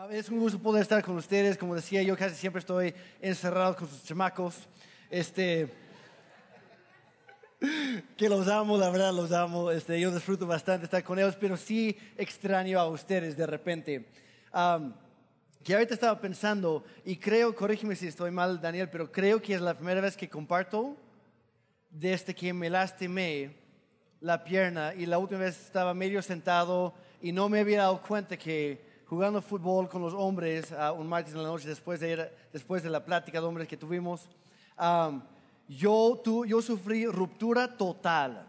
Ah, 0.00 0.06
es 0.12 0.28
un 0.28 0.38
gusto 0.38 0.60
poder 0.60 0.82
estar 0.82 1.02
con 1.02 1.16
ustedes. 1.16 1.58
Como 1.58 1.74
decía, 1.74 2.00
yo 2.04 2.16
casi 2.16 2.36
siempre 2.36 2.60
estoy 2.60 2.94
encerrado 3.20 3.74
con 3.74 3.88
sus 3.88 4.04
chamacos. 4.04 4.68
Este, 5.10 5.68
que 8.16 8.28
los 8.28 8.46
amo, 8.46 8.78
la 8.78 8.90
verdad 8.90 9.12
los 9.12 9.32
amo. 9.32 9.72
Este, 9.72 9.98
yo 9.98 10.14
disfruto 10.14 10.46
bastante 10.46 10.84
estar 10.84 11.02
con 11.02 11.18
ellos, 11.18 11.34
pero 11.34 11.56
sí 11.56 11.98
extraño 12.16 12.78
a 12.78 12.86
ustedes 12.86 13.36
de 13.36 13.44
repente. 13.44 14.06
que 15.64 15.74
ahorita 15.74 15.94
estaba 15.94 16.20
pensando, 16.20 16.84
y 17.04 17.16
creo, 17.16 17.52
corrígeme 17.52 17.96
si 17.96 18.06
estoy 18.06 18.30
mal, 18.30 18.60
Daniel, 18.60 18.88
pero 18.88 19.10
creo 19.10 19.42
que 19.42 19.54
es 19.54 19.60
la 19.60 19.74
primera 19.74 20.00
vez 20.00 20.16
que 20.16 20.28
comparto 20.28 20.96
desde 21.90 22.36
que 22.36 22.52
me 22.52 22.70
lastimé 22.70 23.56
la 24.20 24.44
pierna 24.44 24.94
y 24.94 25.06
la 25.06 25.18
última 25.18 25.40
vez 25.40 25.60
estaba 25.60 25.92
medio 25.92 26.22
sentado 26.22 26.94
y 27.20 27.32
no 27.32 27.48
me 27.48 27.58
había 27.58 27.78
dado 27.78 28.00
cuenta 28.00 28.36
que 28.36 28.86
jugando 29.08 29.40
fútbol 29.40 29.88
con 29.88 30.02
los 30.02 30.12
hombres 30.12 30.74
un 30.96 31.08
martes 31.08 31.32
en 31.32 31.42
la 31.42 31.48
noche 31.48 31.66
después 31.66 31.98
de, 32.00 32.30
después 32.52 32.82
de 32.82 32.90
la 32.90 33.04
plática 33.04 33.40
de 33.40 33.46
hombres 33.46 33.66
que 33.66 33.76
tuvimos, 33.76 34.28
yo, 35.66 36.22
yo 36.46 36.62
sufrí 36.62 37.06
ruptura 37.06 37.76
total, 37.76 38.46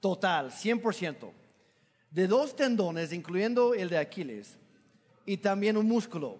total, 0.00 0.50
100%, 0.50 1.30
de 2.10 2.26
dos 2.26 2.54
tendones, 2.54 3.12
incluyendo 3.12 3.72
el 3.72 3.88
de 3.88 3.98
Aquiles, 3.98 4.58
y 5.24 5.38
también 5.38 5.78
un 5.78 5.86
músculo. 5.86 6.38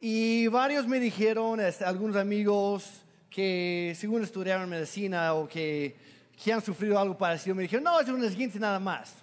Y 0.00 0.48
varios 0.48 0.86
me 0.86 0.98
dijeron, 0.98 1.60
este, 1.60 1.84
algunos 1.84 2.16
amigos 2.16 3.02
que 3.30 3.94
según 3.96 4.22
estudiaron 4.24 4.68
medicina 4.68 5.34
o 5.34 5.46
que, 5.46 5.96
que 6.42 6.52
han 6.52 6.62
sufrido 6.62 6.98
algo 6.98 7.16
parecido, 7.16 7.54
me 7.54 7.62
dijeron, 7.62 7.84
no, 7.84 8.00
es 8.00 8.08
un 8.08 8.24
esguince 8.24 8.58
nada 8.58 8.80
más. 8.80 9.14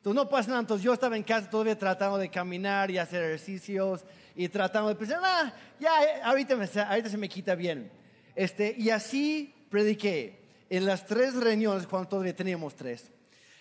Entonces 0.00 0.16
no 0.16 0.30
pasa 0.30 0.48
nada. 0.48 0.60
Entonces 0.60 0.82
yo 0.82 0.94
estaba 0.94 1.14
en 1.14 1.22
casa 1.22 1.50
todavía 1.50 1.76
tratando 1.78 2.16
de 2.16 2.30
caminar 2.30 2.90
y 2.90 2.96
hacer 2.96 3.22
ejercicios 3.22 4.02
y 4.34 4.48
tratando 4.48 4.88
de 4.88 4.94
pensar, 4.94 5.20
ah, 5.22 5.52
ya, 5.78 6.02
eh, 6.02 6.22
ahorita, 6.24 6.54
ahorita 6.88 7.10
se 7.10 7.18
me 7.18 7.28
quita 7.28 7.54
bien. 7.54 7.90
Este, 8.34 8.74
y 8.78 8.88
así 8.88 9.54
prediqué 9.68 10.40
en 10.70 10.86
las 10.86 11.04
tres 11.04 11.34
reuniones 11.34 11.86
cuando 11.86 12.08
todavía 12.08 12.34
teníamos 12.34 12.74
tres. 12.74 13.10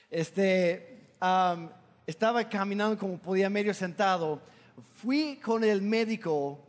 Este, 0.09 1.02
estaba 2.08 2.47
caminando 2.47 2.97
como 2.97 3.17
podía 3.17 3.50
medio 3.50 3.73
sentado. 3.73 4.41
Fui 5.02 5.41
con 5.44 5.66
el 5.66 5.81
médico 5.81 6.66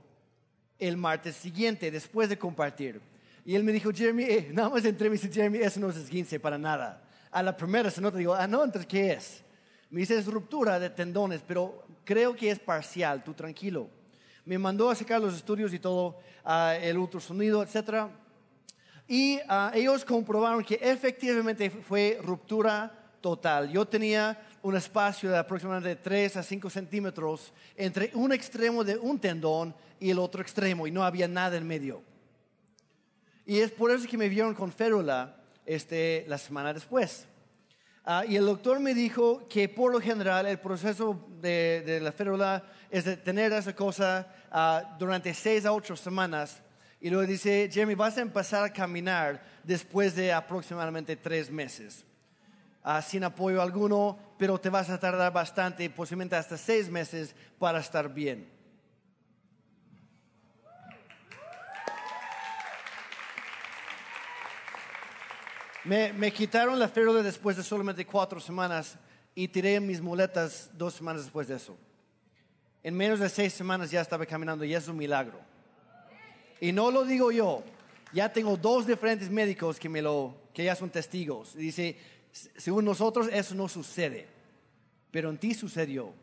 el 0.80 0.96
martes 0.96 1.36
siguiente 1.36 1.92
después 1.92 2.28
de 2.28 2.36
compartir. 2.36 3.00
Y 3.44 3.54
él 3.54 3.62
me 3.62 3.70
dijo, 3.70 3.92
Jeremy, 3.92 4.24
eh, 4.24 4.50
nada 4.52 4.68
más 4.68 4.84
entre 4.84 5.08
mí 5.08 5.14
y 5.16 5.32
Jeremy, 5.32 5.58
eso 5.58 5.78
no 5.78 5.90
es 5.90 5.96
esguince 5.96 6.40
para 6.40 6.58
nada. 6.58 7.04
A 7.30 7.40
la 7.40 7.56
primera 7.56 7.88
se 7.88 8.00
nota, 8.00 8.18
digo, 8.18 8.34
ah, 8.34 8.48
no, 8.48 8.64
entonces, 8.64 8.88
¿qué 8.88 9.12
es? 9.12 9.44
Me 9.90 10.00
dice, 10.00 10.16
es 10.16 10.26
ruptura 10.26 10.78
de 10.78 10.90
tendones, 10.90 11.42
pero 11.46 11.84
creo 12.04 12.34
que 12.34 12.50
es 12.50 12.58
parcial, 12.58 13.24
tú 13.24 13.34
tranquilo. 13.34 13.88
Me 14.44 14.56
mandó 14.56 14.88
a 14.88 14.94
sacar 14.94 15.20
los 15.20 15.34
estudios 15.34 15.72
y 15.74 15.78
todo, 15.78 16.18
uh, 16.44 16.80
el 16.80 16.96
ultrasonido, 16.96 17.62
etc. 17.62 18.06
Y 19.08 19.40
ah, 19.48 19.72
ellos 19.74 20.04
comprobaron 20.04 20.62
que 20.64 20.78
efectivamente 20.80 21.70
fue 21.70 22.20
ruptura 22.22 22.92
total. 23.20 23.70
Yo 23.70 23.86
tenía 23.86 24.40
un 24.62 24.76
espacio 24.76 25.30
de 25.30 25.38
aproximadamente 25.38 25.96
3 25.96 26.36
a 26.36 26.42
5 26.42 26.70
centímetros 26.70 27.52
entre 27.76 28.10
un 28.14 28.32
extremo 28.32 28.84
de 28.84 28.96
un 28.96 29.18
tendón 29.18 29.74
y 29.98 30.10
el 30.10 30.18
otro 30.18 30.40
extremo, 30.40 30.86
y 30.86 30.90
no 30.90 31.02
había 31.02 31.28
nada 31.28 31.56
en 31.56 31.66
medio. 31.66 32.02
Y 33.44 33.58
es 33.58 33.70
por 33.70 33.90
eso 33.90 34.08
que 34.08 34.16
me 34.16 34.28
vieron 34.28 34.54
con 34.54 34.70
férula 34.70 35.36
este, 35.66 36.24
la 36.28 36.38
semana 36.38 36.72
después. 36.72 37.26
Ah, 38.04 38.24
y 38.26 38.36
el 38.36 38.46
doctor 38.46 38.80
me 38.80 38.94
dijo 38.94 39.46
que 39.48 39.68
por 39.68 39.92
lo 39.92 40.00
general 40.00 40.46
el 40.46 40.58
proceso 40.58 41.28
de, 41.40 42.00
la 42.02 42.12
férula 42.12 42.64
es 42.90 43.04
de 43.04 43.16
tener 43.16 43.52
esa 43.52 43.74
cosa 43.74 44.26
ah, 44.50 44.96
durante 44.98 45.34
seis 45.34 45.66
a 45.66 45.72
ocho 45.72 45.96
semanas. 45.96 46.62
Y 47.00 47.10
luego 47.10 47.26
dice, 47.26 47.68
Jeremy, 47.72 47.94
vas 47.94 48.16
a 48.18 48.22
empezar 48.22 48.64
a 48.64 48.72
caminar 48.72 49.42
después 49.62 50.14
de 50.14 50.32
aproximadamente 50.32 51.16
tres 51.16 51.50
meses. 51.50 52.04
Ah, 52.82 53.02
sin 53.02 53.24
apoyo 53.24 53.60
alguno, 53.60 54.18
pero 54.38 54.58
te 54.58 54.70
vas 54.70 54.88
a 54.88 54.98
tardar 54.98 55.32
bastante, 55.32 55.88
posiblemente 55.90 56.36
hasta 56.36 56.56
seis 56.56 56.88
meses 56.88 57.34
para 57.58 57.80
estar 57.80 58.12
bien. 58.12 58.59
Me, 65.90 66.30
quitaron 66.30 66.78
la 66.78 66.86
férula 66.86 67.20
después 67.20 67.56
de 67.56 67.64
solamente 67.64 68.06
cuatro 68.06 68.38
semanas 68.38 68.96
y 69.34 69.48
tiré 69.48 69.80
mis 69.80 70.00
muletas 70.00 70.70
dos 70.74 70.94
semanas 70.94 71.24
después 71.24 71.48
de 71.48 71.56
eso. 71.56 71.76
En 72.84 72.96
menos 72.96 73.18
de 73.18 73.28
seis 73.28 73.52
semanas 73.52 73.90
ya 73.90 74.00
estaba 74.00 74.24
caminando 74.24 74.64
y 74.64 74.72
es 74.72 74.86
un 74.86 74.96
milagro. 74.96 75.40
Y 76.60 76.70
no 76.70 76.92
lo 76.92 77.04
digo 77.04 77.32
yo, 77.32 77.64
ya 78.12 78.32
tengo 78.32 78.56
dos 78.56 78.86
diferentes 78.86 79.28
médicos 79.28 79.80
que, 79.80 79.88
me 79.88 80.00
lo, 80.00 80.36
que 80.54 80.62
ya 80.62 80.76
son 80.76 80.90
testigos. 80.90 81.56
Y 81.56 81.58
dice, 81.58 81.96
según 82.30 82.84
nosotros 82.84 83.28
eso 83.32 83.56
no 83.56 83.66
sucede, 83.66 84.28
pero 85.10 85.28
en 85.28 85.38
ti 85.38 85.54
sucedió. 85.54 86.14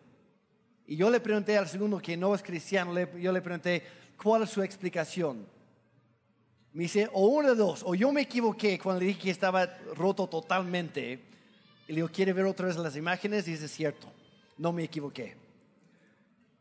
Y 0.85 0.95
yo 0.95 1.09
le 1.09 1.19
pregunté 1.19 1.57
al 1.57 1.67
segundo 1.67 1.99
que 1.99 2.15
no 2.15 2.33
es 2.33 2.41
cristiano, 2.41 2.93
yo 3.17 3.33
le 3.33 3.41
pregunté, 3.41 3.83
¿cuál 4.15 4.43
es 4.43 4.49
su 4.49 4.63
explicación? 4.63 5.45
Me 6.77 6.83
dice, 6.83 7.09
o 7.11 7.25
uno 7.25 7.49
de 7.49 7.55
dos, 7.55 7.81
o 7.83 7.95
yo 7.95 8.11
me 8.11 8.21
equivoqué 8.21 8.77
cuando 8.77 8.99
le 8.99 9.07
dije 9.07 9.19
que 9.19 9.29
estaba 9.31 9.65
roto 9.95 10.27
totalmente. 10.27 11.19
Y 11.87 11.91
le 11.91 11.95
digo, 11.95 12.09
¿quiere 12.09 12.33
ver 12.33 12.45
otra 12.45 12.67
vez 12.67 12.75
las 12.75 12.95
imágenes? 12.95 13.47
Y 13.47 13.53
dice, 13.53 13.67
cierto, 13.67 14.07
no 14.59 14.71
me 14.71 14.83
equivoqué. 14.83 15.35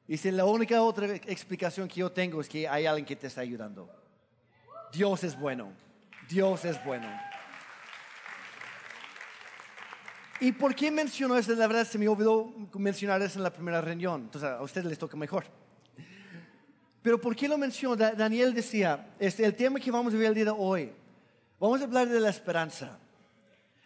Dice, 0.09 0.33
la 0.33 0.47
única 0.47 0.81
otra 0.81 1.17
explicación 1.17 1.87
que 1.87 2.01
yo 2.01 2.11
tengo 2.11 2.41
es 2.41 2.49
que 2.49 2.67
hay 2.67 2.87
alguien 2.87 3.05
que 3.05 3.15
te 3.15 3.27
está 3.27 3.43
ayudando. 3.43 3.91
Dios 4.91 5.23
es 5.23 5.39
bueno. 5.39 5.71
Dios 6.31 6.65
es 6.65 6.83
bueno. 6.83 7.07
¿Y 10.41 10.51
por 10.53 10.75
qué 10.75 10.91
mencionó 10.91 11.37
eso? 11.37 11.55
La 11.55 11.67
verdad 11.67 11.87
se 11.87 11.99
me 11.99 12.09
olvidó 12.09 12.55
mencionar 12.73 13.21
eso 13.21 13.39
en 13.39 13.43
la 13.43 13.53
primera 13.53 13.83
reunión. 13.83 14.23
Entonces 14.23 14.49
a 14.49 14.63
ustedes 14.63 14.87
les 14.87 14.99
toca 14.99 15.15
mejor. 15.19 15.45
Pero 17.07 17.21
¿por 17.21 17.37
qué 17.37 17.47
lo 17.47 17.57
menciono? 17.57 17.95
Daniel 17.95 18.53
decía, 18.53 19.15
este, 19.21 19.45
el 19.45 19.55
tema 19.55 19.79
que 19.79 19.93
vamos 19.93 20.13
a 20.13 20.17
ver 20.17 20.27
el 20.27 20.35
día 20.35 20.47
de 20.47 20.51
hoy, 20.51 20.91
vamos 21.61 21.81
a 21.81 21.85
hablar 21.85 22.09
de 22.09 22.19
la 22.19 22.31
esperanza. 22.31 22.99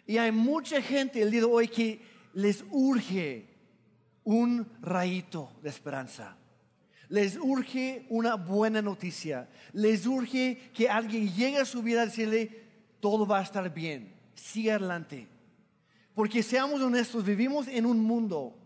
Y 0.07 0.17
hay 0.17 0.33
mucha 0.33 0.81
gente 0.81 1.21
el 1.21 1.31
día 1.31 1.41
de 1.41 1.47
hoy 1.47 1.69
que 1.69 2.01
les 2.33 2.65
urge 2.71 3.47
un 4.25 4.67
rayito 4.81 5.53
de 5.63 5.69
esperanza. 5.69 6.35
Les 7.11 7.37
urge 7.37 8.07
una 8.09 8.37
buena 8.37 8.81
noticia. 8.81 9.51
Les 9.75 10.07
urge 10.07 10.71
que 10.73 10.89
alguien 10.89 11.31
llegue 11.31 11.59
a 11.59 11.67
su 11.67 11.83
vida 11.83 12.05
y 12.05 12.07
decirle, 12.07 12.65
todo 13.01 13.27
va 13.27 13.41
a 13.41 13.43
estar 13.43 13.69
bien. 13.69 14.15
Sigue 14.33 14.73
adelante. 14.73 15.29
Porque 16.15 16.43
seamos 16.43 16.81
honestos, 16.81 17.23
vivimos 17.23 17.69
en 17.69 17.85
un 17.85 18.01
mundo 18.01 18.57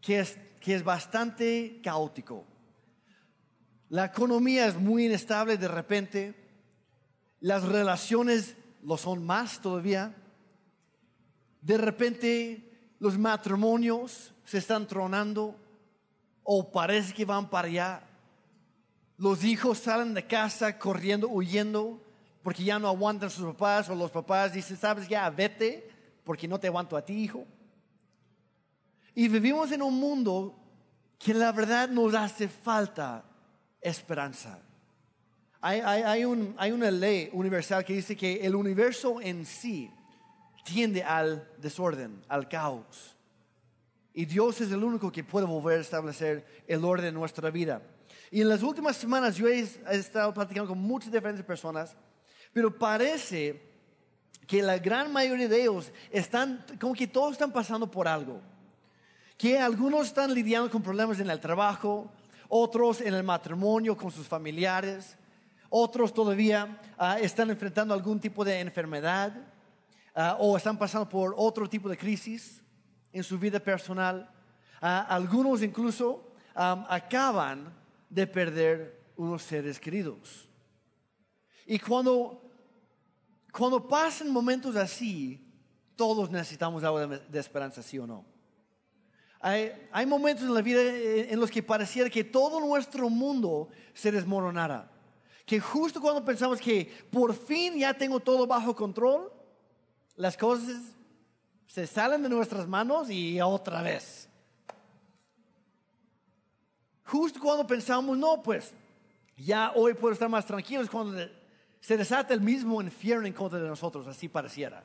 que 0.00 0.20
es, 0.20 0.38
que 0.60 0.74
es 0.74 0.82
bastante 0.82 1.78
caótico 1.82 2.55
la 3.88 4.06
economía 4.06 4.66
es 4.66 4.76
muy 4.76 5.06
inestable 5.06 5.56
de 5.56 5.68
repente. 5.68 6.34
Las 7.40 7.62
relaciones 7.62 8.56
lo 8.82 8.96
son 8.96 9.24
más 9.24 9.60
todavía. 9.60 10.14
De 11.60 11.78
repente 11.78 12.94
los 12.98 13.16
matrimonios 13.18 14.32
se 14.44 14.58
están 14.58 14.86
tronando 14.86 15.56
o 16.42 16.70
parece 16.70 17.12
que 17.14 17.24
van 17.24 17.48
para 17.48 17.68
allá. 17.68 18.02
Los 19.18 19.44
hijos 19.44 19.78
salen 19.78 20.14
de 20.14 20.26
casa 20.26 20.78
corriendo, 20.78 21.28
huyendo, 21.28 22.02
porque 22.42 22.64
ya 22.64 22.78
no 22.78 22.88
aguantan 22.88 23.30
sus 23.30 23.46
papás 23.46 23.88
o 23.88 23.94
los 23.94 24.10
papás 24.10 24.52
dicen, 24.52 24.76
sabes, 24.76 25.08
ya 25.08 25.28
vete, 25.30 25.88
porque 26.24 26.46
no 26.46 26.60
te 26.60 26.66
aguanto 26.66 26.96
a 26.96 27.04
ti, 27.04 27.14
hijo. 27.14 27.46
Y 29.14 29.28
vivimos 29.28 29.72
en 29.72 29.82
un 29.82 29.94
mundo 29.98 30.54
que 31.18 31.32
la 31.32 31.50
verdad 31.52 31.88
nos 31.88 32.14
hace 32.14 32.48
falta 32.48 33.24
esperanza. 33.88 34.58
Hay, 35.60 36.24
una 36.24 36.90
ley 36.90 37.30
universal 37.32 37.84
que 37.84 37.94
dice 37.94 38.16
que 38.16 38.46
el 38.46 38.54
universo 38.54 39.20
en 39.20 39.44
sí 39.44 39.90
tiende 40.64 41.02
al 41.02 41.48
desorden, 41.58 42.22
al 42.28 42.48
caos. 42.48 43.16
Y 44.12 44.24
Dios 44.24 44.60
es 44.60 44.70
el 44.70 44.82
único 44.82 45.10
que 45.10 45.24
puede 45.24 45.46
volver 45.46 45.78
a 45.78 45.82
establecer 45.82 46.62
el 46.66 46.84
orden 46.84 47.06
en 47.06 47.14
nuestra 47.14 47.50
vida. 47.50 47.82
Y 48.30 48.40
en 48.40 48.48
las 48.48 48.62
últimas 48.62 48.96
semanas 48.96 49.36
yo 49.36 49.48
he, 49.48 49.60
estado 49.90 50.32
platicando 50.32 50.68
con 50.68 50.78
muchas 50.78 51.12
diferentes 51.12 51.44
personas, 51.44 51.96
pero 52.52 52.76
parece 52.76 53.60
que 54.46 54.62
la 54.62 54.78
gran 54.78 55.12
mayoría 55.12 55.48
de 55.48 55.62
ellos 55.62 55.92
están, 56.10 56.64
como 56.80 56.94
que 56.94 57.06
todos 57.06 57.32
están 57.32 57.52
pasando 57.52 57.90
por 57.90 58.06
algo. 58.06 58.40
Que 59.36 59.58
algunos 59.58 60.06
están 60.06 60.32
lidiando 60.32 60.70
con 60.70 60.82
problemas 60.82 61.20
en 61.20 61.28
el 61.28 61.40
trabajo, 61.40 62.10
otros 62.48 63.00
en 63.00 63.14
el 63.14 63.22
matrimonio 63.22 63.96
con 63.96 64.10
sus 64.10 64.26
familiares, 64.26 65.16
otros 65.68 66.12
todavía 66.12 66.80
ah, 66.96 67.18
están 67.18 67.50
enfrentando 67.50 67.92
algún 67.92 68.20
tipo 68.20 68.44
de 68.44 68.60
enfermedad 68.60 69.32
ah, 70.14 70.36
o 70.38 70.56
están 70.56 70.78
pasando 70.78 71.08
por 71.08 71.34
otro 71.36 71.68
tipo 71.68 71.88
de 71.88 71.96
crisis 71.96 72.62
en 73.12 73.24
su 73.24 73.38
vida 73.38 73.58
personal. 73.58 74.30
Ah, 74.80 75.06
algunos 75.08 75.62
incluso 75.62 76.32
acaban 76.54 77.70
de 78.08 78.26
perder 78.26 79.10
unos 79.16 79.42
seres 79.42 79.78
queridos. 79.78 80.48
Y 81.66 81.78
cuando, 81.78 82.50
cuando 83.52 83.86
pasan 83.86 84.30
momentos 84.30 84.74
así, 84.76 85.46
todos 85.96 86.30
necesitamos 86.30 86.82
algo 86.82 87.06
de 87.06 87.38
esperanza, 87.38 87.82
sí 87.82 87.98
o 87.98 88.06
no. 88.06 88.24
Hay, 89.40 89.72
hay, 89.92 90.06
momentos 90.06 90.44
en 90.44 90.54
la 90.54 90.62
vida 90.62 90.80
en 90.82 91.38
los 91.38 91.50
que 91.50 91.62
pareciera 91.62 92.10
que 92.10 92.24
todo 92.24 92.60
nuestro 92.60 93.08
mundo 93.10 93.68
se 93.94 94.10
desmoronara. 94.10 94.90
Que 95.44 95.60
justo 95.60 96.00
cuando 96.00 96.24
pensamos 96.24 96.60
que 96.60 96.90
por 97.10 97.34
fin 97.34 97.78
ya 97.78 97.94
tengo 97.94 98.18
todo 98.18 98.46
bajo 98.46 98.74
control, 98.74 99.32
las 100.16 100.36
cosas 100.36 100.96
se 101.66 101.86
salen 101.86 102.22
de 102.22 102.28
nuestras 102.28 102.66
manos 102.66 103.10
y 103.10 103.40
otra 103.40 103.82
vez. 103.82 104.28
Justo 107.04 107.38
cuando 107.38 107.66
pensamos, 107.66 108.16
no, 108.18 108.42
pues 108.42 108.72
ya 109.36 109.72
hoy 109.74 109.94
puedo 109.94 110.12
estar 110.12 110.28
más 110.28 110.46
tranquilo, 110.46 110.82
es 110.82 110.90
cuando 110.90 111.28
se 111.80 111.96
desata 111.96 112.34
el 112.34 112.40
mismo 112.40 112.80
infierno 112.82 113.26
en 113.26 113.32
contra 113.32 113.60
de 113.60 113.68
nosotros, 113.68 114.06
así 114.08 114.28
pareciera. 114.28 114.82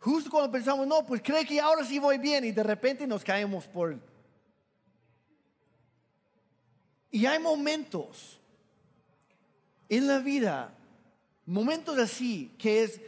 Justo 0.00 0.30
cuando 0.30 0.50
pensamos, 0.50 0.86
no, 0.86 1.04
pues 1.04 1.20
creo 1.22 1.44
que 1.44 1.60
ahora 1.60 1.84
sí 1.84 1.98
voy 1.98 2.16
bien 2.16 2.44
y 2.46 2.52
de 2.52 2.62
repente 2.62 3.06
nos 3.06 3.22
caemos 3.22 3.66
por... 3.66 3.98
Y 7.10 7.26
hay 7.26 7.38
momentos 7.38 8.40
en 9.90 10.06
la 10.06 10.18
vida, 10.20 10.72
momentos 11.44 11.98
así, 11.98 12.54
que 12.56 12.84
es 12.84 13.00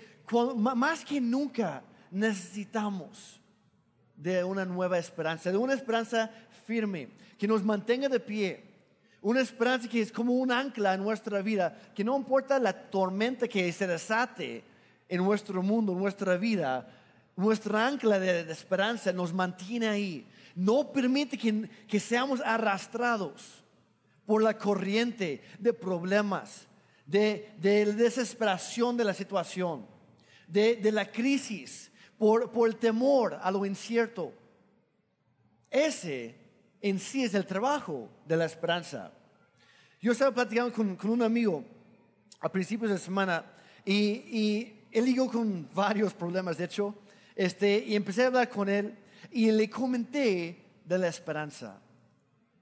más 0.56 1.02
que 1.04 1.18
nunca 1.18 1.82
necesitamos 2.10 3.40
de 4.14 4.44
una 4.44 4.66
nueva 4.66 4.98
esperanza, 4.98 5.50
de 5.50 5.56
una 5.56 5.72
esperanza 5.72 6.30
firme, 6.66 7.08
que 7.38 7.48
nos 7.48 7.64
mantenga 7.64 8.08
de 8.08 8.20
pie. 8.20 8.64
Una 9.22 9.40
esperanza 9.40 9.88
que 9.88 10.02
es 10.02 10.12
como 10.12 10.34
un 10.34 10.50
ancla 10.50 10.94
en 10.94 11.02
nuestra 11.02 11.40
vida, 11.40 11.74
que 11.94 12.04
no 12.04 12.16
importa 12.18 12.58
la 12.58 12.72
tormenta 12.72 13.48
que 13.48 13.72
se 13.72 13.86
desate 13.86 14.64
en 15.12 15.22
nuestro 15.22 15.62
mundo, 15.62 15.94
nuestra 15.94 16.38
vida, 16.38 16.88
nuestra 17.36 17.86
ancla 17.86 18.18
de, 18.18 18.50
esperanza 18.50 19.12
nos 19.12 19.30
mantiene 19.30 19.86
ahí. 19.86 20.26
No 20.54 20.90
permite 20.90 21.36
que, 21.36 21.68
que 21.86 22.00
seamos 22.00 22.40
arrastrados 22.40 23.62
por 24.24 24.42
la 24.42 24.56
corriente 24.56 25.42
de 25.58 25.74
problemas, 25.74 26.66
de, 27.04 27.52
de 27.58 27.92
desesperación 27.92 28.96
de 28.96 29.04
la 29.04 29.12
situación, 29.12 29.86
de, 30.48 30.76
de 30.76 30.90
la 30.90 31.12
crisis, 31.12 31.92
por, 32.16 32.50
el 32.66 32.76
temor 32.76 33.38
a 33.42 33.50
lo 33.50 33.66
incierto. 33.66 34.32
Ese 35.70 36.34
en 36.80 36.98
sí 36.98 37.22
es 37.22 37.34
el 37.34 37.44
trabajo 37.44 38.08
de 38.24 38.38
la 38.38 38.46
esperanza. 38.46 39.12
Yo 40.00 40.12
estaba 40.12 40.32
platicando 40.32 40.72
con, 40.72 40.96
un 41.10 41.22
amigo 41.22 41.62
a 42.40 42.50
principios 42.50 42.90
de 42.90 42.98
semana 42.98 43.44
y, 43.84 43.94
y 43.94 44.81
él 44.92 45.06
llegó 45.06 45.30
con 45.30 45.68
varios 45.74 46.14
problemas, 46.14 46.58
de 46.58 46.64
hecho, 46.64 46.94
este, 47.34 47.84
y 47.86 47.96
empecé 47.96 48.24
a 48.24 48.26
hablar 48.26 48.48
con 48.48 48.68
él 48.68 48.96
y 49.30 49.50
le 49.50 49.68
comenté 49.70 50.64
de 50.84 50.98
la 50.98 51.08
esperanza. 51.08 51.80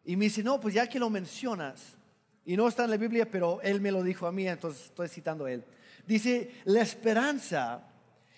Y 0.05 0.17
me 0.17 0.27
dice, 0.27 0.43
no, 0.43 0.61
pues 0.61 0.75
ya 0.75 0.89
que 0.89 0.99
lo 0.99 1.11
mencionas, 1.11 1.97
y 2.45 2.57
no 2.57 2.67
está 2.67 2.85
en 2.85 2.91
la 2.91 2.97
Biblia, 2.97 3.31
pero 3.31 3.61
él 3.63 3.81
me 3.81 3.93
lo 3.93 4.03
dijo 4.03 4.27
a 4.27 4.33
mí, 4.33 4.49
entonces 4.49 4.87
estoy 4.87 5.09
citando 5.09 5.45
a 5.45 5.53
él. 5.53 5.65
Dice, 6.07 6.51
la 6.65 6.81
esperanza 6.81 7.87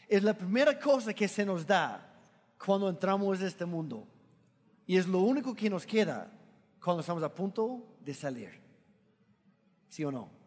es 0.08 0.22
la 0.22 0.34
primera 0.34 0.78
cosa 0.78 1.14
que 1.14 1.28
se 1.28 1.46
nos 1.46 1.66
da 1.66 2.14
cuando 2.58 2.88
entramos 2.88 3.40
en 3.40 3.46
este 3.46 3.64
mundo. 3.64 4.06
Y 4.86 4.96
es 4.96 5.06
lo 5.06 5.20
único 5.20 5.54
que 5.54 5.70
nos 5.70 5.86
queda 5.86 6.30
cuando 6.82 7.00
estamos 7.00 7.22
a 7.22 7.32
punto 7.32 7.96
de 8.00 8.12
salir. 8.12 8.50
¿Sí 9.88 10.04
o 10.04 10.12
no? 10.12 10.42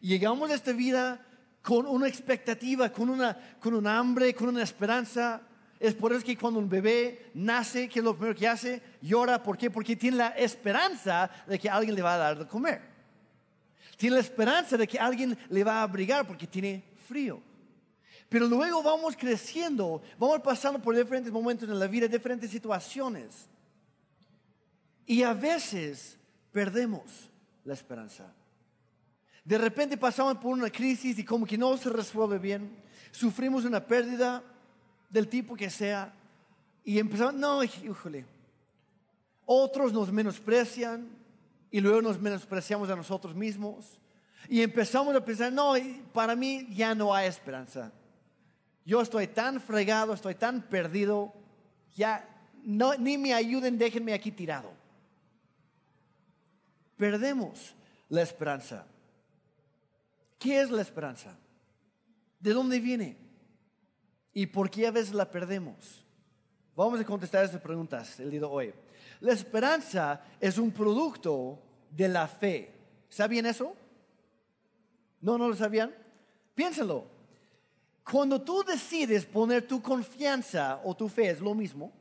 llegamos 0.00 0.50
a 0.50 0.54
esta 0.54 0.72
vida 0.72 1.26
con 1.66 1.84
una 1.84 2.06
expectativa, 2.06 2.92
con 2.92 3.08
una, 3.10 3.36
con 3.58 3.74
un 3.74 3.88
hambre, 3.88 4.32
con 4.36 4.50
una 4.50 4.62
esperanza. 4.62 5.42
Es 5.80 5.94
por 5.94 6.12
eso 6.12 6.24
que 6.24 6.38
cuando 6.38 6.60
un 6.60 6.68
bebé 6.68 7.32
nace, 7.34 7.88
¿qué 7.88 7.98
es 7.98 8.04
lo 8.04 8.14
primero 8.14 8.38
que 8.38 8.46
hace? 8.46 8.80
Llora. 9.02 9.42
¿Por 9.42 9.58
qué? 9.58 9.68
Porque 9.68 9.96
tiene 9.96 10.18
la 10.18 10.28
esperanza 10.28 11.28
de 11.44 11.58
que 11.58 11.68
alguien 11.68 11.96
le 11.96 12.02
va 12.02 12.14
a 12.14 12.18
dar 12.18 12.38
de 12.38 12.46
comer. 12.46 12.82
Tiene 13.96 14.14
la 14.14 14.20
esperanza 14.20 14.76
de 14.76 14.86
que 14.86 14.96
alguien 14.96 15.36
le 15.48 15.64
va 15.64 15.80
a 15.80 15.82
abrigar 15.82 16.24
porque 16.24 16.46
tiene 16.46 16.84
frío. 17.08 17.42
Pero 18.28 18.46
luego 18.46 18.80
vamos 18.80 19.16
creciendo, 19.16 20.00
vamos 20.20 20.42
pasando 20.42 20.80
por 20.80 20.94
diferentes 20.94 21.32
momentos 21.32 21.68
en 21.68 21.80
la 21.80 21.88
vida, 21.88 22.06
diferentes 22.06 22.48
situaciones. 22.48 23.48
Y 25.04 25.24
a 25.24 25.34
veces 25.34 26.16
perdemos 26.52 27.28
la 27.64 27.74
esperanza. 27.74 28.32
De 29.46 29.56
repente 29.56 29.96
pasamos 29.96 30.36
por 30.36 30.52
una 30.52 30.68
crisis 30.68 31.18
y 31.18 31.24
como 31.24 31.46
que 31.46 31.56
no 31.56 31.74
se 31.78 31.88
resuelve 31.88 32.38
bien. 32.38 32.76
Sufrimos 33.10 33.64
una 33.64 33.80
pérdida 33.80 34.42
del 35.08 35.28
tipo 35.28 35.56
que 35.56 35.70
sea. 35.70 36.12
Y 36.84 36.98
empezamos, 36.98 37.32
no, 37.34 37.64
híjole. 37.64 38.26
Otros 39.46 39.92
nos 39.92 40.12
menosprecian 40.12 41.08
y 41.70 41.80
luego 41.80 42.02
nos 42.02 42.20
menospreciamos 42.20 42.90
a 42.90 42.96
nosotros 42.96 43.34
mismos. 43.34 43.98
Y 44.48 44.60
empezamos 44.60 45.16
a 45.16 45.24
pensar, 45.24 45.50
no, 45.50 45.72
para 46.12 46.36
mí 46.36 46.68
ya 46.74 46.94
no 46.94 47.14
hay 47.14 47.26
esperanza 47.26 47.90
yo 48.86 49.00
estoy 49.00 49.26
tan 49.26 49.60
fregado, 49.60 50.14
estoy 50.14 50.36
tan 50.36 50.62
perdido, 50.62 51.34
ya 51.96 52.26
no, 52.62 52.94
ni 52.94 53.18
me 53.18 53.34
ayuden, 53.34 53.76
déjenme 53.76 54.14
aquí 54.14 54.30
tirado. 54.30 54.72
Perdemos 56.96 57.74
la 58.08 58.22
esperanza. 58.22 58.86
¿Qué 60.38 60.60
es 60.60 60.70
la 60.70 60.82
esperanza? 60.82 61.36
¿De 62.38 62.52
dónde 62.52 62.80
viene? 62.80 63.16
¿Y 64.32 64.46
por 64.46 64.70
qué 64.70 64.86
a 64.86 64.90
veces 64.90 65.14
la 65.14 65.30
perdemos? 65.30 66.04
Vamos 66.74 67.00
a 67.00 67.04
contestar 67.04 67.44
estas 67.44 67.60
preguntas 67.60 68.20
el 68.20 68.30
día 68.30 68.40
de 68.40 68.46
hoy. 68.46 68.74
La 69.20 69.32
esperanza 69.32 70.22
es 70.38 70.58
un 70.58 70.70
producto 70.70 71.58
de 71.90 72.08
la 72.08 72.28
fe. 72.28 72.70
¿Sabían 73.08 73.46
eso? 73.46 73.74
¿No, 75.22 75.38
no 75.38 75.48
lo 75.48 75.56
sabían? 75.56 75.94
Piénsenlo. 76.54 77.06
Cuando 78.04 78.40
tú 78.42 78.62
decides 78.62 79.24
poner 79.24 79.66
tu 79.66 79.80
confianza 79.80 80.80
o 80.84 80.94
tu 80.94 81.08
fe, 81.08 81.30
es 81.30 81.40
lo 81.40 81.54
mismo. 81.54 81.92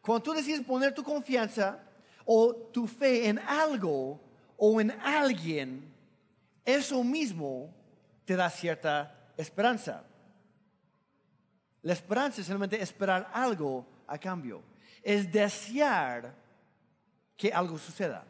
Cuando 0.00 0.22
tú 0.22 0.32
decides 0.32 0.64
poner 0.64 0.94
tu 0.94 1.04
confianza 1.04 1.78
o 2.24 2.54
tu 2.54 2.86
fe 2.86 3.28
en 3.28 3.38
algo 3.38 4.20
o 4.56 4.80
en 4.80 4.90
alguien, 4.90 5.94
eso 6.68 7.02
mismo 7.02 7.74
te 8.26 8.36
da 8.36 8.50
cierta 8.50 9.32
esperanza. 9.38 10.04
La 11.80 11.94
esperanza 11.94 12.42
es 12.42 12.46
solamente 12.46 12.82
esperar 12.82 13.30
algo 13.32 13.86
a 14.06 14.18
cambio. 14.18 14.62
Es 15.02 15.32
desear 15.32 16.34
que 17.38 17.50
algo 17.50 17.78
suceda. 17.78 18.26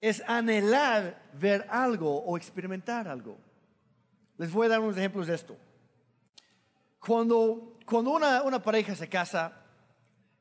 Es 0.00 0.22
anhelar 0.28 1.20
ver 1.32 1.66
algo 1.68 2.22
o 2.22 2.36
experimentar 2.36 3.08
algo. 3.08 3.36
Les 4.38 4.52
voy 4.52 4.66
a 4.66 4.70
dar 4.70 4.80
unos 4.80 4.96
ejemplos 4.96 5.26
de 5.26 5.34
esto. 5.34 5.56
Cuando, 7.00 7.76
cuando 7.84 8.12
una, 8.12 8.62
pareja 8.62 8.94
se 8.94 9.08
casa 9.08 9.52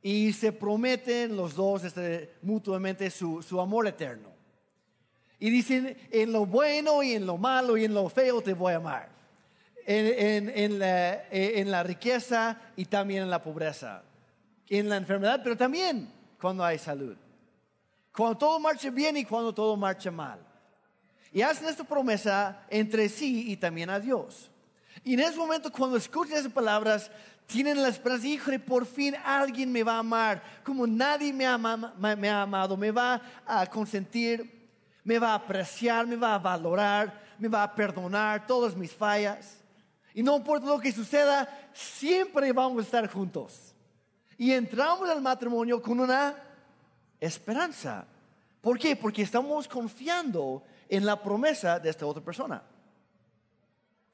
y 0.03 0.33
se 0.33 0.51
prometen 0.51 1.35
los 1.35 1.55
dos 1.55 1.83
este, 1.83 2.35
mutuamente 2.43 3.09
su 3.09 3.59
amor 3.59 3.87
eterno. 3.87 4.30
Y 5.41 5.49
dicen, 5.49 5.97
en 6.11 6.31
lo 6.31 6.45
bueno 6.45 7.01
y 7.01 7.13
en 7.13 7.25
lo 7.25 7.35
malo 7.35 7.75
y 7.75 7.83
en 7.83 7.95
lo 7.95 8.07
feo 8.09 8.43
te 8.43 8.53
voy 8.53 8.73
a 8.73 8.75
amar. 8.75 9.09
En, 9.87 10.05
en, 10.05 10.49
en, 10.55 10.77
la, 10.77 11.23
en, 11.31 11.71
la, 11.71 11.81
riqueza 11.81 12.61
y 12.75 12.85
también 12.85 13.23
en 13.23 13.29
la 13.31 13.41
pobreza. 13.41 14.03
En 14.69 14.87
la 14.87 14.97
enfermedad, 14.97 15.41
pero 15.43 15.57
también 15.57 16.13
cuando 16.39 16.63
hay 16.63 16.77
salud. 16.77 17.17
Cuando 18.15 18.37
todo 18.37 18.59
marcha 18.59 18.91
bien 18.91 19.17
y 19.17 19.25
cuando 19.25 19.51
todo 19.51 19.75
marcha 19.75 20.11
mal. 20.11 20.39
Y 21.33 21.41
hacen 21.41 21.67
esta 21.67 21.85
promesa 21.85 22.63
entre 22.69 23.09
sí 23.09 23.51
y 23.51 23.57
también 23.57 23.89
a 23.89 23.99
Dios. 23.99 24.51
Y 25.03 25.15
en 25.15 25.21
ese 25.21 25.37
momento, 25.37 25.71
cuando 25.71 25.97
escuchan 25.97 26.37
esas 26.37 26.51
palabras, 26.51 27.09
tienen 27.47 27.81
la 27.81 27.87
esperanza, 27.87 28.27
híjole, 28.27 28.59
por 28.59 28.85
fin 28.85 29.15
alguien 29.25 29.71
me 29.71 29.81
va 29.81 29.95
a 29.95 29.99
amar, 29.99 30.43
como 30.63 30.85
nadie 30.85 31.33
me 31.33 31.47
ha 31.47 31.55
amado, 31.55 32.77
me 32.77 32.91
va 32.91 33.19
a 33.43 33.65
consentir, 33.65 34.60
me 35.03 35.19
va 35.19 35.31
a 35.31 35.35
apreciar, 35.35 36.05
me 36.05 36.15
va 36.15 36.35
a 36.35 36.39
valorar, 36.39 37.21
me 37.39 37.47
va 37.47 37.63
a 37.63 37.75
perdonar 37.75 38.45
todas 38.45 38.75
mis 38.75 38.93
fallas. 38.93 39.57
Y 40.13 40.21
no 40.21 40.37
importa 40.37 40.67
lo 40.67 40.79
que 40.79 40.91
suceda, 40.91 41.47
siempre 41.73 42.51
vamos 42.51 42.79
a 42.79 42.85
estar 42.85 43.07
juntos. 43.09 43.73
Y 44.37 44.51
entramos 44.51 45.09
al 45.09 45.21
matrimonio 45.21 45.81
con 45.81 45.99
una 45.99 46.35
esperanza. 47.19 48.05
¿Por 48.59 48.77
qué? 48.77 48.95
Porque 48.95 49.21
estamos 49.21 49.67
confiando 49.67 50.63
en 50.89 51.05
la 51.05 51.21
promesa 51.21 51.79
de 51.79 51.89
esta 51.89 52.05
otra 52.05 52.23
persona. 52.23 52.61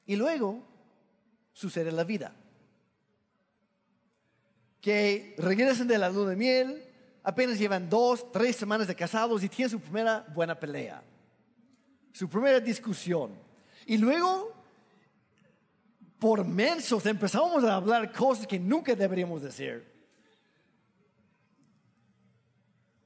Y 0.06 0.16
luego 0.16 0.62
sucede 1.52 1.92
la 1.92 2.04
vida. 2.04 2.32
Que 4.80 5.34
regresen 5.38 5.88
de 5.88 5.98
la 5.98 6.08
luna 6.08 6.30
de 6.30 6.36
miel, 6.36 6.87
apenas 7.28 7.58
llevan 7.58 7.90
dos, 7.90 8.32
tres 8.32 8.56
semanas 8.56 8.86
de 8.86 8.94
casados 8.94 9.44
y 9.44 9.50
tienen 9.50 9.68
su 9.68 9.78
primera 9.78 10.24
buena 10.34 10.58
pelea, 10.58 11.02
su 12.10 12.26
primera 12.26 12.58
discusión. 12.58 13.32
Y 13.84 13.98
luego, 13.98 14.54
por 16.18 16.42
mensos, 16.46 17.04
empezamos 17.04 17.62
a 17.64 17.74
hablar 17.74 18.10
cosas 18.12 18.46
que 18.46 18.58
nunca 18.58 18.94
deberíamos 18.94 19.42
decir. 19.42 19.84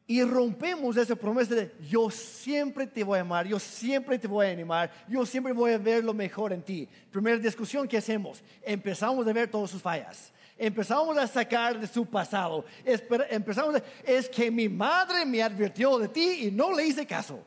Y 0.06 0.22
rompemos 0.22 0.96
esa 0.96 1.16
promesa 1.16 1.56
de 1.56 1.74
yo 1.90 2.08
siempre 2.08 2.86
te 2.86 3.02
voy 3.02 3.18
a 3.18 3.22
amar, 3.22 3.48
yo 3.48 3.58
siempre 3.58 4.20
te 4.20 4.28
voy 4.28 4.46
a 4.46 4.50
animar, 4.50 4.92
yo 5.08 5.26
siempre 5.26 5.52
voy 5.52 5.72
a 5.72 5.78
ver 5.78 6.04
lo 6.04 6.14
mejor 6.14 6.52
en 6.52 6.62
ti. 6.62 6.88
Primera 7.10 7.38
discusión 7.38 7.88
que 7.88 7.96
hacemos, 7.96 8.40
empezamos 8.62 9.26
a 9.26 9.32
ver 9.32 9.50
todas 9.50 9.70
sus 9.70 9.82
fallas. 9.82 10.32
Empezamos 10.56 11.16
a 11.16 11.26
sacar 11.26 11.78
de 11.78 11.86
su 11.86 12.06
pasado. 12.06 12.64
Empezamos 12.84 13.76
a, 13.76 13.82
es 14.04 14.28
que 14.28 14.50
mi 14.50 14.68
madre 14.68 15.24
me 15.24 15.42
advirtió 15.42 15.98
de 15.98 16.08
ti 16.08 16.46
y 16.46 16.50
no 16.50 16.72
le 16.72 16.86
hice 16.86 17.06
caso. 17.06 17.44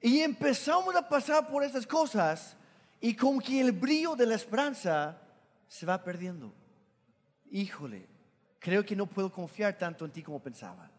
Y 0.00 0.20
empezamos 0.20 0.94
a 0.94 1.08
pasar 1.08 1.48
por 1.48 1.64
esas 1.64 1.86
cosas 1.86 2.56
y 3.00 3.14
como 3.14 3.40
que 3.40 3.60
el 3.60 3.72
brillo 3.72 4.16
de 4.16 4.26
la 4.26 4.34
esperanza 4.34 5.20
se 5.66 5.86
va 5.86 6.02
perdiendo. 6.02 6.52
Híjole, 7.50 8.08
creo 8.58 8.84
que 8.84 8.96
no 8.96 9.06
puedo 9.06 9.32
confiar 9.32 9.76
tanto 9.76 10.04
en 10.04 10.12
ti 10.12 10.22
como 10.22 10.40
pensaba. 10.40 10.90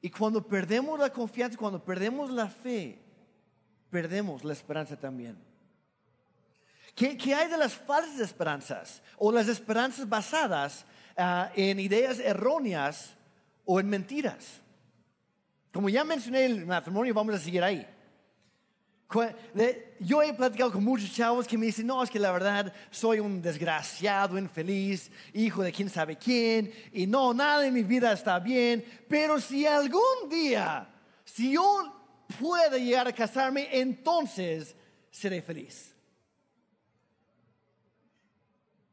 Y 0.00 0.10
cuando 0.10 0.46
perdemos 0.46 0.98
la 0.98 1.10
confianza, 1.10 1.56
cuando 1.56 1.82
perdemos 1.82 2.30
la 2.30 2.48
fe, 2.48 3.02
perdemos 3.90 4.44
la 4.44 4.52
esperanza 4.52 4.98
también. 4.98 5.53
¿Qué, 6.94 7.34
hay 7.34 7.48
de 7.48 7.56
las 7.56 7.74
falsas 7.74 8.20
esperanzas 8.20 9.02
o 9.18 9.32
las 9.32 9.48
esperanzas 9.48 10.08
basadas 10.08 10.84
ah, 11.16 11.50
en 11.56 11.80
ideas 11.80 12.18
erróneas 12.20 13.14
o 13.64 13.80
en 13.80 13.88
mentiras? 13.88 14.60
Como 15.72 15.88
ya 15.88 16.04
mencioné 16.04 16.44
el 16.44 16.66
matrimonio, 16.66 17.12
vamos 17.12 17.34
a 17.34 17.38
seguir 17.38 17.62
ahí. 17.62 17.84
Yo 20.00 20.22
he 20.22 20.32
platicado 20.34 20.72
con 20.72 20.84
muchos 20.84 21.12
chavos 21.12 21.46
que 21.46 21.58
me 21.58 21.66
dicen, 21.66 21.86
no, 21.86 22.02
es 22.02 22.10
que 22.10 22.18
la 22.18 22.32
verdad 22.32 22.72
soy 22.90 23.20
un 23.20 23.40
desgraciado, 23.40 24.38
infeliz, 24.38 25.10
hijo 25.32 25.62
de 25.62 25.72
quién 25.72 25.88
sabe 25.88 26.16
quién, 26.16 26.72
y 26.92 27.06
no, 27.06 27.32
nada 27.32 27.66
en 27.66 27.74
mi 27.74 27.82
vida 27.82 28.12
está 28.12 28.38
bien, 28.38 28.84
pero 29.08 29.40
si 29.40 29.66
algún 29.66 30.28
día, 30.28 30.88
si 31.24 31.52
yo 31.52 32.04
pueda 32.40 32.76
llegar 32.76 33.06
a 33.06 33.12
casarme, 33.12 33.68
entonces 33.72 34.74
seré 35.10 35.42
feliz. 35.42 35.93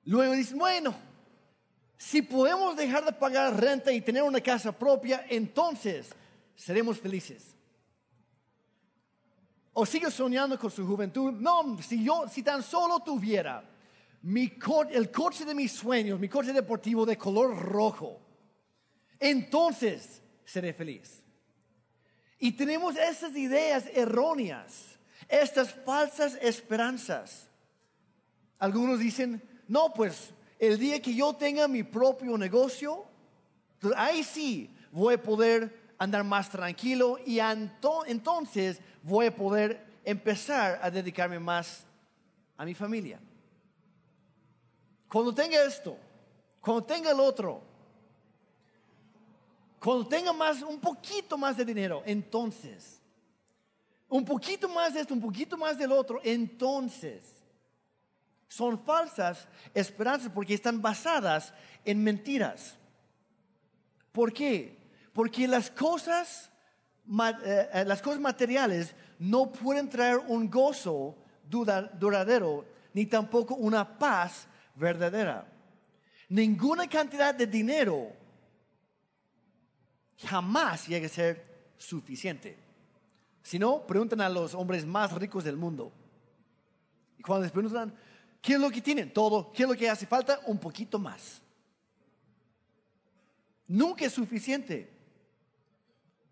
Luego 0.05 0.33
dicen, 0.33 0.57
bueno, 0.57 0.95
si 1.97 2.21
podemos 2.21 2.75
dejar 2.75 3.05
de 3.05 3.13
pagar 3.13 3.59
renta 3.59 3.91
y 3.91 4.01
tener 4.01 4.23
una 4.23 4.41
casa 4.41 4.71
propia, 4.71 5.25
entonces 5.29 6.09
seremos 6.55 6.99
felices 6.99 7.55
o 9.73 9.85
sigue 9.85 10.11
soñando 10.11 10.59
con 10.59 10.69
su 10.69 10.85
juventud. 10.85 11.33
No, 11.33 11.77
si 11.81 12.03
yo, 12.03 12.27
si 12.27 12.43
tan 12.43 12.63
solo 12.63 12.99
tuviera 12.99 13.63
mi 14.23 14.51
el 14.91 15.11
coche 15.11 15.45
de 15.45 15.55
mis 15.55 15.71
sueños, 15.71 16.19
mi 16.19 16.29
coche 16.29 16.53
deportivo 16.53 17.05
de 17.05 17.17
color 17.17 17.57
rojo, 17.57 18.21
entonces 19.19 20.21
seré 20.45 20.73
feliz. 20.73 21.23
Y 22.37 22.51
tenemos 22.53 22.95
esas 22.97 23.35
ideas 23.35 23.85
erróneas, 23.93 24.99
estas 25.29 25.71
falsas 25.71 26.37
esperanzas. 26.41 27.47
Algunos 28.57 28.99
dicen, 28.99 29.41
no, 29.71 29.93
pues 29.93 30.33
el 30.59 30.77
día 30.77 31.01
que 31.01 31.15
yo 31.15 31.31
tenga 31.31 31.65
mi 31.65 31.81
propio 31.81 32.37
negocio, 32.37 33.05
ahí 33.95 34.21
sí 34.21 34.69
voy 34.91 35.13
a 35.13 35.23
poder 35.23 35.93
andar 35.97 36.25
más 36.25 36.49
tranquilo 36.49 37.17
y 37.25 37.39
entonces 37.39 38.81
voy 39.01 39.27
a 39.27 39.33
poder 39.33 39.81
empezar 40.03 40.77
a 40.83 40.91
dedicarme 40.91 41.39
más 41.39 41.85
a 42.57 42.65
mi 42.65 42.73
familia. 42.73 43.17
Cuando 45.07 45.33
tenga 45.33 45.63
esto, 45.63 45.97
cuando 46.59 46.83
tenga 46.83 47.11
el 47.11 47.19
otro, 47.21 47.61
cuando 49.79 50.05
tenga 50.05 50.33
más, 50.33 50.61
un 50.63 50.81
poquito 50.81 51.37
más 51.37 51.55
de 51.55 51.63
dinero, 51.63 52.03
entonces, 52.05 52.99
un 54.09 54.25
poquito 54.25 54.67
más 54.67 54.93
de 54.93 54.99
esto, 54.99 55.13
un 55.13 55.21
poquito 55.21 55.55
más 55.55 55.77
del 55.77 55.93
otro, 55.93 56.19
entonces, 56.25 57.40
son 58.51 58.83
falsas 58.83 59.47
esperanzas 59.73 60.29
porque 60.29 60.53
están 60.53 60.81
basadas 60.81 61.53
en 61.85 62.03
mentiras. 62.03 62.77
¿Por 64.11 64.33
qué? 64.33 64.77
Porque 65.13 65.47
las 65.47 65.71
cosas, 65.71 66.51
eh, 67.07 67.69
eh, 67.73 67.85
las 67.87 68.01
cosas 68.01 68.19
materiales 68.19 68.93
no 69.19 69.49
pueden 69.53 69.87
traer 69.87 70.17
un 70.27 70.49
gozo 70.49 71.15
duradero, 71.47 72.65
ni 72.93 73.05
tampoco 73.05 73.55
una 73.55 73.97
paz 73.97 74.47
verdadera. 74.75 75.47
Ninguna 76.27 76.89
cantidad 76.89 77.33
de 77.33 77.47
dinero 77.47 78.11
jamás 80.27 80.89
llega 80.89 81.05
a 81.05 81.09
ser 81.09 81.71
suficiente. 81.77 82.57
Si 83.43 83.57
no, 83.57 83.87
preguntan 83.87 84.19
a 84.19 84.27
los 84.27 84.53
hombres 84.55 84.85
más 84.85 85.13
ricos 85.13 85.45
del 85.45 85.55
mundo. 85.55 85.93
Y 87.17 87.23
cuando 87.23 87.43
les 87.43 87.51
preguntan, 87.53 87.95
¿qué 88.41 88.53
es 88.53 88.59
lo 88.59 88.69
que 88.69 88.81
tienen? 88.81 89.13
Todo. 89.13 89.51
¿Qué 89.51 89.63
es 89.63 89.69
lo 89.69 89.75
que 89.75 89.89
hace 89.89 90.05
falta? 90.05 90.39
Un 90.45 90.57
poquito 90.57 90.99
más. 90.99 91.41
Nunca 93.67 94.05
es 94.05 94.13
suficiente. 94.13 94.91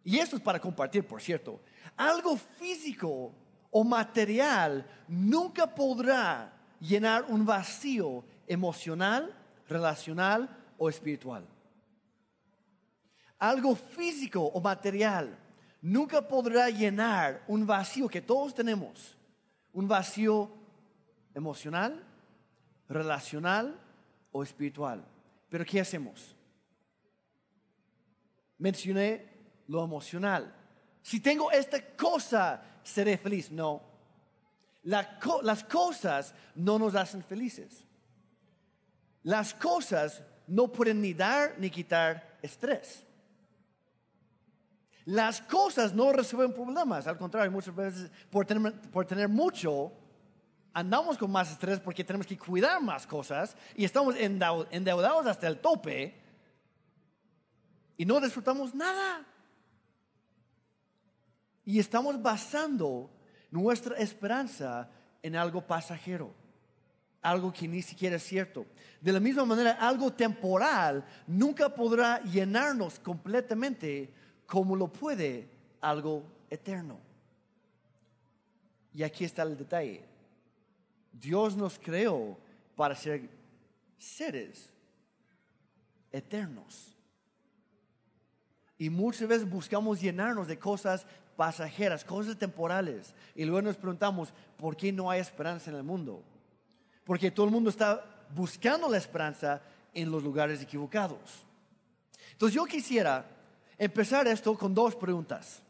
Y 0.04 0.18
esto 0.18 0.36
es 0.36 0.42
para 0.42 0.60
compartir, 0.60 1.06
por 1.06 1.22
cierto. 1.22 1.62
Algo 1.96 2.36
físico 2.36 3.34
o 3.72 3.84
material 3.84 4.86
nunca 5.08 5.74
podrá 5.74 6.54
llenar 6.80 7.26
un 7.26 7.46
vacío 7.46 8.26
emocional, 8.48 9.34
relacional 9.68 10.50
o 10.78 10.90
espiritual. 10.90 11.46
Algo 13.38 13.76
físico 13.76 14.42
o 14.42 14.60
material 14.60 15.38
nunca 15.82 16.28
podrá 16.28 16.70
llenar 16.70 17.44
un 17.48 17.66
vacío 17.66 18.10
que 18.10 18.22
todos 18.22 18.54
tenemos. 18.54 19.16
Un 19.72 19.88
vacío 19.88 20.52
emocional, 21.34 22.04
relacional 22.88 23.80
o 24.32 24.44
espiritual. 24.44 25.06
Pero 25.50 25.66
¿qué 25.66 25.80
hacemos? 25.80 26.36
Mencioné 28.58 29.28
lo 29.68 29.84
emocional. 29.84 30.54
Si 31.02 31.20
tengo 31.20 31.52
esta 31.52 31.82
cosa, 31.96 32.62
seré 32.84 33.18
feliz. 33.18 33.52
No. 33.52 33.82
las 34.84 35.64
cosas 35.64 36.34
no 36.56 36.78
nos 36.80 36.96
hacen 36.96 37.24
felices. 37.24 37.86
Las 39.24 39.54
cosas 39.54 40.24
no 40.48 40.72
pueden 40.72 41.02
ni 41.02 41.14
dar 41.14 41.56
ni 41.58 41.70
quitar 41.70 42.38
estrés. 42.42 43.06
Las 45.06 45.42
cosas 45.42 45.94
no 45.94 46.12
resuelven 46.12 46.54
problemas. 46.54 47.08
Al 47.08 47.18
contrario, 47.18 47.52
muchas 47.52 47.76
veces 47.76 48.12
por 48.30 48.46
tener, 48.46 48.74
por 48.92 49.06
tener 49.06 49.28
mucho, 49.28 49.92
andamos 50.74 51.18
con 51.18 51.32
más 51.32 51.52
estrés 51.52 51.80
porque 51.80 52.04
tenemos 52.04 52.28
que 52.28 52.38
cuidar 52.38 52.82
más 52.82 53.08
cosas 53.08 53.56
y 53.76 53.86
estamos 53.86 54.16
endeudados 54.18 55.26
hasta 55.26 55.48
el 55.48 55.60
tope 55.60 56.16
y 57.98 58.06
no 58.06 58.20
disfrutamos 58.22 58.74
nada. 58.74 59.26
Y 61.66 61.80
estamos 61.80 62.22
basando 62.22 63.10
nuestra 63.52 63.98
esperanza 63.98 64.90
en 65.22 65.36
algo 65.36 65.62
pasajero, 65.66 66.34
algo 67.22 67.52
que 67.52 67.68
ni 67.68 67.82
siquiera 67.82 68.16
es 68.16 68.24
cierto. 68.24 68.66
De 69.02 69.12
la 69.12 69.20
misma 69.20 69.46
manera, 69.46 69.74
algo 69.74 70.14
temporal 70.14 71.06
nunca 71.28 71.68
podrá 71.74 72.22
llenarnos 72.24 73.00
completamente 73.00 74.14
como 74.46 74.76
lo 74.76 74.88
puede 74.88 75.50
algo 75.82 76.24
eterno. 76.50 77.00
Y 78.94 79.04
aquí 79.04 79.26
está 79.26 79.44
el 79.44 79.58
detalle. 79.58 80.09
Dios 81.12 81.56
nos 81.56 81.80
creó 81.80 82.38
para 82.76 82.96
ser 82.96 83.30
seres 83.98 84.72
eternos. 86.12 86.96
Y 88.78 88.90
muchas 88.90 89.28
veces 89.28 89.50
buscamos 89.50 90.00
llenarnos 90.00 90.48
de 90.48 90.58
cosas 90.58 91.06
pasajeras, 91.36 92.04
cosas 92.06 92.38
temporales. 92.38 93.14
Y 93.36 93.46
luego 93.46 93.62
nos 93.62 93.78
preguntamos, 93.78 94.34
¿por 94.58 94.76
qué 94.76 94.92
no 94.92 95.10
hay 95.10 95.20
esperanza 95.20 95.70
en 95.70 95.78
el 95.78 95.84
mundo? 95.84 96.24
Porque 97.04 97.32
todo 97.32 97.46
el 97.46 97.52
mundo 97.52 97.70
está 97.70 98.04
buscando 98.34 98.90
la 98.90 98.98
esperanza 98.98 99.62
en 99.94 100.12
los 100.12 100.24
lugares 100.24 100.62
equivocados. 100.62 101.20
Entonces 102.32 102.56
yo 102.56 102.66
quisiera 102.66 103.26
empezar 103.78 104.28
esto 104.28 104.58
con 104.58 104.74
dos 104.74 104.96
preguntas. 104.96 105.62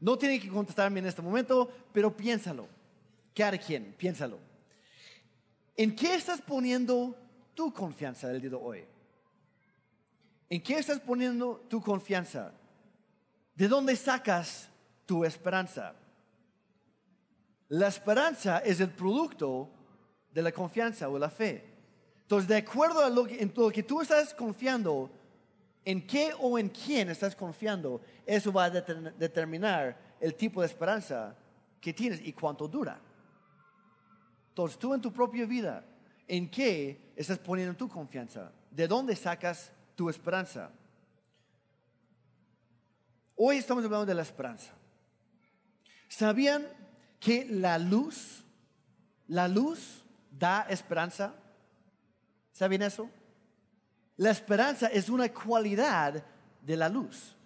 No 0.00 0.16
tiene 0.16 0.40
que 0.40 0.48
contestarme 0.48 1.00
en 1.00 1.06
este 1.06 1.22
momento, 1.22 1.70
pero 1.92 2.16
piénsalo. 2.16 2.68
Cada 3.38 3.56
piénsalo. 3.96 4.36
¿En 5.76 5.94
qué 5.94 6.16
estás 6.16 6.40
poniendo 6.40 7.16
tu 7.54 7.72
confianza 7.72 8.28
el 8.32 8.40
día 8.40 8.50
de 8.50 8.56
hoy? 8.56 8.84
¿En 10.50 10.60
qué 10.60 10.78
estás 10.78 10.98
poniendo 10.98 11.64
tu 11.68 11.80
confianza? 11.80 12.52
¿De 13.54 13.68
dónde 13.68 13.94
sacas 13.94 14.68
tu 15.06 15.24
esperanza? 15.24 15.94
La 17.68 17.86
esperanza 17.86 18.58
es 18.58 18.80
el 18.80 18.90
producto 18.90 19.70
de 20.32 20.42
la 20.42 20.50
confianza 20.50 21.08
o 21.08 21.16
la 21.16 21.30
fe. 21.30 21.64
Entonces, 22.22 22.48
de 22.48 22.56
acuerdo 22.56 23.04
a 23.04 23.08
lo 23.08 23.24
que, 23.24 23.40
en 23.40 23.52
lo 23.54 23.70
que 23.70 23.84
tú 23.84 24.00
estás 24.00 24.34
confiando, 24.34 25.12
en 25.84 26.04
qué 26.04 26.32
o 26.40 26.58
en 26.58 26.70
quién 26.70 27.08
estás 27.08 27.36
confiando, 27.36 28.00
eso 28.26 28.52
va 28.52 28.64
a 28.64 28.70
determinar 28.70 29.96
el 30.18 30.34
tipo 30.34 30.60
de 30.60 30.66
esperanza 30.66 31.36
que 31.80 31.92
tienes 31.92 32.20
y 32.20 32.32
cuánto 32.32 32.66
dura. 32.66 33.00
Tú 34.66 34.92
en 34.92 35.00
tu 35.00 35.12
propia 35.12 35.46
vida, 35.46 35.84
¿en 36.26 36.50
qué 36.50 37.12
estás 37.14 37.38
poniendo 37.38 37.76
tu 37.76 37.88
confianza? 37.88 38.50
¿De 38.72 38.88
dónde 38.88 39.14
sacas 39.14 39.70
tu 39.94 40.10
esperanza? 40.10 40.72
Hoy 43.36 43.58
estamos 43.58 43.84
hablando 43.84 44.06
de 44.06 44.14
la 44.14 44.22
esperanza. 44.22 44.72
¿Sabían 46.08 46.66
que 47.20 47.44
la 47.44 47.78
luz, 47.78 48.44
la 49.28 49.46
luz 49.46 50.04
da 50.28 50.62
esperanza? 50.62 51.34
¿Saben 52.52 52.82
eso? 52.82 53.08
La 54.16 54.30
esperanza 54.30 54.88
es 54.88 55.08
una 55.08 55.32
cualidad 55.32 56.24
de 56.62 56.76
la 56.76 56.88
luz. 56.88 57.36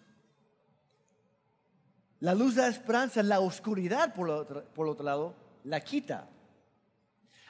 La 2.21 2.35
luz 2.35 2.55
da 2.55 2.69
esperanza, 2.69 3.23
la 3.23 3.41
oscuridad, 3.41 4.15
por, 4.15 4.31
otro, 4.31 4.65
por 4.73 4.89
otro 4.89 5.05
lado, 5.05 5.35
la 5.65 5.81
quita. 5.81 6.32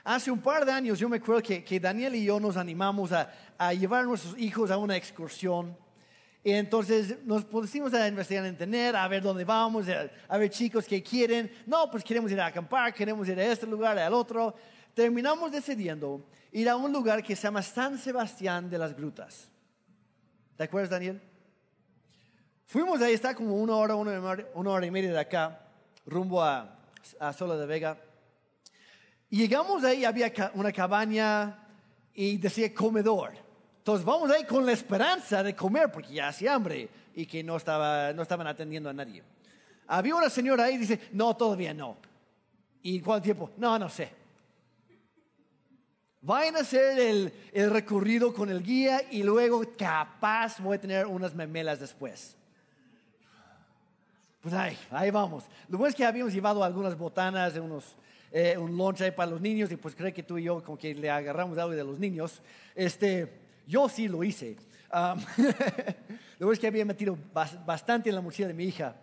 Hace 0.05 0.31
un 0.31 0.41
par 0.41 0.65
de 0.65 0.73
años 0.73 0.99
yo 0.99 1.09
me 1.09 1.19
acuerdo 1.19 1.43
que, 1.43 1.81
Daniel 1.81 2.17
y 2.17 2.25
yo 2.25 2.41
nos 2.41 2.57
animamos 2.57 3.13
a, 3.13 3.31
a, 3.57 3.73
llevar 3.73 4.03
a 4.03 4.07
nuestros 4.07 4.37
hijos 4.39 4.71
a 4.71 4.77
una 4.77 4.97
excursión. 4.97 5.77
Y 6.45 6.51
entonces 6.51 7.25
nos 7.25 7.45
pusimos 7.45 7.95
a 7.95 8.09
investigar 8.09 8.45
en 8.45 8.53
internet, 8.53 8.97
a 8.97 9.07
ver 9.07 9.23
dónde 9.23 9.45
vamos, 9.45 9.87
a, 9.89 10.39
ver 10.39 10.51
chicos 10.51 10.87
que 10.87 11.01
quieren. 11.01 11.53
No, 11.67 11.89
pues 11.89 12.03
queremos 12.03 12.33
ir 12.33 12.41
a 12.41 12.47
acampar, 12.47 12.93
queremos 12.93 13.29
ir 13.29 13.39
a 13.39 13.45
este 13.45 13.65
lugar, 13.65 13.97
al 13.97 14.13
otro. 14.13 14.55
Terminamos 14.93 15.53
decidiendo 15.53 16.27
ir 16.51 16.69
a 16.69 16.75
un 16.75 16.93
lugar 16.93 17.23
que 17.23 17.37
se 17.37 17.43
llama 17.43 17.63
San 17.63 17.97
Sebastián 17.97 18.69
de 18.69 18.79
las 18.79 18.97
Grutas. 18.97 19.49
¿Te 20.57 20.65
acuerdas, 20.65 20.91
Daniel? 20.91 21.23
Fuimos 22.67 23.01
ahí, 23.01 23.13
está 23.13 23.37
como 23.37 23.55
una 23.55 23.77
hora, 23.77 23.95
una 23.95 24.73
hora, 24.73 24.87
y 24.87 24.91
media 24.91 25.13
de 25.13 25.21
acá, 25.21 25.61
rumbo 26.07 26.43
a, 26.43 26.77
a 27.21 27.33
Sola 27.33 27.57
de 27.57 27.67
Vega. 27.67 27.99
Llegamos 29.33 29.83
ahí, 29.83 30.05
había 30.05 30.31
una 30.53 30.71
cabaña 30.73 31.57
y 32.13 32.37
decía 32.37 32.75
comedor. 32.75 33.33
Entonces 33.79 34.05
vamos 34.05 34.31
ahí 34.31 34.45
con 34.45 34.67
la 34.67 34.73
esperanza 34.73 35.43
de 35.43 35.57
comer 35.57 35.91
porque 35.91 36.13
ya 36.13 36.29
hacía 36.29 36.53
hambre 36.53 36.87
y 37.15 37.25
que 37.25 37.43
no, 37.43 37.57
estaba, 37.57 38.13
no 38.13 38.21
estaban 38.21 38.47
atendiendo 38.47 38.91
a 38.91 38.93
nadie. 38.93 39.23
Había 39.87 40.17
una 40.17 40.29
señora 40.29 40.65
ahí 40.65 40.75
y 40.75 40.79
dice, 40.79 41.01
no, 41.13 41.35
todavía 41.35 41.73
no. 41.73 41.97
¿Y 42.83 43.01
cuánto 43.01 43.25
tiempo? 43.25 43.51
No, 43.57 43.79
no 43.79 43.89
sé. 43.89 44.13
Vayan 46.21 46.57
a 46.57 46.61
hacer 46.61 46.99
el, 46.99 47.33
el 47.55 47.71
recorrido 47.71 48.35
con 48.35 48.51
el 48.51 48.63
guía 48.63 49.01
y 49.11 49.23
luego 49.23 49.63
capaz 49.79 50.61
voy 50.61 50.77
a 50.77 50.81
tener 50.81 51.07
unas 51.07 51.35
memelas 51.35 51.81
después. 51.81 52.37
Pues 54.43 54.53
ahí, 54.53 54.77
ahí 54.91 55.11
vamos. 55.11 55.45
Lo 55.69 55.79
bueno 55.79 55.89
es 55.89 55.97
que 55.97 56.05
habíamos 56.05 56.35
llevado 56.35 56.63
algunas 56.63 56.99
botanas, 56.99 57.57
unos, 57.57 57.97
eh, 58.33 58.57
un 58.57 58.75
lunch 58.77 59.03
ahí 59.03 59.11
para 59.11 59.31
los 59.31 59.41
niños 59.41 59.71
y 59.71 59.77
pues 59.77 59.95
creo 59.95 60.13
que 60.13 60.23
tú 60.23 60.39
y 60.39 60.45
yo 60.45 60.63
como 60.63 60.79
que 60.79 60.95
le 60.95 61.11
agarramos 61.11 61.59
algo 61.59 61.75
de 61.75 61.85
los 61.85 61.99
niños. 61.99 62.41
Este, 62.75 63.31
yo 63.67 63.89
sí 63.91 64.09
lo 64.09 64.25
hice. 64.25 64.57
Um, 64.91 65.21
lo 66.39 66.51
es 66.51 66.59
que 66.59 66.67
había 66.67 66.85
metido 66.85 67.17
bastante 67.65 68.09
en 68.09 68.15
la 68.15 68.23
mochila 68.23 68.49
de 68.49 68.55
mi 68.55 68.65
hija. 68.65 68.97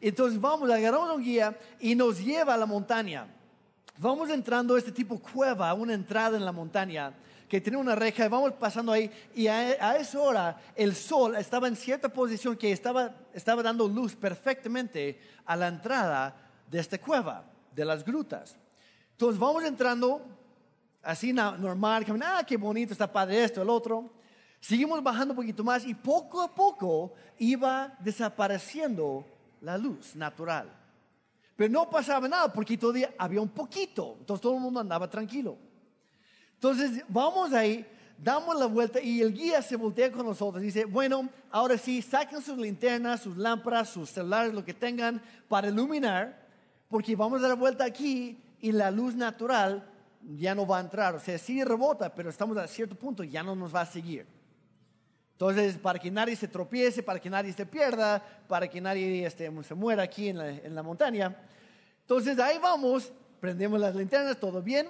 Entonces 0.00 0.40
vamos, 0.40 0.70
agarramos 0.70 1.14
un 1.14 1.22
guía 1.22 1.56
y 1.78 1.94
nos 1.94 2.24
lleva 2.24 2.54
a 2.54 2.56
la 2.56 2.64
montaña. 2.64 3.26
Vamos 3.98 4.30
entrando 4.30 4.74
a 4.74 4.78
este 4.78 4.92
tipo 4.92 5.18
cueva, 5.18 5.74
una 5.74 5.92
entrada 5.92 6.38
en 6.38 6.44
la 6.44 6.52
montaña 6.52 7.12
que 7.50 7.60
tiene 7.60 7.76
una 7.76 7.96
reja, 7.96 8.24
y 8.24 8.28
vamos 8.28 8.52
pasando 8.52 8.92
ahí 8.92 9.10
y 9.34 9.48
a, 9.48 9.58
a, 9.58 9.96
esa 9.96 10.20
hora 10.20 10.56
el 10.76 10.94
sol 10.94 11.34
estaba 11.34 11.66
en 11.66 11.74
cierta 11.74 12.08
posición 12.08 12.56
que 12.56 12.70
estaba, 12.70 13.12
estaba 13.34 13.60
dando 13.60 13.88
luz 13.88 14.14
perfectamente 14.14 15.20
a 15.44 15.56
la 15.56 15.66
entrada 15.66 16.34
de 16.70 16.78
esta 16.78 16.96
cueva, 16.96 17.44
de 17.74 17.84
las 17.84 18.04
grutas. 18.04 18.56
Entonces 19.20 19.38
vamos 19.38 19.62
entrando 19.64 20.22
así 21.02 21.30
normal, 21.30 22.06
ah, 22.24 22.42
qué 22.46 22.56
bonito, 22.56 22.94
está 22.94 23.12
padre 23.12 23.44
esto, 23.44 23.60
el 23.60 23.68
otro. 23.68 24.08
Seguimos 24.58 25.02
bajando 25.02 25.32
un 25.32 25.36
poquito 25.36 25.62
más 25.62 25.84
y 25.84 25.92
poco 25.92 26.40
a 26.40 26.54
poco 26.54 27.12
iba 27.38 27.94
desapareciendo 28.00 29.26
la 29.60 29.76
luz 29.76 30.16
natural. 30.16 30.72
Pero 31.54 31.70
no 31.70 31.90
pasaba 31.90 32.28
nada 32.28 32.50
porque 32.50 32.78
todavía 32.78 33.12
había 33.18 33.42
un 33.42 33.50
poquito, 33.50 34.16
entonces 34.20 34.40
todo 34.40 34.54
el 34.54 34.62
mundo 34.62 34.80
andaba 34.80 35.10
tranquilo. 35.10 35.58
Entonces 36.54 37.04
vamos 37.06 37.52
ahí, 37.52 37.86
damos 38.16 38.58
la 38.58 38.64
vuelta 38.64 39.02
y 39.02 39.20
el 39.20 39.34
guía 39.34 39.60
se 39.60 39.76
voltea 39.76 40.10
con 40.10 40.24
nosotros 40.24 40.62
y 40.62 40.66
dice, 40.68 40.86
bueno, 40.86 41.28
ahora 41.50 41.76
sí, 41.76 42.00
saquen 42.00 42.40
sus 42.40 42.56
linternas, 42.56 43.20
sus 43.20 43.36
lámparas, 43.36 43.90
sus 43.90 44.08
celulares, 44.08 44.54
lo 44.54 44.64
que 44.64 44.72
tengan 44.72 45.20
para 45.46 45.68
iluminar, 45.68 46.48
porque 46.88 47.14
vamos 47.14 47.40
a 47.40 47.42
dar 47.42 47.50
la 47.50 47.56
vuelta 47.56 47.84
aquí 47.84 48.38
y 48.60 48.72
la 48.72 48.90
luz 48.90 49.14
natural 49.14 49.86
ya 50.36 50.54
no 50.54 50.66
va 50.66 50.78
a 50.78 50.80
entrar. 50.80 51.14
O 51.14 51.20
sea, 51.20 51.38
sí 51.38 51.62
rebota, 51.64 52.14
pero 52.14 52.30
estamos 52.30 52.56
a 52.56 52.66
cierto 52.66 52.94
punto, 52.94 53.24
ya 53.24 53.42
no 53.42 53.54
nos 53.54 53.74
va 53.74 53.82
a 53.82 53.86
seguir. 53.86 54.26
Entonces, 55.32 55.78
para 55.78 55.98
que 55.98 56.10
nadie 56.10 56.36
se 56.36 56.48
tropiece, 56.48 57.02
para 57.02 57.18
que 57.18 57.30
nadie 57.30 57.52
se 57.52 57.64
pierda, 57.64 58.22
para 58.46 58.68
que 58.68 58.80
nadie 58.80 59.24
este, 59.24 59.50
se 59.62 59.74
muera 59.74 60.02
aquí 60.02 60.28
en 60.28 60.38
la, 60.38 60.50
en 60.50 60.74
la 60.74 60.82
montaña. 60.82 61.34
Entonces, 62.02 62.38
ahí 62.38 62.58
vamos, 62.58 63.10
prendemos 63.40 63.80
las 63.80 63.94
linternas, 63.94 64.38
todo 64.38 64.60
bien. 64.60 64.86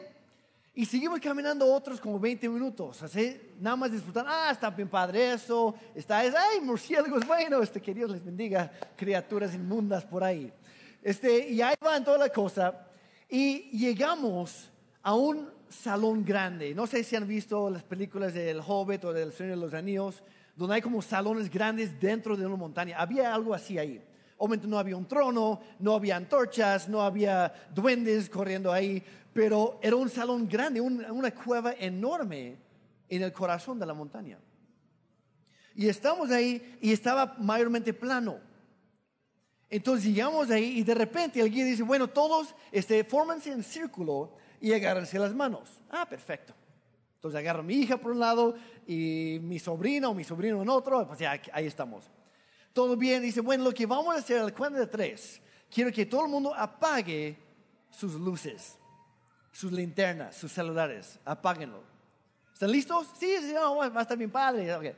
Y 0.75 0.87
seguimos 0.87 1.21
caminando 1.21 1.73
otros 1.73 2.01
como 2.01 2.19
20 2.19 2.49
minutos, 2.49 3.03
así, 3.03 3.41
nada 3.59 3.77
más 3.77 3.91
disfrutando, 3.91 4.31
ah, 4.33 4.51
está 4.53 4.71
bien 4.71 4.89
padre 4.89 5.33
eso, 5.33 5.75
está, 5.97 6.25
es, 6.25 6.33
ay, 6.33 6.61
murciélagos, 6.61 7.27
bueno, 7.27 7.61
este, 7.61 7.83
que 7.83 7.93
Dios 7.93 8.09
les 8.09 8.25
bendiga, 8.25 8.71
criaturas 8.97 9.53
inmundas 9.53 10.05
por 10.05 10.23
ahí. 10.23 10.53
Este, 11.03 11.49
y 11.49 11.61
ahí 11.61 11.75
va 11.85 11.97
en 11.97 12.05
toda 12.05 12.19
la 12.19 12.29
cosa. 12.29 12.87
Y 13.31 13.71
llegamos 13.71 14.71
a 15.03 15.15
un 15.15 15.49
salón 15.69 16.25
grande. 16.25 16.75
No 16.75 16.87
sé 16.89 17.05
si 17.05 17.15
han 17.15 17.29
visto 17.29 17.71
las 17.71 17.85
películas 17.85 18.35
del 18.35 18.61
Hobbit 18.61 19.05
o 19.05 19.13
del 19.13 19.33
Señor 19.33 19.57
de 19.57 19.63
los 19.63 19.73
Anillos, 19.73 20.23
donde 20.57 20.75
hay 20.75 20.83
como 20.83 21.01
salones 21.01 21.49
grandes 21.49 21.99
dentro 22.01 22.37
de 22.37 22.45
una 22.45 22.57
montaña. 22.57 22.99
Había 22.99 23.33
algo 23.33 23.55
así 23.55 23.79
ahí. 23.79 24.03
Obviamente 24.37 24.67
no 24.67 24.79
había 24.79 24.97
un 24.97 25.07
trono, 25.07 25.61
no 25.79 25.95
había 25.95 26.17
antorchas, 26.17 26.89
no 26.89 27.03
había 27.03 27.53
duendes 27.73 28.29
corriendo 28.29 28.73
ahí, 28.73 29.03
pero 29.33 29.79
era 29.81 29.95
un 29.95 30.09
salón 30.09 30.49
grande, 30.49 30.81
una 30.81 31.31
cueva 31.31 31.75
enorme 31.79 32.57
en 33.09 33.23
el 33.23 33.33
corazón 33.33 33.79
de 33.79 33.87
la 33.87 33.95
montaña. 33.95 34.39
Y 35.77 35.89
estamos 35.89 36.31
ahí 36.31 36.79
y 36.81 36.93
estaba 36.93 37.37
mayormente 37.39 37.93
plano. 37.93 38.50
Entonces 39.71 40.07
llegamos 40.07 40.51
ahí 40.51 40.79
y 40.79 40.83
de 40.83 40.95
repente 40.95 41.41
el 41.41 41.49
guía 41.49 41.65
dice, 41.65 41.85
bueno, 41.85 42.09
todos 42.09 42.55
este, 42.73 43.05
fórmense 43.05 43.53
en 43.53 43.63
círculo 43.63 44.33
y 44.61 44.73
agárrense 44.73 45.17
las 45.19 45.33
manos. 45.33 45.71
Ah, 45.89 46.07
perfecto. 46.09 46.53
Entonces 47.15 47.39
agarro 47.39 47.61
a 47.61 47.63
mi 47.63 47.75
hija 47.75 47.97
por 47.97 48.11
un 48.11 48.19
lado 48.19 48.57
y 48.87 49.39
mi 49.43 49.61
sobrina 49.61 50.09
o 50.09 50.15
mi 50.15 50.25
sobrino 50.25 50.61
en 50.61 50.69
otro, 50.69 51.07
pues 51.07 51.21
ya 51.21 51.41
ahí 51.53 51.67
estamos. 51.67 52.11
Todo 52.73 52.97
bien, 52.97 53.23
dice, 53.23 53.41
bueno, 53.41 53.65
lo 53.65 53.73
que 53.73 53.87
vamos 53.87 54.15
a 54.15 54.19
hacer 54.19 54.41
al 54.41 54.53
cuento 54.55 54.79
de 54.79 54.87
tres, 54.87 55.41
quiero 55.73 55.93
que 55.93 56.07
todo 56.07 56.25
el 56.25 56.31
mundo 56.31 56.53
apague 56.55 57.39
sus 57.91 58.15
luces, 58.15 58.77
sus 59.53 59.71
linternas, 59.71 60.37
sus 60.37 60.51
celulares, 60.51 61.19
apáguenlo. 61.25 61.83
¿Están 62.53 62.73
listos? 62.73 63.09
Sí, 63.19 63.37
sí, 63.41 63.53
no, 63.53 63.77
va 63.77 63.87
a 63.87 64.03
estar 64.03 64.17
bien 64.17 64.31
padre. 64.31 64.97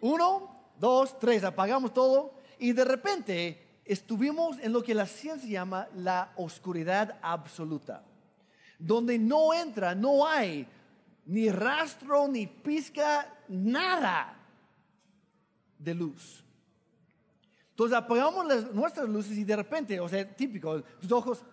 Uno, 0.00 0.72
dos, 0.78 1.18
tres, 1.18 1.44
apagamos 1.44 1.92
todo 1.92 2.34
y 2.58 2.72
de 2.72 2.84
repente 2.84 3.69
estuvimos 3.92 4.56
en 4.60 4.72
lo 4.72 4.82
que 4.82 4.94
la 4.94 5.06
ciencia 5.06 5.50
llama 5.50 5.88
la 5.96 6.32
oscuridad 6.36 7.18
absoluta, 7.20 8.04
donde 8.78 9.18
no 9.18 9.52
entra, 9.52 9.96
no 9.96 10.24
hay 10.24 10.66
ni 11.26 11.50
rastro, 11.50 12.28
ni 12.28 12.46
pizca, 12.46 13.26
nada 13.48 14.36
de 15.76 15.94
luz. 15.94 16.44
Entonces 17.70 17.98
apagamos 17.98 18.72
nuestras 18.72 19.08
luces 19.08 19.36
y 19.36 19.42
de 19.42 19.56
repente, 19.56 19.98
o 19.98 20.08
sea, 20.08 20.24
típico, 20.36 20.82
tus 20.82 21.10
ojos, 21.10 21.44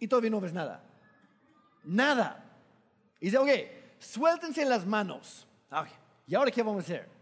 y 0.00 0.08
todavía 0.08 0.30
no 0.30 0.40
ves 0.40 0.52
nada. 0.52 0.82
Nada. 1.84 2.44
Y 3.20 3.26
dice, 3.26 3.38
ok, 3.38 3.50
suéltense 4.00 4.64
las 4.64 4.84
manos. 4.84 5.46
¿Y 6.26 6.34
ahora 6.34 6.50
qué 6.50 6.60
vamos 6.60 6.82
a 6.82 6.84
hacer? 6.84 7.21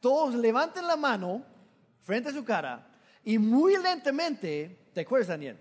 Todos 0.00 0.34
levanten 0.34 0.86
la 0.86 0.96
mano 0.96 1.44
frente 2.00 2.30
a 2.30 2.32
su 2.32 2.44
cara 2.44 2.86
y 3.22 3.38
muy 3.38 3.76
lentamente, 3.76 4.90
¿te 4.92 5.02
acuerdas 5.02 5.28
Daniel? 5.28 5.58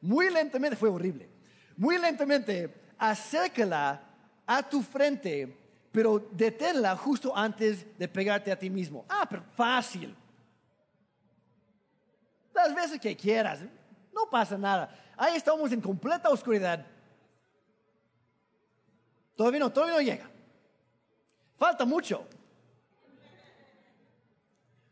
Muy 0.00 0.30
lentamente, 0.30 0.76
fue 0.76 0.88
horrible, 0.88 1.28
muy 1.76 1.98
lentamente 1.98 2.92
acércala 2.98 4.00
a 4.46 4.62
tu 4.62 4.82
frente 4.82 5.58
pero 5.98 6.18
deténla 6.30 6.96
justo 6.96 7.36
antes 7.36 7.84
de 7.98 8.08
pegarte 8.08 8.52
a 8.52 8.58
ti 8.58 8.70
mismo. 8.70 9.04
Ah, 9.08 9.26
pero 9.28 9.42
fácil. 9.56 10.14
Las 12.54 12.74
veces 12.74 13.00
que 13.00 13.16
quieras, 13.16 13.60
no 14.12 14.28
pasa 14.30 14.58
nada. 14.58 14.94
Ahí 15.16 15.36
estamos 15.36 15.72
en 15.72 15.80
completa 15.80 16.28
oscuridad. 16.28 16.84
Todavía 19.34 19.60
no, 19.60 19.70
todavía 19.70 19.96
no 19.96 20.02
llega. 20.02 20.30
Falta 21.56 21.84
mucho. 21.84 22.26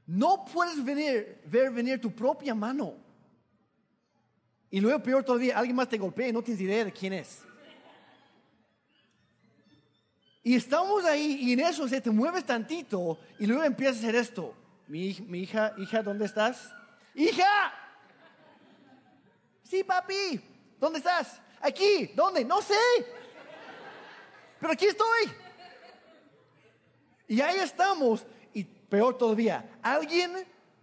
No 0.06 0.44
puedes 0.44 0.82
venir, 0.84 1.40
ver 1.46 1.70
venir 1.70 2.00
tu 2.00 2.12
propia 2.14 2.54
mano. 2.54 2.94
Y 4.70 4.80
luego, 4.80 5.02
peor 5.02 5.24
todavía, 5.24 5.58
alguien 5.58 5.74
más 5.74 5.88
te 5.88 5.98
golpea 5.98 6.28
y 6.28 6.32
no 6.32 6.42
tienes 6.42 6.60
idea 6.60 6.84
de 6.84 6.92
quién 6.92 7.12
es. 7.12 7.42
Y 10.42 10.54
estamos 10.54 11.04
ahí 11.04 11.38
y 11.40 11.54
en 11.54 11.60
eso 11.60 11.88
se 11.88 12.00
te 12.00 12.10
mueves 12.10 12.46
tantito 12.46 13.18
y 13.38 13.46
luego 13.46 13.64
empiezas 13.64 13.96
a 13.96 13.98
hacer 13.98 14.14
esto. 14.14 14.54
Mi, 14.86 15.16
mi 15.26 15.40
hija, 15.40 15.74
hija, 15.76 16.02
¿dónde 16.04 16.24
estás? 16.24 16.72
Hija. 17.16 17.72
Sí, 19.64 19.82
papi. 19.82 20.40
¿Dónde 20.78 20.98
estás? 20.98 21.40
Aquí. 21.60 22.12
¿Dónde? 22.14 22.44
No 22.44 22.62
sé. 22.62 22.74
Pero 24.60 24.72
aquí 24.72 24.86
estoy. 24.86 25.32
Y 27.26 27.40
ahí 27.40 27.58
estamos. 27.58 28.24
Peor 28.88 29.18
todavía, 29.18 29.78
alguien 29.82 30.32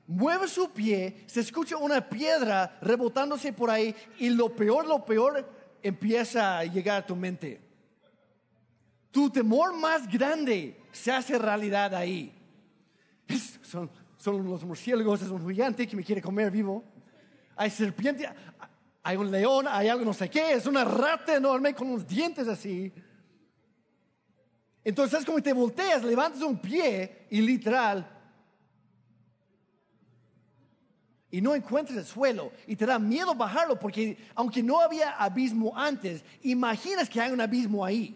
mueve 0.08 0.48
su 0.48 0.70
pie, 0.72 1.24
se 1.28 1.40
escucha 1.40 1.78
una 1.78 2.08
piedra 2.08 2.78
rebotándose 2.82 3.54
por 3.54 3.70
ahí 3.70 3.96
y 4.20 4.30
lo 4.30 4.54
peor, 4.54 4.86
lo 4.86 5.06
peor 5.06 5.50
empieza 5.82 6.60
a 6.60 6.66
llegar 6.66 7.04
a 7.04 7.06
tu 7.06 7.16
mente. 7.16 7.62
Tu 9.12 9.30
temor 9.30 9.74
más 9.78 10.08
grande 10.08 10.82
se 10.92 11.12
hace 11.12 11.38
realidad 11.38 11.94
ahí. 11.94 12.34
son, 13.62 13.90
son 14.18 14.48
los 14.48 14.64
murciélagos, 14.64 15.22
es 15.22 15.30
un 15.30 15.48
gigante 15.48 15.88
que 15.88 15.96
me 15.96 16.04
quiere 16.04 16.22
comer 16.22 16.50
vivo. 16.50 16.84
Hay 17.56 17.70
serpiente, 17.70 18.28
hay 19.04 19.18
un 19.18 19.30
león, 19.30 19.68
hay 19.70 19.90
algo 19.90 20.06
no 20.06 20.14
sé 20.14 20.30
qué, 20.30 20.54
es 20.54 20.66
una 20.66 20.84
rata 20.84 21.36
enorme 21.36 21.74
con 21.76 21.90
unos 21.90 22.08
dientes 22.08 22.48
así. 22.48 22.92
Entonces 24.84 25.20
es 25.20 25.26
como 25.26 25.42
te 25.42 25.54
volteas, 25.54 26.04
levantas 26.04 26.42
un 26.42 26.58
pie 26.58 27.28
y 27.30 27.42
literal 27.42 28.14
y 31.34 31.42
no 31.42 31.56
encuentras 31.56 31.98
el 31.98 32.06
suelo 32.06 32.52
y 32.68 32.76
te 32.76 32.86
da 32.86 33.00
miedo 33.00 33.34
bajarlo 33.34 33.80
porque 33.80 34.16
aunque 34.36 34.62
no 34.62 34.80
había 34.80 35.14
abismo 35.14 35.76
antes, 35.76 36.24
imaginas 36.44 37.10
que 37.10 37.20
hay 37.20 37.32
un 37.32 37.42
abismo 37.42 37.84
ahí. 37.84 38.16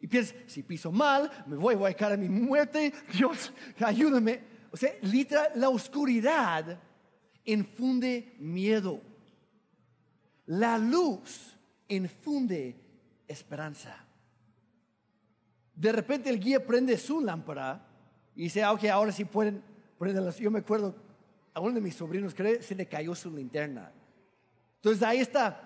Y 0.00 0.06
piensas, 0.06 0.36
si 0.46 0.62
piso 0.62 0.92
mal, 0.92 1.28
me 1.48 1.56
voy, 1.56 1.74
voy 1.74 1.90
a 1.90 1.94
caer 1.94 2.12
a 2.12 2.16
mi 2.16 2.28
muerte, 2.28 2.92
Dios, 3.12 3.52
ayúdame. 3.80 4.40
O 4.70 4.76
sea, 4.76 4.92
literal, 5.02 5.50
la 5.56 5.68
oscuridad 5.68 6.78
infunde 7.44 8.36
miedo. 8.38 9.02
La 10.46 10.78
luz 10.78 11.56
infunde 11.88 12.76
esperanza. 13.26 14.06
De 15.80 15.90
repente 15.92 16.28
el 16.28 16.38
guía 16.38 16.66
prende 16.66 16.98
su 16.98 17.22
lámpara 17.22 17.80
y 18.36 18.42
dice, 18.42 18.62
ah, 18.62 18.72
ok, 18.72 18.84
ahora 18.84 19.12
sí 19.12 19.24
pueden 19.24 19.62
prenderlas. 19.98 20.36
Yo 20.36 20.50
me 20.50 20.58
acuerdo, 20.58 20.94
a 21.54 21.60
uno 21.60 21.72
de 21.72 21.80
mis 21.80 21.94
sobrinos, 21.94 22.34
creo, 22.34 22.62
se 22.62 22.74
le 22.74 22.84
cayó 22.84 23.14
su 23.14 23.34
linterna. 23.34 23.90
Entonces 24.76 25.02
ahí 25.02 25.20
está. 25.20 25.58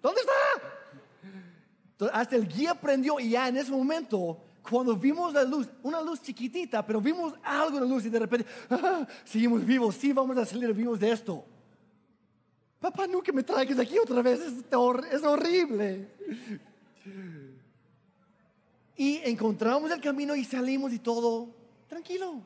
¿Dónde 0.00 0.20
está? 0.20 2.12
Hasta 2.12 2.36
el 2.36 2.46
guía 2.46 2.76
prendió 2.76 3.18
y 3.18 3.30
ya 3.30 3.48
en 3.48 3.56
ese 3.56 3.72
momento, 3.72 4.40
cuando 4.70 4.94
vimos 4.94 5.32
la 5.34 5.42
luz, 5.42 5.68
una 5.82 6.00
luz 6.00 6.22
chiquitita, 6.22 6.86
pero 6.86 7.00
vimos 7.00 7.34
algo 7.42 7.80
de 7.80 7.88
luz 7.88 8.06
y 8.06 8.08
de 8.08 8.20
repente, 8.20 8.46
ah, 8.70 9.04
seguimos 9.24 9.66
vivos, 9.66 9.96
sí, 9.96 10.12
vamos 10.12 10.36
a 10.36 10.46
salir 10.46 10.72
vivos 10.72 11.00
de 11.00 11.10
esto. 11.10 11.44
Papá, 12.78 13.08
nunca 13.08 13.32
me 13.32 13.42
traigas 13.42 13.80
aquí 13.80 13.98
otra 13.98 14.22
vez, 14.22 14.38
es, 14.42 14.52
es 15.12 15.24
horrible. 15.24 16.08
Y 18.96 19.18
encontramos 19.24 19.90
el 19.90 20.00
camino 20.00 20.34
y 20.34 20.44
salimos 20.44 20.92
y 20.92 20.98
todo 20.98 21.48
tranquilo. 21.88 22.40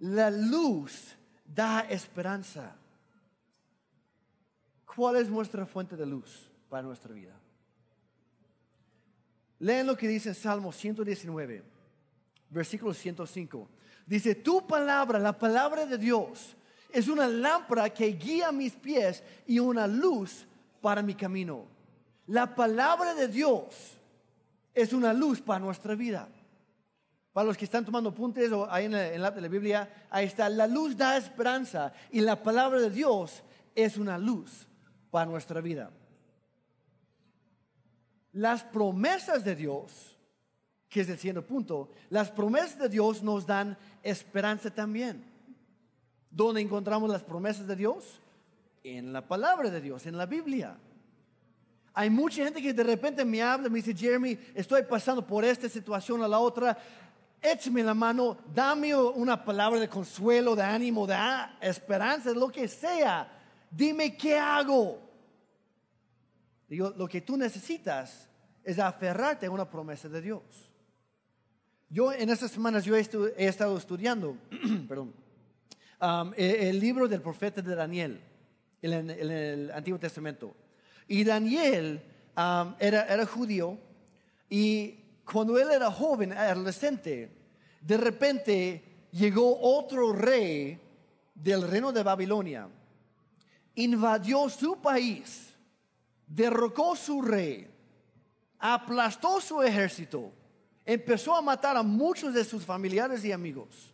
La 0.00 0.30
luz 0.30 1.16
da 1.44 1.80
esperanza. 1.80 2.74
¿Cuál 4.94 5.16
es 5.16 5.28
nuestra 5.28 5.64
fuente 5.66 5.96
de 5.96 6.06
luz? 6.06 6.52
para 6.72 6.84
nuestra 6.84 7.12
vida. 7.12 7.38
Leen 9.58 9.86
lo 9.86 9.94
que 9.94 10.08
dice 10.08 10.32
Salmo 10.32 10.72
119, 10.72 11.62
versículo 12.48 12.94
105. 12.94 13.68
Dice, 14.06 14.36
tu 14.36 14.66
palabra, 14.66 15.18
la 15.18 15.38
palabra 15.38 15.84
de 15.84 15.98
Dios, 15.98 16.56
es 16.90 17.08
una 17.08 17.28
lámpara 17.28 17.90
que 17.90 18.06
guía 18.06 18.50
mis 18.52 18.72
pies 18.72 19.22
y 19.46 19.58
una 19.58 19.86
luz 19.86 20.46
para 20.80 21.02
mi 21.02 21.14
camino. 21.14 21.66
La 22.26 22.54
palabra 22.54 23.14
de 23.14 23.28
Dios 23.28 24.00
es 24.74 24.92
una 24.92 25.12
luz 25.12 25.40
para 25.40 25.60
nuestra 25.60 25.94
vida. 25.94 26.28
Para 27.32 27.46
los 27.46 27.56
que 27.56 27.64
están 27.64 27.84
tomando 27.84 28.10
apuntes 28.10 28.50
ahí 28.68 28.84
en 28.84 28.92
la, 28.92 29.30
la 29.30 29.48
Biblia, 29.48 30.06
ahí 30.10 30.26
está, 30.26 30.48
la 30.48 30.66
luz 30.66 30.96
da 30.96 31.16
esperanza 31.16 31.92
y 32.10 32.20
la 32.20 32.42
palabra 32.42 32.80
de 32.80 32.90
Dios 32.90 33.42
es 33.74 33.96
una 33.96 34.18
luz 34.18 34.68
para 35.10 35.26
nuestra 35.26 35.60
vida. 35.60 35.90
Las 38.32 38.62
promesas 38.64 39.44
de 39.44 39.56
Dios, 39.56 40.16
que 40.88 41.00
es 41.00 41.08
el 41.08 41.18
siguiente 41.18 41.42
punto, 41.42 41.90
las 42.10 42.30
promesas 42.30 42.78
de 42.78 42.88
Dios 42.90 43.22
nos 43.22 43.46
dan 43.46 43.78
esperanza 44.02 44.70
también. 44.70 45.24
¿Dónde 46.30 46.60
encontramos 46.60 47.10
las 47.10 47.22
promesas 47.22 47.66
de 47.66 47.76
Dios? 47.76 48.20
En 48.84 49.12
la 49.12 49.26
palabra 49.26 49.70
de 49.70 49.80
Dios, 49.80 50.06
en 50.06 50.16
la 50.16 50.26
Biblia. 50.26 50.76
Hay 51.94 52.08
mucha 52.08 52.44
gente 52.44 52.62
que 52.62 52.72
de 52.72 52.82
repente 52.82 53.24
me 53.24 53.42
habla, 53.42 53.68
me 53.68 53.76
dice, 53.76 53.94
Jeremy, 53.94 54.38
estoy 54.54 54.82
pasando 54.82 55.26
por 55.26 55.44
esta 55.44 55.68
situación 55.68 56.22
a 56.22 56.28
la 56.28 56.38
otra, 56.38 56.78
échame 57.40 57.82
la 57.82 57.92
mano, 57.92 58.38
dame 58.54 58.94
una 58.96 59.44
palabra 59.44 59.78
de 59.78 59.88
consuelo, 59.88 60.56
de 60.56 60.62
ánimo, 60.62 61.06
de 61.06 61.16
esperanza, 61.60 62.30
lo 62.30 62.48
que 62.48 62.66
sea. 62.66 63.30
Dime 63.70 64.16
qué 64.16 64.38
hago. 64.38 65.00
Digo, 66.68 66.94
lo 66.96 67.06
que 67.06 67.20
tú 67.20 67.36
necesitas 67.36 68.28
es 68.64 68.78
aferrarte 68.78 69.46
a 69.46 69.50
una 69.50 69.68
promesa 69.68 70.08
de 70.08 70.22
Dios. 70.22 70.42
Yo 71.90 72.10
en 72.10 72.30
estas 72.30 72.50
semanas 72.50 72.86
yo 72.86 72.96
he, 72.96 73.00
estado 73.36 73.76
estudiando, 73.76 74.38
perdón, 74.88 75.12
um, 76.00 76.32
e, 76.34 76.70
el, 76.70 76.80
libro 76.80 77.06
del 77.06 77.20
profeta 77.20 77.60
de 77.60 77.74
Daniel 77.74 78.18
en, 78.80 79.10
el 79.10 79.70
Antiguo 79.72 79.98
Testamento. 79.98 80.56
Y 81.12 81.24
Daniel 81.24 82.02
um, 82.38 82.74
era, 82.78 83.04
era 83.04 83.26
judío 83.26 83.76
y 84.48 84.98
cuando 85.30 85.58
él 85.58 85.70
era 85.70 85.90
joven, 85.90 86.32
adolescente, 86.32 87.30
de 87.82 87.96
repente 87.98 88.82
llegó 89.12 89.60
otro 89.60 90.14
rey 90.14 90.80
del 91.34 91.68
reino 91.68 91.92
de 91.92 92.02
Babilonia, 92.02 92.66
invadió 93.74 94.48
su 94.48 94.80
país 94.80 95.52
derrocó 96.26 96.96
su 96.96 97.20
rey, 97.20 97.68
aplastó 98.58 99.38
su 99.38 99.62
ejército, 99.62 100.32
empezó 100.82 101.36
a 101.36 101.42
matar 101.42 101.76
a 101.76 101.82
muchos 101.82 102.32
de 102.32 102.42
sus 102.42 102.64
familiares 102.64 103.22
y 103.22 103.32
amigos. 103.32 103.92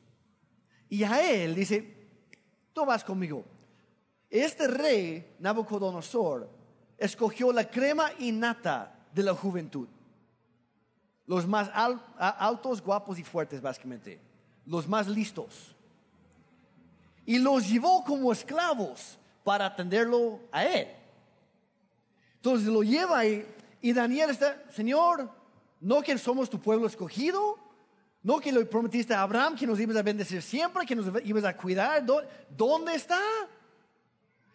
Y 0.88 1.02
a 1.02 1.20
él 1.28 1.56
dice, 1.56 1.96
tú 2.72 2.86
vas 2.86 3.02
conmigo. 3.02 3.44
Este 4.30 4.68
rey, 4.68 5.34
Nabucodonosor, 5.40 6.57
escogió 6.98 7.52
la 7.52 7.70
crema 7.70 8.10
innata 8.18 8.94
de 9.14 9.22
la 9.22 9.34
juventud. 9.34 9.88
Los 11.26 11.46
más 11.46 11.70
altos, 11.74 12.82
guapos 12.82 13.18
y 13.18 13.24
fuertes, 13.24 13.60
básicamente. 13.60 14.20
Los 14.66 14.88
más 14.88 15.06
listos. 15.06 15.74
Y 17.24 17.38
los 17.38 17.68
llevó 17.68 18.02
como 18.04 18.32
esclavos 18.32 19.18
para 19.44 19.66
atenderlo 19.66 20.40
a 20.50 20.64
él. 20.64 20.88
Entonces 22.36 22.68
lo 22.68 22.82
lleva 22.82 23.24
y, 23.26 23.92
Daniel 23.92 24.30
está, 24.30 24.62
Señor, 24.70 25.30
no 25.80 26.02
que 26.02 26.16
somos 26.18 26.48
tu 26.48 26.58
pueblo 26.60 26.86
escogido, 26.86 27.58
no 28.22 28.40
que 28.40 28.50
lo 28.50 28.68
prometiste 28.68 29.14
a 29.14 29.22
Abraham 29.22 29.54
que 29.54 29.66
nos 29.66 29.78
ibas 29.78 29.96
a 29.96 30.02
bendecir 30.02 30.42
siempre, 30.42 30.86
que 30.86 30.96
nos 30.96 31.06
ibas 31.24 31.44
a 31.44 31.56
cuidar, 31.56 32.04
¿dónde 32.56 32.94
está? 32.94 33.20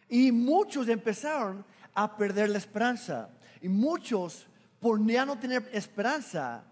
Y 0.09 0.31
muchos 0.31 0.87
empezaron 0.87 1.63
a 1.95 2.15
perder 2.17 2.49
la 2.49 2.57
esperanza. 2.57 3.29
Y 3.61 3.69
muchos, 3.69 4.47
por 4.79 5.05
ya 5.05 5.25
no 5.25 5.37
tener 5.37 5.69
esperanza, 5.73 6.63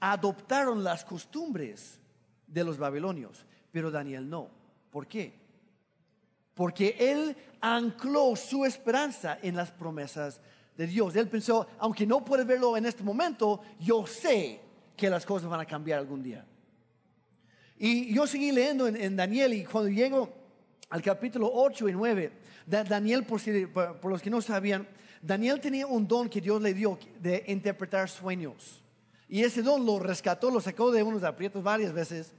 adoptaron 0.00 0.82
las 0.82 1.04
costumbres 1.04 1.98
de 2.46 2.64
los 2.64 2.78
babilonios. 2.78 3.44
Pero 3.70 3.90
Daniel 3.90 4.28
no. 4.28 4.48
¿Por 4.90 5.06
qué? 5.06 5.40
Porque 6.54 6.96
él 6.98 7.36
ancló 7.60 8.36
su 8.36 8.64
esperanza 8.64 9.38
en 9.42 9.56
las 9.56 9.70
promesas 9.70 10.40
de 10.76 10.86
Dios. 10.86 11.16
Él 11.16 11.28
pensó, 11.28 11.66
aunque 11.78 12.06
no 12.06 12.24
puede 12.24 12.44
verlo 12.44 12.76
en 12.76 12.86
este 12.86 13.02
momento, 13.02 13.62
yo 13.80 14.06
sé 14.06 14.60
que 14.96 15.08
las 15.08 15.24
cosas 15.24 15.48
van 15.48 15.60
a 15.60 15.66
cambiar 15.66 15.98
algún 15.98 16.22
día. 16.22 16.44
Y 17.78 18.14
yo 18.14 18.26
seguí 18.26 18.52
leyendo 18.52 18.86
en, 18.86 19.16
Daniel 19.16 19.54
y 19.54 19.64
cuando 19.64 19.90
llego 19.90 20.32
al 20.92 21.00
capítulo 21.00 21.50
8 21.50 21.88
y 21.88 21.92
9, 21.92 22.32
Daniel, 22.66 23.24
por, 23.24 23.40
por 23.98 24.10
los 24.10 24.20
que 24.20 24.28
no 24.28 24.42
sabían, 24.42 24.86
Daniel 25.22 25.58
tenía 25.58 25.86
un 25.86 26.06
don 26.06 26.28
que 26.28 26.38
Dios 26.38 26.60
le 26.60 26.74
dio 26.74 26.98
de 27.18 27.44
interpretar 27.48 28.10
sueños. 28.10 28.82
Y 29.26 29.42
ese 29.42 29.62
don 29.62 29.86
lo 29.86 29.98
rescató, 29.98 30.50
lo 30.50 30.60
sacó 30.60 30.92
de 30.92 31.02
unos 31.02 31.24
aprietos 31.24 31.62
varias 31.62 31.94
veces. 31.94 32.34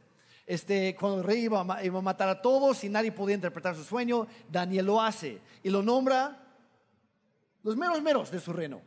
Este, 0.45 0.95
cuando 0.95 1.21
el 1.21 1.23
rey 1.23 1.45
iba 1.45 1.65
a, 1.67 1.83
iba 1.83 1.97
a 1.97 2.01
matar 2.03 2.29
a 2.29 2.43
todos 2.43 2.83
y 2.83 2.89
nadie 2.89 3.11
podía 3.11 3.33
interpretar 3.33 3.75
su 3.75 3.83
sueño, 3.83 4.27
Daniel 4.51 4.85
lo 4.85 5.01
hace 5.01 5.39
y 5.63 5.71
lo 5.71 5.81
nombra 5.81 6.39
los 7.63 7.75
meros 7.75 8.03
meros 8.03 8.29
de 8.29 8.39
su 8.39 8.53
reino, 8.53 8.81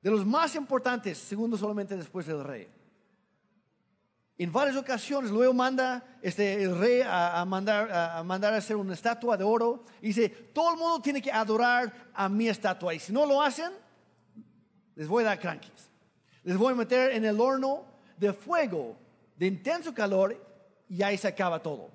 de 0.00 0.10
los 0.10 0.24
más 0.24 0.54
importantes, 0.54 1.18
segundo 1.18 1.58
solamente 1.58 1.94
después 1.94 2.24
del 2.24 2.42
rey. 2.42 2.68
En 4.42 4.50
varias 4.50 4.76
ocasiones 4.76 5.30
luego 5.30 5.54
manda 5.54 6.04
este, 6.20 6.64
el 6.64 6.76
rey 6.76 7.00
a, 7.06 7.44
mandar, 7.44 7.88
a, 7.92 8.24
mandar 8.24 8.52
a 8.52 8.56
hacer 8.56 8.74
una 8.74 8.92
estatua 8.92 9.36
de 9.36 9.44
oro 9.44 9.84
y 10.00 10.08
dice, 10.08 10.28
todo 10.28 10.72
el 10.72 10.78
mundo 10.78 11.00
tiene 11.00 11.22
que 11.22 11.30
adorar 11.30 12.10
a 12.12 12.28
mi 12.28 12.48
estatua 12.48 12.92
y 12.92 12.98
si 12.98 13.12
no 13.12 13.24
lo 13.24 13.40
hacen, 13.40 13.70
les 14.96 15.06
voy 15.06 15.22
a 15.22 15.28
dar 15.28 15.38
crankies. 15.38 15.88
Les 16.42 16.56
voy 16.56 16.72
a 16.72 16.74
meter 16.74 17.12
en 17.12 17.24
el 17.24 17.38
horno 17.38 17.84
de 18.16 18.32
fuego 18.32 18.96
de 19.36 19.46
intenso 19.46 19.94
calor 19.94 20.36
y 20.88 21.00
ahí 21.04 21.16
se 21.16 21.28
acaba 21.28 21.62
todo. 21.62 21.92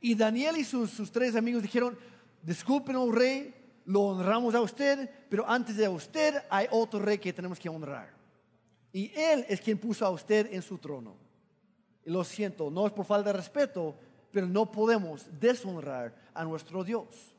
Y 0.00 0.14
Daniel 0.14 0.56
y 0.56 0.62
sus, 0.62 1.10
tres 1.10 1.34
amigos 1.34 1.60
dijeron, 1.60 1.98
disculpen, 2.40 2.94
oh 2.94 3.10
rey, 3.10 3.52
lo 3.84 4.02
honramos 4.02 4.54
a 4.54 4.60
usted, 4.60 5.10
pero 5.28 5.44
antes 5.44 5.76
de 5.76 5.88
usted 5.88 6.40
hay 6.48 6.68
otro 6.70 7.00
rey 7.00 7.18
que 7.18 7.32
tenemos 7.32 7.58
que 7.58 7.68
honrar. 7.68 8.14
Y 8.92 9.10
él 9.16 9.44
es 9.48 9.60
quien 9.60 9.76
puso 9.76 10.06
a 10.06 10.10
usted 10.10 10.52
en 10.52 10.62
su 10.62 10.78
trono. 10.78 11.23
Y 12.04 12.10
lo 12.10 12.24
siento, 12.24 12.70
no 12.70 12.86
es 12.86 12.92
por 12.92 13.04
falta 13.04 13.30
de 13.30 13.38
respeto, 13.38 13.94
pero 14.30 14.46
no 14.46 14.70
podemos 14.70 15.26
deshonrar 15.38 16.14
a 16.34 16.44
nuestro 16.44 16.84
Dios 16.84 17.34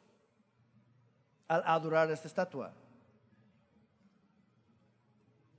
al 1.48 1.62
adorar 1.66 2.10
esta 2.10 2.28
estatua. 2.28 2.74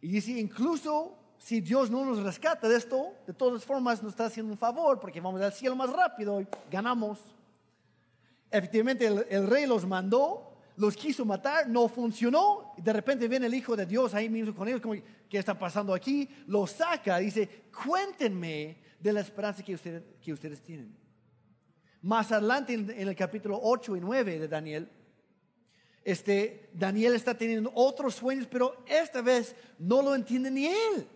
Y 0.00 0.08
dice, 0.08 0.32
incluso 0.32 1.18
si 1.38 1.60
Dios 1.60 1.90
no 1.90 2.04
nos 2.04 2.22
rescata 2.22 2.68
de 2.68 2.76
esto, 2.76 3.12
de 3.26 3.34
todas 3.34 3.64
formas 3.64 4.02
nos 4.02 4.12
está 4.12 4.26
haciendo 4.26 4.52
un 4.52 4.58
favor 4.58 4.98
porque 4.98 5.20
vamos 5.20 5.40
al 5.40 5.52
cielo 5.52 5.76
más 5.76 5.90
rápido 5.90 6.40
y 6.40 6.48
ganamos. 6.70 7.18
Efectivamente, 8.50 9.06
el, 9.06 9.46
rey 9.46 9.66
los 9.66 9.86
mandó, 9.86 10.56
los 10.76 10.96
quiso 10.96 11.24
matar, 11.24 11.68
no 11.68 11.88
funcionó. 11.88 12.72
De 12.76 12.92
repente 12.92 13.28
viene 13.28 13.46
el 13.46 13.54
Hijo 13.54 13.76
de 13.76 13.86
Dios 13.86 14.14
ahí 14.14 14.28
mismo 14.28 14.54
con 14.54 14.68
ellos, 14.68 14.80
como, 14.80 14.94
¿qué 15.28 15.38
está 15.38 15.58
pasando 15.58 15.92
aquí? 15.92 16.28
Los 16.46 16.72
saca, 16.72 17.18
dice, 17.18 17.64
cuéntenme 17.84 18.85
de 18.98 19.12
la 19.12 19.20
esperanza 19.20 19.62
que, 19.62 19.76
que 20.20 20.32
ustedes 20.32 20.62
tienen. 20.62 20.96
Más 22.02 22.30
adelante 22.30 22.74
en, 22.74 22.90
el 22.90 23.16
capítulo 23.16 23.58
8 23.62 23.96
y 23.96 24.00
9 24.00 24.38
de 24.38 24.48
Daniel, 24.48 24.88
este, 26.04 26.70
Daniel 26.72 27.14
está 27.14 27.36
teniendo 27.36 27.72
otros 27.74 28.14
sueños, 28.14 28.46
pero 28.48 28.84
esta 28.86 29.22
vez 29.22 29.56
no 29.78 30.02
lo 30.02 30.14
entiende 30.14 30.50
ni 30.50 30.66
él. 30.66 31.08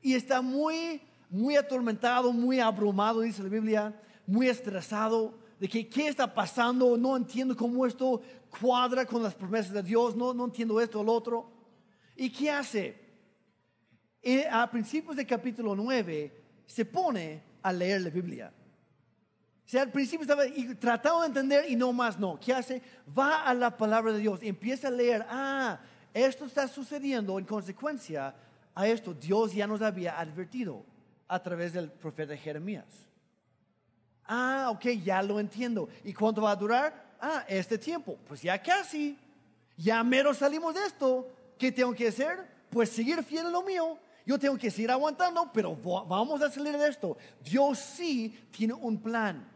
Y 0.00 0.14
está 0.14 0.40
muy, 0.40 1.02
muy 1.28 1.56
atormentado, 1.56 2.32
muy 2.32 2.58
abrumado, 2.58 3.20
dice 3.20 3.42
la 3.42 3.50
Biblia, 3.50 4.00
muy 4.26 4.48
estresado 4.48 5.38
de 5.58 5.68
que 5.68 5.86
qué 5.86 6.08
está 6.08 6.32
pasando, 6.32 6.96
no 6.96 7.14
entiendo 7.18 7.54
cómo 7.54 7.84
esto 7.84 8.22
cuadra 8.60 9.04
con 9.04 9.22
las 9.22 9.34
promesas 9.34 9.72
de 9.72 9.82
Dios, 9.82 10.16
no, 10.16 10.32
no 10.32 10.46
entiendo 10.46 10.80
esto 10.80 11.00
o 11.00 11.04
lo 11.04 11.12
otro. 11.12 11.52
¿Y 12.16 12.30
qué 12.30 12.50
hace? 12.50 12.98
Eh, 14.22 14.46
a 14.50 14.70
principios 14.70 15.16
del 15.16 15.26
capítulo 15.26 15.74
9 15.74 16.39
se 16.70 16.84
pone 16.84 17.42
a 17.62 17.72
leer 17.72 18.00
la 18.00 18.10
Biblia. 18.10 18.52
O 19.66 19.68
sea, 19.68 19.82
al 19.82 19.90
principio 19.90 20.22
estaba 20.22 20.44
tratando 20.78 21.22
de 21.22 21.26
entender 21.26 21.64
y 21.68 21.74
no 21.74 21.92
más 21.92 22.16
no. 22.16 22.38
¿Qué 22.38 22.54
hace? 22.54 22.80
Va 23.16 23.42
a 23.42 23.52
la 23.54 23.76
palabra 23.76 24.12
de 24.12 24.20
Dios 24.20 24.38
empieza 24.42 24.86
a 24.86 24.92
leer. 24.92 25.26
Ah, 25.28 25.80
esto 26.14 26.44
está 26.44 26.68
sucediendo 26.68 27.40
en 27.40 27.44
consecuencia 27.44 28.34
a 28.72 28.86
esto. 28.86 29.12
Dios 29.12 29.52
ya 29.52 29.66
nos 29.66 29.82
había 29.82 30.18
advertido 30.18 30.84
a 31.26 31.42
través 31.42 31.72
del 31.72 31.90
profeta 31.90 32.36
Jeremías. 32.36 32.86
Ah, 34.24 34.68
ok, 34.70 34.86
ya 35.02 35.22
lo 35.22 35.40
entiendo. 35.40 35.88
¿Y 36.04 36.12
cuánto 36.12 36.42
va 36.42 36.52
a 36.52 36.56
durar? 36.56 37.16
Ah, 37.20 37.44
este 37.48 37.78
tiempo. 37.78 38.16
Pues 38.28 38.42
ya 38.42 38.62
casi. 38.62 39.18
Ya 39.76 40.04
mero 40.04 40.32
salimos 40.34 40.74
de 40.74 40.86
esto. 40.86 41.28
¿Qué 41.58 41.72
tengo 41.72 41.92
que 41.94 42.06
hacer? 42.06 42.46
Pues 42.70 42.90
seguir 42.90 43.24
fiel 43.24 43.46
a 43.46 43.50
lo 43.50 43.62
mío 43.62 43.98
yo 44.26 44.38
tengo 44.38 44.56
que 44.56 44.70
seguir 44.70 44.90
aguantando, 44.90 45.50
pero 45.52 45.76
vamos 45.76 46.42
a 46.42 46.50
salir 46.50 46.76
de 46.76 46.88
esto. 46.88 47.16
Dios 47.42 47.78
sí 47.78 48.38
tiene 48.50 48.74
un 48.74 49.00
plan. 49.00 49.48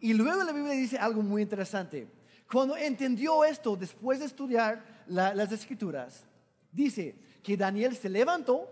Y 0.00 0.14
luego 0.14 0.44
la 0.44 0.52
Biblia 0.52 0.72
dice 0.72 0.98
algo 0.98 1.22
muy 1.22 1.42
interesante. 1.42 2.08
Cuando 2.50 2.76
entendió 2.76 3.44
esto, 3.44 3.76
después 3.76 4.20
de 4.20 4.26
estudiar 4.26 5.04
las 5.06 5.52
escrituras, 5.52 6.24
dice 6.72 7.14
que 7.42 7.56
Daniel 7.56 7.96
se 7.96 8.08
levantó 8.08 8.68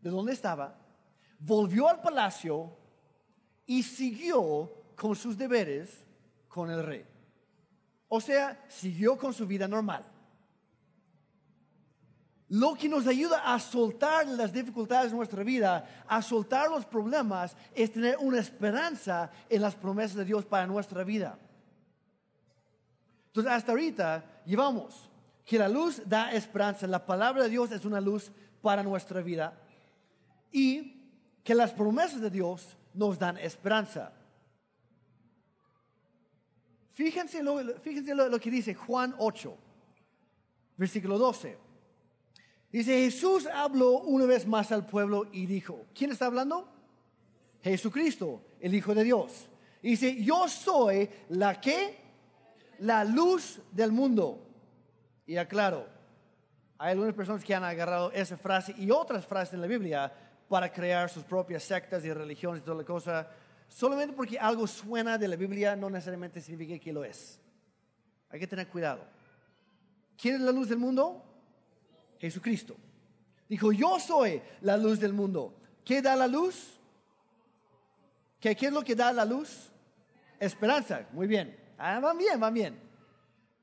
de 0.00 0.10
donde 0.10 0.32
estaba, 0.32 0.76
volvió 1.38 1.88
al 1.88 2.00
palacio 2.00 2.70
y 3.66 3.82
siguió 3.82 4.72
con 4.96 5.14
sus 5.14 5.36
deberes 5.36 5.90
con 6.48 6.70
el 6.70 6.84
rey. 6.84 7.04
O 8.08 8.20
sea, 8.20 8.64
siguió 8.68 9.16
con 9.16 9.32
su 9.32 9.46
vida 9.46 9.68
normal. 9.68 10.04
Lo 12.50 12.74
que 12.74 12.88
nos 12.88 13.06
ayuda 13.06 13.52
a 13.52 13.58
soltar 13.58 14.26
las 14.26 14.52
dificultades 14.52 15.10
de 15.10 15.16
nuestra 15.16 15.44
vida, 15.44 16.04
a 16.06 16.22
soltar 16.22 16.70
los 16.70 16.86
problemas, 16.86 17.54
es 17.74 17.92
tener 17.92 18.16
una 18.20 18.38
esperanza 18.38 19.30
en 19.50 19.60
las 19.60 19.74
promesas 19.74 20.16
de 20.16 20.24
Dios 20.24 20.46
para 20.46 20.66
nuestra 20.66 21.04
vida. 21.04 21.38
Entonces, 23.26 23.52
hasta 23.52 23.72
ahorita 23.72 24.42
llevamos 24.46 25.10
que 25.44 25.58
la 25.58 25.68
luz 25.68 26.00
da 26.06 26.32
esperanza, 26.32 26.86
la 26.86 27.04
palabra 27.04 27.42
de 27.42 27.50
Dios 27.50 27.70
es 27.70 27.84
una 27.84 28.00
luz 28.00 28.32
para 28.62 28.82
nuestra 28.82 29.20
vida 29.20 29.52
y 30.50 30.94
que 31.44 31.54
las 31.54 31.72
promesas 31.72 32.20
de 32.20 32.30
Dios 32.30 32.78
nos 32.94 33.18
dan 33.18 33.36
esperanza. 33.36 34.12
Fíjense 36.94 37.42
lo, 37.42 37.58
fíjense 37.80 38.14
lo 38.14 38.40
que 38.40 38.50
dice 38.50 38.74
Juan 38.74 39.14
8, 39.18 39.56
versículo 40.78 41.18
12. 41.18 41.67
Dice, 42.70 43.04
Jesús 43.04 43.46
habló 43.46 44.00
una 44.00 44.26
vez 44.26 44.46
más 44.46 44.70
al 44.72 44.86
pueblo 44.86 45.26
y 45.32 45.46
dijo, 45.46 45.86
¿quién 45.94 46.12
está 46.12 46.26
hablando? 46.26 46.68
Jesucristo, 47.62 48.42
el 48.60 48.74
Hijo 48.74 48.94
de 48.94 49.04
Dios. 49.04 49.48
Dice, 49.82 50.22
yo 50.22 50.48
soy 50.48 51.08
la 51.30 51.60
que, 51.60 51.98
la 52.80 53.04
luz 53.04 53.60
del 53.72 53.92
mundo. 53.92 54.44
Y 55.26 55.36
aclaro, 55.36 55.86
hay 56.78 56.92
algunas 56.92 57.14
personas 57.14 57.44
que 57.44 57.54
han 57.54 57.64
agarrado 57.64 58.12
esa 58.12 58.36
frase 58.36 58.74
y 58.76 58.90
otras 58.90 59.26
frases 59.26 59.54
en 59.54 59.60
la 59.62 59.66
Biblia 59.66 60.12
para 60.48 60.72
crear 60.72 61.08
sus 61.08 61.24
propias 61.24 61.62
sectas 61.62 62.04
y 62.04 62.12
religiones 62.12 62.60
y 62.60 62.64
toda 62.64 62.78
la 62.78 62.84
cosa. 62.84 63.28
Solamente 63.68 64.14
porque 64.14 64.38
algo 64.38 64.66
suena 64.66 65.18
de 65.18 65.28
la 65.28 65.36
Biblia 65.36 65.74
no 65.74 65.90
necesariamente 65.90 66.40
significa 66.40 66.78
que 66.82 66.92
lo 66.92 67.04
es. 67.04 67.40
Hay 68.30 68.38
que 68.38 68.46
tener 68.46 68.68
cuidado. 68.68 69.04
¿Quién 70.20 70.36
es 70.36 70.40
la 70.40 70.52
luz 70.52 70.68
del 70.68 70.78
mundo? 70.78 71.27
Jesucristo. 72.18 72.76
Dijo, 73.48 73.72
yo 73.72 73.98
soy 73.98 74.42
la 74.60 74.76
luz 74.76 75.00
del 75.00 75.12
mundo. 75.12 75.54
¿Qué 75.84 76.02
da 76.02 76.14
la 76.14 76.26
luz? 76.26 76.78
¿Qué, 78.40 78.56
es 78.60 78.72
lo 78.72 78.82
que 78.82 78.94
da 78.94 79.12
la 79.12 79.24
luz? 79.24 79.70
Esperanza. 80.38 81.06
Muy 81.12 81.26
bien. 81.26 81.56
Ah, 81.78 81.98
van 82.00 82.18
bien, 82.18 82.38
van 82.38 82.54
bien. 82.54 82.88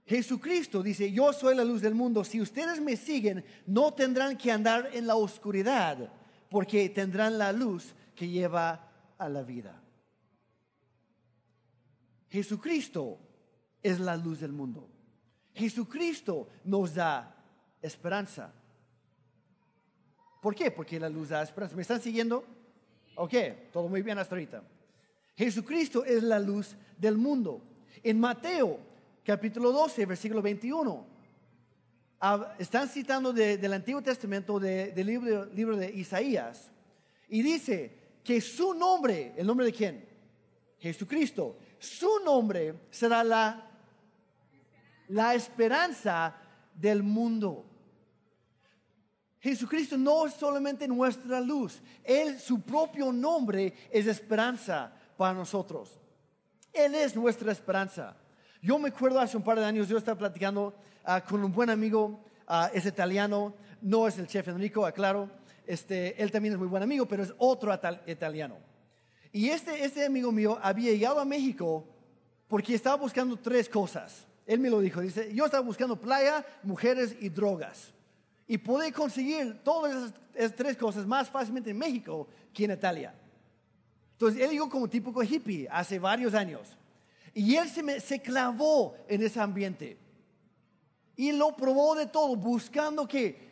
Jesucristo 0.05 0.83
dice, 0.83 1.11
yo 1.11 1.33
soy 1.33 1.55
la 1.55 1.63
luz 1.63 1.81
del 1.81 1.95
mundo. 1.95 2.23
Si 2.23 2.41
ustedes 2.41 2.79
me 2.79 2.95
siguen, 2.95 3.43
no 3.65 3.93
tendrán 3.93 4.37
que 4.37 4.51
andar 4.51 4.89
en 4.93 5.07
la 5.07 5.15
oscuridad, 5.15 6.11
porque 6.49 6.89
tendrán 6.89 7.37
la 7.37 7.51
luz 7.51 7.93
que 8.15 8.27
lleva 8.27 8.91
a 9.17 9.29
la 9.29 9.43
vida. 9.43 9.81
Jesucristo 12.29 13.19
es 13.81 13.99
la 13.99 14.15
luz 14.17 14.39
del 14.39 14.51
mundo. 14.51 14.89
Jesucristo 15.53 16.49
nos 16.63 16.93
da 16.93 17.34
esperanza. 17.85 18.51
¿Por 20.41 20.53
qué? 20.53 20.71
Porque 20.71 20.99
la 20.99 21.09
luz 21.09 21.29
da 21.29 21.41
esperanza. 21.41 21.75
¿Me 21.75 21.81
están 21.81 22.01
siguiendo? 22.01 22.45
Ok, 23.15 23.33
todo 23.71 23.87
muy 23.87 24.01
bien 24.01 24.17
hasta 24.17 24.35
ahorita. 24.35 24.63
Jesucristo 25.35 26.05
es 26.05 26.23
la 26.23 26.39
luz 26.39 26.75
del 26.97 27.17
mundo. 27.17 27.61
En 28.03 28.19
Mateo 28.19 28.79
capítulo 29.23 29.71
12, 29.71 30.05
versículo 30.05 30.41
21, 30.41 31.05
están 32.59 32.87
citando 32.87 33.33
del 33.33 33.73
Antiguo 33.73 34.01
Testamento 34.01 34.59
del 34.59 35.05
libro, 35.05 35.45
libro 35.45 35.77
de 35.77 35.89
Isaías 35.91 36.71
y 37.27 37.41
dice 37.41 38.19
que 38.23 38.41
su 38.41 38.73
nombre, 38.73 39.33
¿el 39.35 39.45
nombre 39.45 39.65
de 39.65 39.73
quién? 39.73 40.05
Jesucristo. 40.79 41.57
Su 41.79 42.19
nombre 42.23 42.75
será 42.89 43.23
la, 43.23 43.69
la 45.09 45.35
esperanza 45.35 46.35
del 46.73 47.03
mundo. 47.03 47.65
Jesucristo 49.45 49.95
no 49.95 50.25
es 50.25 50.33
solamente 50.33 50.87
nuestra 50.87 51.39
luz, 51.39 51.79
Él, 52.03 52.39
su 52.39 52.61
propio 52.61 53.11
nombre 53.11 53.75
es 53.91 54.07
esperanza 54.07 54.91
para 55.15 55.35
nosotros. 55.35 56.01
Él 56.73 56.95
es 56.95 57.15
nuestra 57.15 57.51
esperanza. 57.51 58.17
Yo 58.59 58.79
me 58.79 58.89
acuerdo 58.89 59.19
hace 59.19 59.37
un 59.37 59.43
par 59.43 59.59
de 59.59 59.65
años, 59.65 59.87
yo 59.87 59.99
estaba 59.99 60.17
platicando 60.17 60.73
ah, 61.03 61.23
con 61.23 61.43
un 61.43 61.51
buen 61.51 61.69
amigo, 61.69 62.25
ah, 62.47 62.71
es 62.73 62.87
italiano, 62.87 63.53
no 63.81 64.07
es 64.07 64.17
el 64.17 64.25
chef 64.25 64.47
Enrico, 64.47 64.83
aclaro, 64.83 65.29
este, 65.67 66.19
él 66.19 66.31
también 66.31 66.55
es 66.55 66.59
muy 66.59 66.67
buen 66.67 66.81
amigo, 66.81 67.05
pero 67.05 67.21
es 67.21 67.31
otro 67.37 67.71
italiano. 68.07 68.57
Y 69.31 69.49
este, 69.49 69.85
este 69.85 70.07
amigo 70.07 70.31
mío 70.31 70.57
había 70.59 70.91
llegado 70.91 71.19
a 71.19 71.25
México 71.25 71.85
porque 72.47 72.73
estaba 72.73 72.95
buscando 72.95 73.37
tres 73.37 73.69
cosas. 73.69 74.25
Él 74.47 74.59
me 74.59 74.71
lo 74.71 74.79
dijo, 74.79 75.01
dice, 75.01 75.31
yo 75.35 75.45
estaba 75.45 75.61
buscando 75.63 76.01
playa, 76.01 76.43
mujeres 76.63 77.15
y 77.19 77.29
drogas. 77.29 77.93
Y 78.47 78.57
pude 78.57 78.91
conseguir 78.91 79.61
todas 79.63 80.13
esas, 80.33 80.55
tres 80.55 80.77
cosas 80.77 81.05
más 81.05 81.29
fácilmente 81.29 81.71
en 81.71 81.77
México 81.77 82.27
que 82.53 82.65
en 82.65 82.71
Italia. 82.71 83.13
Entonces, 84.11 84.41
él 84.41 84.51
llegó 84.51 84.69
como 84.69 84.87
típico 84.87 85.23
hippie 85.23 85.67
hace 85.69 85.99
varios 85.99 86.33
años. 86.33 86.77
Y 87.33 87.55
él 87.55 87.67
se, 87.69 87.99
se 87.99 88.21
clavó 88.21 88.95
en 89.07 89.23
ese 89.23 89.39
ambiente. 89.39 89.97
Y 91.15 91.31
lo 91.31 91.55
probó 91.55 91.95
de 91.95 92.05
todo, 92.05 92.35
buscando 92.35 93.07
que 93.07 93.45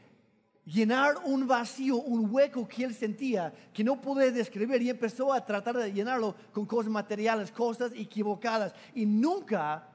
llenar 0.66 1.16
un 1.26 1.48
vacío, 1.48 1.98
un 1.98 2.34
hueco 2.34 2.68
que 2.68 2.86
él 2.86 2.94
sentía, 2.94 3.54
que 3.74 3.84
no 3.84 4.00
pude 4.00 4.32
describir, 4.32 4.82
y 4.82 4.90
empezó 4.90 5.34
a 5.34 5.46
tratar 5.46 5.76
de 5.78 5.92
llenarlo 5.92 6.36
con 6.54 6.66
cosas 6.66 6.92
materiales, 6.92 7.52
cosas 7.52 7.92
equivocadas, 7.96 8.74
y 8.94 9.06
nunca 9.06 9.90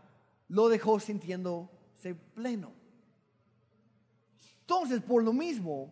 lo 0.49 0.69
dejó 0.69 1.01
sintiéndose 1.01 2.15
pleno. 2.35 2.78
Entonces, 4.68 5.00
por 5.00 5.24
lo 5.24 5.33
mismo, 5.33 5.90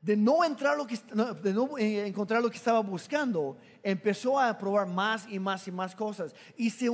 de 0.00 0.16
no, 0.16 0.42
entrar 0.42 0.78
lo 0.78 0.86
que, 0.86 0.98
de 1.42 1.52
no 1.52 1.76
eh, 1.76 2.06
encontrar 2.06 2.40
lo 2.40 2.48
que 2.48 2.56
estaba 2.56 2.80
buscando, 2.80 3.58
empezó 3.82 4.40
a 4.40 4.56
probar 4.56 4.86
más 4.86 5.28
y 5.28 5.38
más 5.38 5.68
y 5.68 5.72
más 5.72 5.94
cosas 5.94 6.34
y 6.56 6.70
se, 6.70 6.88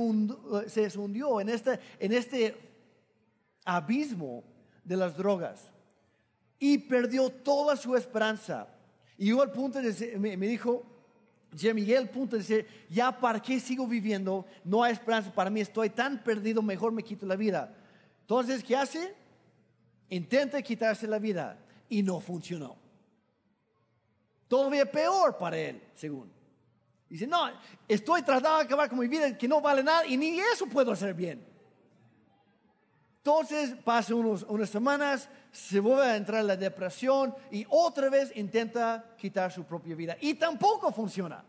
se 0.67 0.99
hundió 0.99 1.39
en 1.39 1.47
este, 1.47 1.79
en 1.99 2.11
este 2.11 2.57
abismo 3.63 4.43
de 4.83 4.97
las 4.97 5.15
drogas 5.15 5.71
y 6.59 6.79
perdió 6.79 7.29
toda 7.29 7.77
su 7.77 7.95
esperanza. 7.95 8.67
Y 9.17 9.27
yo 9.27 9.41
al 9.41 9.53
punto 9.53 9.81
de 9.81 10.17
me, 10.17 10.35
dijo, 10.35 10.83
Jeremy, 11.55 11.93
al 11.93 12.09
punto 12.09 12.35
de 12.35 12.41
decir, 12.41 12.67
ya 12.89 13.17
para 13.17 13.41
qué 13.41 13.61
sigo 13.61 13.87
viviendo, 13.87 14.45
no 14.65 14.83
hay 14.83 14.91
esperanza 14.91 15.33
para 15.33 15.49
mí, 15.49 15.61
estoy 15.61 15.91
tan 15.91 16.21
perdido, 16.21 16.61
mejor 16.61 16.91
me 16.91 17.03
quito 17.03 17.25
la 17.25 17.37
vida. 17.37 17.73
Entonces, 18.19 18.61
¿qué 18.61 18.75
hace? 18.75 19.15
Intenta 20.09 20.61
quitarse 20.61 21.07
la 21.07 21.19
vida 21.19 21.57
y 21.89 22.03
no 22.03 22.19
funcionó. 22.19 22.75
Todavía 24.47 24.89
peor 24.89 25.37
para 25.37 25.57
él, 25.57 25.81
según. 25.95 26.31
Dice, 27.09 27.27
no, 27.27 27.49
estoy 27.87 28.21
tratando 28.21 28.59
de 28.59 28.65
acabar 28.65 28.89
con 28.89 28.99
mi 28.99 29.07
vida 29.07 29.37
que 29.37 29.47
no 29.47 29.61
vale 29.61 29.83
nada 29.83 30.05
y 30.05 30.17
ni 30.17 30.39
eso 30.39 30.67
puedo 30.67 30.91
hacer 30.91 31.13
bien. 31.13 31.45
Entonces 33.17 33.75
pasa 33.83 34.13
unas 34.13 34.69
semanas, 34.69 35.27
se 35.51 35.79
vuelve 35.79 36.03
a 36.03 36.15
entrar 36.15 36.41
en 36.41 36.47
la 36.47 36.57
depresión 36.57 37.33
y 37.49 37.65
otra 37.69 38.09
vez 38.09 38.31
intenta 38.35 39.15
quitar 39.17 39.51
su 39.51 39.63
propia 39.63 39.95
vida. 39.95 40.15
Y 40.21 40.35
tampoco 40.35 40.91
funciona. 40.91 41.43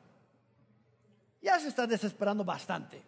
Ya 1.43 1.61
se 1.61 1.69
está 1.69 1.87
desesperando 1.87 2.45
bastante. 2.45 3.03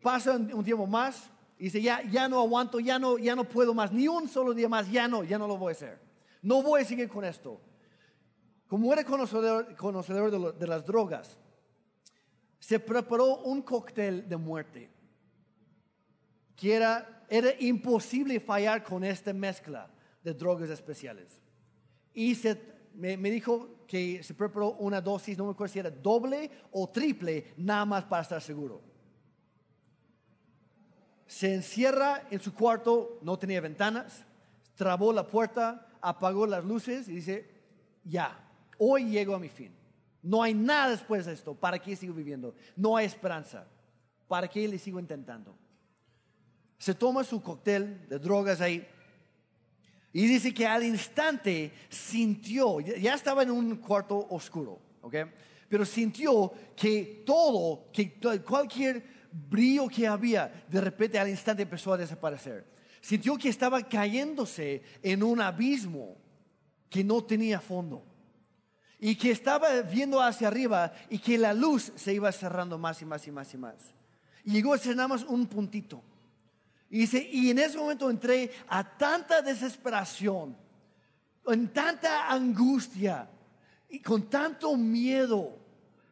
Pasa 0.00 0.32
un 0.32 0.64
tiempo 0.64 0.86
más, 0.86 1.28
y 1.58 1.64
dice, 1.64 1.80
ya, 1.80 2.02
ya 2.02 2.28
no 2.28 2.40
aguanto, 2.40 2.80
ya 2.80 2.98
no, 2.98 3.18
ya 3.18 3.36
no 3.36 3.44
puedo 3.44 3.74
más, 3.74 3.92
ni 3.92 4.08
un 4.08 4.28
solo 4.28 4.52
día 4.52 4.68
más, 4.68 4.90
ya 4.90 5.06
no, 5.06 5.22
ya 5.22 5.38
no 5.38 5.46
lo 5.46 5.56
voy 5.56 5.70
a 5.70 5.72
hacer. 5.72 6.00
No 6.42 6.62
voy 6.62 6.82
a 6.82 6.84
seguir 6.84 7.08
con 7.08 7.24
esto. 7.24 7.60
Como 8.66 8.92
era 8.92 9.04
conocedor, 9.04 9.76
conocedor 9.76 10.54
de, 10.56 10.66
las 10.66 10.84
drogas, 10.84 11.38
se 12.58 12.80
preparó 12.80 13.42
un 13.42 13.62
cóctel 13.62 14.28
de 14.28 14.36
muerte. 14.36 14.90
Que 16.56 16.74
era, 16.74 17.24
era 17.28 17.50
imposible 17.60 18.40
fallar 18.40 18.82
con 18.82 19.04
esta 19.04 19.32
mezcla 19.32 19.88
de 20.22 20.34
drogas 20.34 20.70
especiales. 20.70 21.40
Y 22.12 22.34
se, 22.34 22.60
me, 22.94 23.16
me, 23.16 23.30
dijo 23.30 23.84
que 23.86 24.22
se 24.22 24.34
preparó 24.34 24.72
una 24.72 25.00
dosis, 25.00 25.38
no 25.38 25.44
me 25.44 25.52
acuerdo 25.52 25.72
si 25.72 25.78
era 25.78 25.90
doble 25.90 26.50
o 26.72 26.88
triple, 26.88 27.52
nada 27.56 27.84
más 27.84 28.04
para 28.04 28.22
estar 28.22 28.42
seguro 28.42 28.91
se 31.32 31.54
encierra 31.54 32.26
en 32.30 32.40
su 32.40 32.52
cuarto, 32.52 33.18
no 33.22 33.38
tenía 33.38 33.62
ventanas, 33.62 34.26
trabó 34.74 35.14
la 35.14 35.26
puerta, 35.26 35.88
apagó 36.02 36.46
las 36.46 36.62
luces 36.62 37.08
y 37.08 37.14
dice, 37.14 37.48
ya, 38.04 38.38
hoy 38.76 39.06
llego 39.06 39.34
a 39.34 39.38
mi 39.38 39.48
fin. 39.48 39.74
No 40.22 40.42
hay 40.42 40.52
nada 40.52 40.90
después 40.90 41.24
de 41.24 41.32
esto. 41.32 41.54
¿Para 41.54 41.78
qué 41.78 41.96
sigo 41.96 42.12
viviendo? 42.12 42.54
No 42.76 42.98
hay 42.98 43.06
esperanza. 43.06 43.66
¿Para 44.28 44.46
qué 44.46 44.68
le 44.68 44.78
sigo 44.78 45.00
intentando? 45.00 45.56
Se 46.76 46.94
toma 46.94 47.24
su 47.24 47.42
cóctel 47.42 48.06
de 48.08 48.18
drogas 48.18 48.60
ahí 48.60 48.86
y 50.12 50.26
dice 50.26 50.52
que 50.52 50.66
al 50.66 50.84
instante 50.84 51.72
sintió, 51.88 52.78
ya 52.80 53.14
estaba 53.14 53.42
en 53.42 53.52
un 53.52 53.76
cuarto 53.76 54.26
oscuro, 54.28 54.78
¿ok? 55.00 55.14
Pero 55.66 55.86
sintió 55.86 56.52
que 56.76 57.22
todo, 57.24 57.90
que 57.90 58.20
cualquier 58.46 59.11
brillo 59.32 59.88
que 59.88 60.06
había, 60.06 60.64
de 60.68 60.80
repente 60.80 61.18
al 61.18 61.28
instante 61.28 61.62
empezó 61.62 61.92
a 61.92 61.98
desaparecer. 61.98 62.66
Sintió 63.00 63.36
que 63.36 63.48
estaba 63.48 63.82
cayéndose 63.82 64.82
en 65.02 65.22
un 65.22 65.40
abismo 65.40 66.16
que 66.88 67.02
no 67.02 67.24
tenía 67.24 67.60
fondo. 67.60 68.04
Y 68.98 69.16
que 69.16 69.32
estaba 69.32 69.82
viendo 69.82 70.20
hacia 70.20 70.46
arriba 70.46 70.92
y 71.10 71.18
que 71.18 71.36
la 71.36 71.52
luz 71.52 71.92
se 71.96 72.14
iba 72.14 72.30
cerrando 72.30 72.78
más 72.78 73.02
y 73.02 73.04
más 73.04 73.26
y 73.26 73.32
más 73.32 73.52
y 73.52 73.58
más. 73.58 73.74
Llegó 74.44 74.74
a 74.74 74.78
ser 74.78 74.94
nada 74.94 75.08
más 75.08 75.24
un 75.24 75.46
puntito. 75.46 76.02
Y 76.88 76.98
dice, 76.98 77.28
y 77.32 77.50
en 77.50 77.58
ese 77.58 77.78
momento 77.78 78.08
entré 78.10 78.50
a 78.68 78.84
tanta 78.84 79.42
desesperación, 79.42 80.56
en 81.46 81.72
tanta 81.72 82.30
angustia 82.30 83.28
y 83.88 83.98
con 83.98 84.28
tanto 84.28 84.76
miedo. 84.76 85.58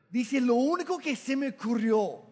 Dice, 0.09 0.40
lo 0.40 0.54
único 0.54 0.98
que 0.98 1.14
se 1.14 1.37
me 1.37 1.50
ocurrió 1.50 2.29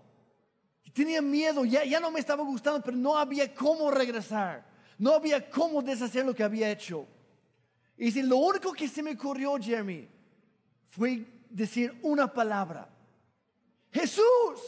Tenía 0.98 1.22
miedo, 1.22 1.64
ya, 1.64 1.84
ya 1.84 2.00
no 2.00 2.10
me 2.10 2.18
estaba 2.18 2.42
gustando, 2.42 2.82
pero 2.82 2.96
no 2.96 3.16
había 3.16 3.54
cómo 3.54 3.88
regresar. 3.88 4.66
No 4.98 5.12
había 5.12 5.48
cómo 5.48 5.80
deshacer 5.80 6.26
lo 6.26 6.34
que 6.34 6.42
había 6.42 6.68
hecho. 6.72 7.06
Y 7.96 8.20
lo 8.22 8.38
único 8.38 8.72
que 8.72 8.88
se 8.88 9.00
me 9.00 9.12
ocurrió, 9.12 9.56
Jeremy, 9.58 10.08
fue 10.88 11.24
decir 11.50 11.96
una 12.02 12.26
palabra. 12.26 12.88
Jesús. 13.92 14.60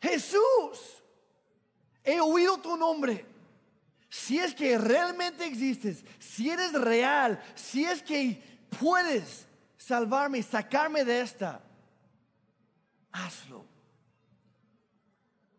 Jesús. 0.00 1.02
He 2.02 2.18
oído 2.18 2.56
tu 2.56 2.78
nombre. 2.78 3.26
Si 4.08 4.38
es 4.38 4.54
que 4.54 4.78
realmente 4.78 5.44
existes, 5.44 6.02
si 6.18 6.48
eres 6.48 6.72
real, 6.72 7.42
si 7.54 7.84
es 7.84 8.02
que 8.02 8.42
puedes 8.80 9.46
salvarme, 9.76 10.42
sacarme 10.42 11.04
de 11.04 11.20
esta, 11.20 11.60
hazlo. 13.12 13.68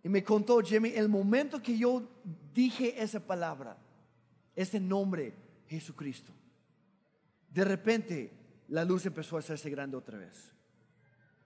Y 0.04 0.10
me 0.10 0.24
contó 0.24 0.60
Jimmy, 0.62 0.90
el 0.90 1.10
momento 1.10 1.62
que 1.62 1.78
yo 1.78 2.04
dije 2.54 3.02
esa 3.02 3.20
palabra, 3.20 3.78
ese 4.56 4.80
nombre, 4.80 5.34
Jesucristo, 5.68 6.34
de 7.50 7.66
repente 7.66 8.32
la 8.70 8.86
luz 8.86 9.06
empezó 9.06 9.36
a 9.36 9.40
hacerse 9.40 9.70
grande 9.70 9.98
otra 9.98 10.18
vez. 10.18 10.54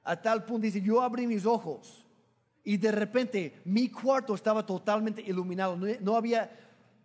A 0.03 0.21
tal 0.21 0.43
punto 0.45 0.65
dice, 0.65 0.81
yo 0.81 1.01
abrí 1.01 1.25
mis 1.25 1.45
ojos 1.45 2.05
y 2.63 2.77
de 2.77 2.91
repente 2.91 3.61
mi 3.65 3.89
cuarto 3.89 4.35
estaba 4.35 4.65
totalmente 4.65 5.21
iluminado. 5.21 5.77
No, 6.01 6.15
había 6.15 6.51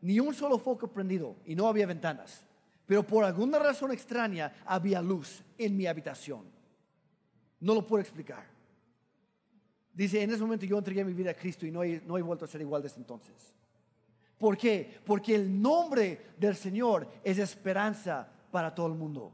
ni 0.01 0.21
un 0.21 0.35
solo 0.35 0.59
foco 0.59 0.89
prendido 0.89 1.37
y 1.47 1.55
no 1.55 1.67
había 1.69 1.87
ventanas. 1.87 2.45
Pero 2.87 3.07
por 3.07 3.25
alguna 3.25 3.59
razón 3.59 3.93
extraña 3.93 4.53
había 4.65 5.01
luz 5.01 5.43
en 5.57 5.77
mi 5.77 5.87
habitación. 5.87 6.45
No 7.61 7.75
lo 7.75 7.87
puedo 7.87 8.01
explicar. 8.01 8.58
Dice, 9.99 10.23
en 10.23 10.31
ese 10.31 10.41
momento 10.41 10.65
yo 10.65 10.79
entregué 10.79 11.05
mi 11.05 11.13
vida 11.13 11.33
a 11.33 11.35
Cristo 11.35 11.67
y 11.67 11.73
no 11.73 11.83
he, 11.83 12.01
no 12.07 12.17
he 12.17 12.23
vuelto 12.23 12.45
a 12.45 12.49
ser 12.49 12.61
igual 12.61 12.81
desde 12.81 12.99
entonces. 12.99 13.35
¿Por 14.39 14.57
qué? 14.57 15.01
Porque 15.05 15.35
el 15.35 15.61
nombre 15.61 16.35
del 16.39 16.55
Señor 16.55 17.09
es 17.25 17.39
esperanza 17.39 18.31
para 18.53 18.73
todo 18.73 18.87
el 18.87 18.95
mundo. 18.95 19.33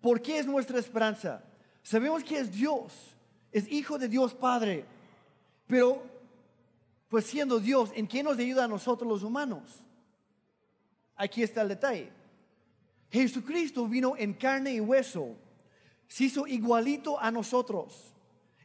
¿Por 0.00 0.22
qué 0.22 0.38
es 0.38 0.46
nuestra 0.46 0.78
esperanza? 0.78 1.44
Sabemos 1.82 2.24
que 2.24 2.38
es 2.38 2.50
Dios, 2.50 3.14
es 3.52 3.70
hijo 3.70 3.98
de 3.98 4.08
Dios 4.08 4.32
Padre, 4.32 4.86
pero 5.66 6.02
pues 7.10 7.26
siendo 7.26 7.60
Dios, 7.60 7.90
¿en 7.94 8.08
qué 8.08 8.22
nos 8.22 8.38
ayuda 8.38 8.64
a 8.64 8.68
nosotros 8.68 9.06
los 9.06 9.22
humanos? 9.22 9.84
Aquí 11.14 11.42
está 11.42 11.60
el 11.60 11.68
detalle. 11.68 12.10
Jesucristo 13.10 13.86
vino 13.86 14.14
en 14.16 14.32
carne 14.32 14.72
y 14.72 14.80
hueso, 14.80 15.36
se 16.08 16.24
hizo 16.24 16.46
igualito 16.46 17.20
a 17.20 17.30
nosotros 17.30 18.11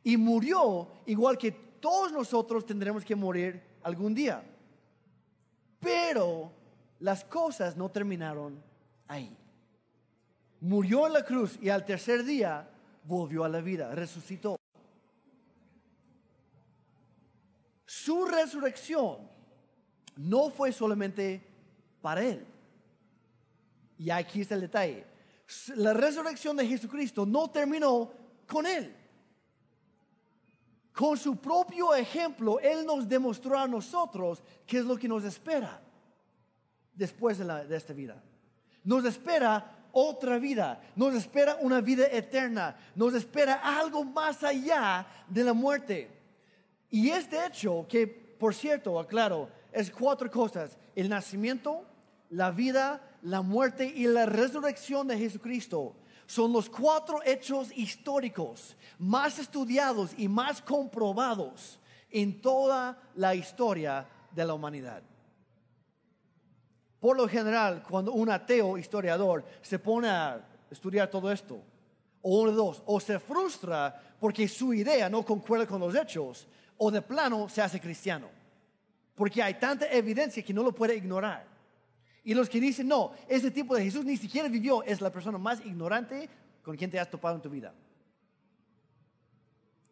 y 0.08 0.16
murió 0.16 0.88
igual 1.06 1.38
que 1.38 1.52
todos 1.52 2.14
nosotros 2.14 2.66
tendremos 2.66 3.04
que 3.04 3.14
morir 3.14 3.62
algún 3.84 4.16
día. 4.16 4.42
Pero 5.82 6.50
las 7.02 7.26
cosas 7.26 7.76
no 7.76 7.90
terminaron 7.90 8.64
ahí. 9.06 9.36
Murió 10.62 11.08
en 11.08 11.14
la 11.14 11.26
cruz 11.26 11.60
y 11.62 11.68
al 11.68 11.84
tercer 11.84 12.24
día 12.24 12.70
volvió 13.04 13.44
a 13.44 13.50
la 13.50 13.60
vida, 13.60 13.94
resucitó. 13.94 14.56
Su 17.86 18.24
resurrección 18.24 19.18
no 20.16 20.50
fue 20.50 20.72
solamente 20.72 21.46
para 22.02 22.24
él. 22.24 22.46
Y 23.98 24.10
aquí 24.10 24.40
está 24.40 24.56
el 24.56 24.62
detalle. 24.62 25.06
La 25.76 25.92
resurrección 25.92 26.56
de 26.56 26.66
Jesucristo 26.66 27.26
no 27.26 27.50
terminó 27.50 28.10
con 28.48 28.66
él. 28.66 28.96
Con 30.98 31.16
su 31.16 31.36
propio 31.36 31.94
ejemplo, 31.94 32.60
Él 32.60 32.84
nos 32.84 33.08
demostró 33.08 33.56
a 33.60 33.68
nosotros 33.68 34.42
qué 34.66 34.80
es 34.80 34.84
lo 34.84 34.98
que 34.98 35.08
nos 35.08 35.24
espera 35.24 35.80
después 36.92 37.38
de, 37.38 37.76
esta 37.78 37.94
vida. 37.94 38.20
Nos 38.84 39.06
espera 39.06 39.90
otra 39.92 40.40
vida, 40.40 40.82
nos 40.96 41.14
espera 41.14 41.60
una 41.62 41.82
vida 41.82 42.08
eterna, 42.12 42.76
nos 42.96 43.14
espera 43.14 43.62
algo 43.64 44.04
más 44.04 44.44
allá 44.44 45.06
de 45.28 45.44
la 45.44 45.54
muerte. 45.54 46.10
Y 46.90 47.12
este 47.12 47.46
hecho, 47.46 47.86
que 47.88 48.08
por 48.08 48.56
cierto, 48.56 49.00
aclaro, 49.00 49.50
es 49.72 49.92
cuatro 49.92 50.32
cosas, 50.32 50.80
el 50.96 51.10
nacimiento, 51.10 51.86
la 52.32 52.50
vida, 52.50 53.08
la 53.22 53.44
muerte 53.44 53.86
y 53.86 54.08
la 54.08 54.26
resurrección 54.26 55.08
de 55.08 55.20
Jesucristo, 55.20 55.96
son 56.28 56.52
los 56.54 56.70
cuatro 56.70 57.22
hechos 57.26 57.70
históricos 57.76 58.76
más 59.00 59.40
estudiados 59.40 60.12
y 60.18 60.28
más 60.28 60.62
comprobados 60.62 61.80
en 62.12 62.42
toda 62.42 63.02
la 63.16 63.34
historia 63.34 64.06
de 64.32 64.46
la 64.46 64.54
humanidad. 64.54 65.02
Por 67.00 67.16
lo 67.16 67.28
general, 67.28 67.82
cuando 67.88 68.12
un 68.12 68.30
ateo 68.30 68.78
historiador 68.78 69.46
se 69.62 69.80
pone 69.80 70.10
a 70.10 70.46
estudiar 70.70 71.10
todo 71.10 71.32
esto, 71.32 71.62
o 72.22 72.42
uno 72.42 72.52
de 72.52 72.58
dos, 72.58 72.84
o 72.86 73.00
se 73.00 73.20
frustra 73.20 74.04
porque 74.20 74.48
su 74.50 74.74
idea 74.74 75.10
no 75.10 75.24
concuerda 75.24 75.66
con 75.66 75.80
los 75.80 75.96
hechos, 75.96 76.46
o 76.78 76.92
de 76.92 77.02
plano 77.02 77.48
se 77.48 77.62
hace 77.62 77.80
cristiano. 77.80 78.28
Porque 79.16 79.42
hay 79.42 79.54
tanta 79.54 79.90
evidencia 79.90 80.44
que 80.44 80.54
no 80.54 80.62
lo 80.62 80.74
puede 80.74 80.96
ignorar. 80.96 81.47
Y 82.28 82.34
los 82.34 82.50
que 82.50 82.60
dicen, 82.60 82.90
no, 82.90 83.14
ese 83.30 83.50
tipo 83.52 83.74
de 83.74 83.86
Jesús 83.86 84.04
ni 84.04 84.18
siquiera 84.18 84.50
vivió, 84.50 84.84
es 84.84 85.00
la 85.00 85.10
persona 85.10 85.38
más 85.38 85.66
ignorante 85.66 86.30
con 86.62 86.76
quien 86.76 86.92
te 86.92 87.00
has 87.00 87.10
topado 87.10 87.38
en 87.38 87.42
tu 87.42 87.50
vida. 87.50 87.74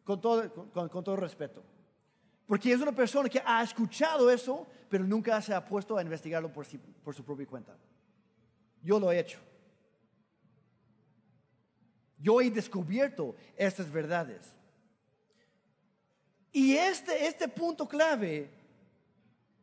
Con 0.03 0.19
todo, 0.19 0.51
con 0.73 0.89
todo 0.89 1.15
respeto. 1.15 1.63
Porque 2.45 2.73
es 2.73 2.81
una 2.81 2.91
persona 2.91 3.29
que 3.29 3.41
ha 3.45 3.63
escuchado 3.63 4.29
eso, 4.29 4.67
pero 4.89 5.05
nunca 5.05 5.41
se 5.41 5.53
ha 5.53 5.65
puesto 5.65 5.97
a 5.97 6.01
investigarlo 6.01 6.51
por, 6.51 6.67
por 7.05 7.15
su 7.15 7.23
propia 7.23 7.47
cuenta. 7.47 7.77
Yo 8.83 8.99
lo 8.99 9.13
he 9.13 9.19
hecho. 9.19 9.39
Yo 12.17 12.41
he 12.41 12.51
descubierto 12.51 13.33
estas 13.55 13.89
verdades. 13.89 14.45
Y 16.51 16.75
este, 16.75 17.27
este 17.27 17.47
punto 17.47 17.87
clave 17.87 18.49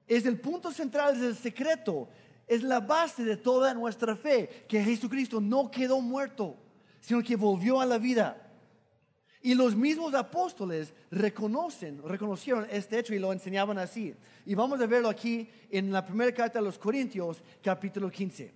es 0.07 0.27
el 0.27 0.41
punto 0.41 0.73
central, 0.73 1.17
es 1.17 1.23
el 1.23 1.37
secreto, 1.37 2.09
es 2.47 2.63
la 2.63 2.81
base 2.81 3.25
de 3.25 3.37
toda 3.37 3.75
nuestra 3.75 4.17
fe, 4.17 4.67
que 4.69 4.83
Jesucristo 4.83 5.41
no 5.41 5.71
quedó 5.71 6.01
muerto, 6.01 6.57
sino 7.01 7.23
que 7.23 7.37
volvió 7.37 7.81
a 7.81 7.87
la 7.87 7.99
vida. 7.99 8.51
Y 9.45 9.55
los 9.55 9.75
mismos 9.75 10.15
apóstoles 10.15 10.95
reconocen, 11.11 12.01
reconocieron 12.05 12.67
este 12.71 12.99
hecho 12.99 13.13
y 13.13 13.19
lo 13.19 13.33
enseñaban 13.33 13.77
así. 13.77 14.15
Y 14.47 14.55
vamos 14.55 14.81
a 14.81 14.87
verlo 14.87 15.09
aquí 15.09 15.49
en 15.69 15.91
la 15.91 16.07
primera 16.07 16.33
carta 16.33 16.61
de 16.61 16.65
los 16.65 16.79
Corintios, 16.79 17.43
capítulo 17.61 18.09
15. 18.09 18.55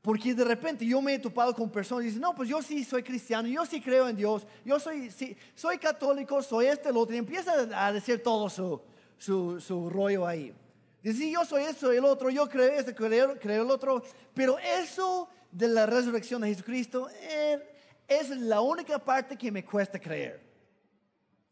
Porque 0.00 0.34
de 0.34 0.44
repente 0.44 0.86
yo 0.86 1.02
me 1.02 1.14
he 1.14 1.18
topado 1.18 1.54
con 1.54 1.68
personas 1.68 2.04
y 2.04 2.06
dicen, 2.06 2.22
no, 2.22 2.34
pues 2.34 2.48
yo 2.48 2.62
sí 2.62 2.82
soy 2.82 3.02
cristiano, 3.02 3.46
yo 3.46 3.66
sí 3.66 3.78
creo 3.82 4.08
en 4.08 4.16
Dios, 4.16 4.46
yo 4.64 4.80
soy, 4.80 5.10
sí, 5.10 5.36
soy 5.54 5.76
católico, 5.76 6.42
soy 6.42 6.66
este, 6.66 6.90
lo 6.90 7.00
otro, 7.00 7.14
y 7.14 7.18
empieza 7.18 7.52
a 7.74 7.92
decir 7.92 8.22
todo 8.22 8.48
su, 8.48 8.80
su, 9.18 9.60
su 9.60 9.90
rollo 9.90 10.26
ahí. 10.26 10.54
Dice, 11.02 11.30
yo 11.30 11.44
soy 11.44 11.64
eso, 11.64 11.90
el 11.90 12.04
otro, 12.04 12.28
yo 12.28 12.48
creo 12.48 12.78
este, 12.78 12.94
creo, 12.94 13.38
creo 13.38 13.62
el 13.62 13.70
otro, 13.70 14.02
pero 14.34 14.58
eso 14.58 15.28
de 15.50 15.68
la 15.68 15.86
resurrección 15.86 16.42
de 16.42 16.48
Jesucristo, 16.48 17.08
eh, 17.22 17.58
es 18.06 18.30
la 18.30 18.60
única 18.60 18.98
parte 18.98 19.36
que 19.36 19.50
me 19.50 19.64
cuesta 19.64 19.98
creer. 19.98 20.40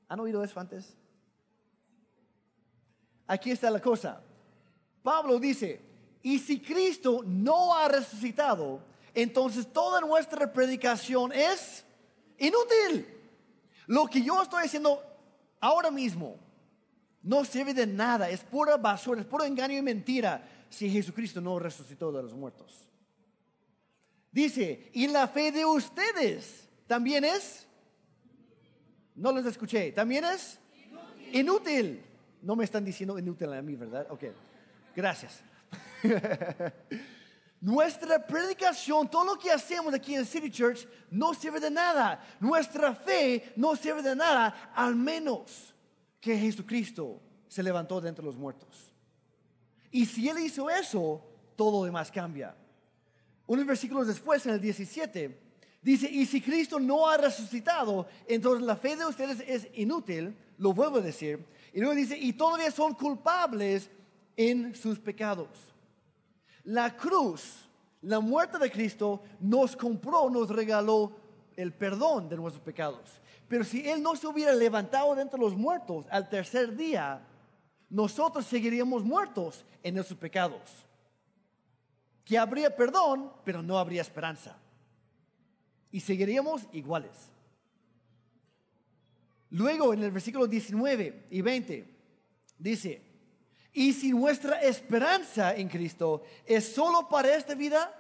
¿Han 0.09 0.21
oído 0.21 0.43
eso 0.45 0.61
antes? 0.61 0.95
Aquí 3.27 3.51
está 3.51 3.71
la 3.71 3.81
cosa. 3.81 4.21
Pablo 5.03 5.39
dice, 5.39 5.81
y 6.23 6.39
si 6.39 6.61
Cristo 6.61 7.23
no 7.25 7.75
ha 7.75 7.89
resucitado, 7.89 8.81
entonces 9.15 9.73
toda 9.73 10.01
nuestra 10.01 10.53
predicación 10.53 11.33
es 11.33 11.85
inútil. 12.39 13.07
Lo 13.87 14.07
que 14.07 14.23
yo 14.23 14.43
estoy 14.43 14.65
haciendo 14.65 15.03
ahora 15.61 15.91
mismo 15.91 16.37
no 17.29 17.45
sirve 17.45 17.75
de 17.75 17.87
nada, 17.87 18.31
es 18.31 18.41
pura 18.41 18.79
basura, 18.79 19.21
es 19.21 19.27
puro 19.27 19.45
engaño 19.45 19.77
y 19.77 19.83
mentira 19.83 20.43
si 20.71 20.89
Jesucristo 20.89 21.43
no 21.43 21.59
resucitó 21.59 22.11
de 22.11 22.23
los 22.23 22.33
muertos. 22.33 22.89
Dice, 24.33 24.91
y 24.95 25.09
la 25.09 25.29
fe 25.29 25.53
de 25.53 25.67
ustedes 25.67 26.67
también 26.87 27.27
es, 27.27 27.67
no 29.15 29.31
les 29.33 29.45
escuché, 29.45 29.93
también 29.93 30.25
es 30.25 30.59
inútil. 31.33 32.03
No 32.41 32.57
me 32.57 32.65
están 32.65 32.83
diciendo 32.83 33.19
inútil 33.19 33.53
a 33.53 33.61
mí, 33.61 33.77
¿verdad? 33.77 34.07
Ok, 34.09 34.25
gracias. 34.97 35.43
Nuestra 37.61 38.27
predicación, 38.27 39.07
todo 39.07 39.35
lo 39.35 39.39
que 39.39 39.53
hacemos 39.53 39.93
aquí 39.93 40.15
en 40.15 40.25
City 40.25 40.51
Church, 40.51 40.89
no 41.11 41.35
sirve 41.35 41.61
de 41.61 41.71
nada. 41.71 42.25
Nuestra 42.41 42.95
fe 42.95 43.53
no 43.55 43.77
sirve 43.77 44.01
de 44.01 44.17
nada, 44.17 44.73
al 44.75 44.97
menos 44.97 45.75
que 46.21 46.37
Jesucristo 46.37 47.21
se 47.49 47.63
levantó 47.63 48.01
de 48.01 48.09
entre 48.09 48.25
los 48.25 48.37
muertos. 48.37 48.93
Y 49.91 50.05
si 50.07 50.29
Él 50.29 50.39
hizo 50.39 50.69
eso, 50.69 51.23
todo 51.57 51.81
lo 51.81 51.85
demás 51.85 52.11
cambia. 52.11 52.55
Unos 53.47 53.67
versículos 53.67 54.07
después, 54.07 54.45
en 54.47 54.53
el 54.55 54.61
17, 54.61 55.41
dice, 55.81 56.11
y 56.11 56.27
si 56.27 56.41
Cristo 56.41 56.79
no 56.79 57.09
ha 57.09 57.17
resucitado, 57.17 58.07
entonces 58.27 58.63
la 58.67 58.77
fe 58.77 58.97
de 58.97 59.07
ustedes 59.07 59.43
es 59.47 59.69
inútil, 59.75 60.37
lo 60.59 60.73
vuelvo 60.73 60.99
a 60.99 61.03
decir. 61.03 61.45
Y 61.73 61.81
luego 61.81 61.95
dice, 61.95 62.17
y 62.19 62.33
todavía 62.35 62.71
son 62.71 62.95
culpables 62.95 63.91
en 64.37 64.75
sus 64.75 64.99
pecados. 64.99 65.49
La 66.65 66.95
cruz, 66.95 67.69
la 68.03 68.21
muerte 68.21 68.59
de 68.59 68.71
Cristo, 68.71 69.23
nos 69.41 69.75
compró, 69.75 70.29
nos 70.29 70.51
regaló 70.51 71.13
el 71.59 71.75
perdón 71.75 72.29
de 72.29 72.37
nuestros 72.37 72.65
pecados. 72.65 73.21
Pero 73.49 73.65
si 73.65 73.89
Él 73.89 74.03
no 74.03 74.17
se 74.17 74.27
hubiera 74.27 74.53
levantado 74.53 75.15
de 75.15 75.23
entre 75.23 75.41
los 75.41 75.55
muertos 75.55 76.07
al 76.11 76.29
tercer 76.29 76.75
día, 76.77 77.21
nosotros 77.91 78.47
seguiríamos 78.47 79.05
muertos 79.05 79.65
en 79.83 79.95
nuestros 79.95 80.19
pecados 80.19 80.89
que 82.29 82.37
habría 82.37 82.77
perdón, 82.77 83.33
pero 83.43 83.63
no 83.63 83.79
habría 83.79 84.03
esperanza. 84.03 84.55
Y 85.91 86.01
seguiríamos 86.01 86.69
iguales. 86.73 87.33
Luego 89.49 89.95
en 89.95 90.03
el 90.03 90.11
versículo 90.11 90.47
19 90.47 91.29
y 91.31 91.41
20 91.41 91.97
dice, 92.59 93.03
y 93.73 93.95
si 93.95 94.11
nuestra 94.11 94.61
esperanza 94.61 95.57
en 95.57 95.71
Cristo 95.71 96.23
es 96.45 96.71
solo 96.71 97.09
para 97.09 97.35
esta 97.35 97.55
vida, 97.55 97.99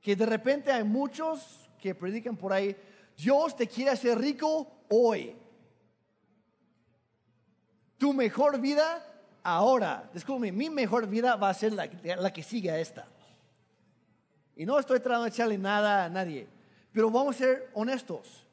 que 0.00 0.14
de 0.14 0.26
repente 0.26 0.70
hay 0.70 0.84
muchos 0.84 1.61
que 1.82 1.96
predican 1.96 2.36
por 2.36 2.52
ahí, 2.52 2.76
Dios 3.16 3.56
te 3.56 3.66
quiere 3.66 3.90
hacer 3.90 4.16
rico 4.18 4.84
hoy. 4.88 5.36
Tu 7.98 8.12
mejor 8.12 8.60
vida 8.60 9.04
ahora, 9.42 10.08
disculpe, 10.14 10.52
mi 10.52 10.70
mejor 10.70 11.08
vida 11.08 11.34
va 11.34 11.50
a 11.50 11.54
ser 11.54 11.72
la, 11.72 12.32
que 12.32 12.42
sigue 12.42 12.70
a 12.70 12.78
esta. 12.78 13.08
Y 14.54 14.64
no 14.64 14.78
estoy 14.78 15.00
tratando 15.00 15.24
de 15.24 15.30
echarle 15.30 15.58
nada 15.58 16.04
a 16.04 16.08
nadie, 16.08 16.46
pero 16.92 17.10
vamos 17.10 17.34
a 17.34 17.38
ser 17.38 17.70
honestos. 17.74 18.46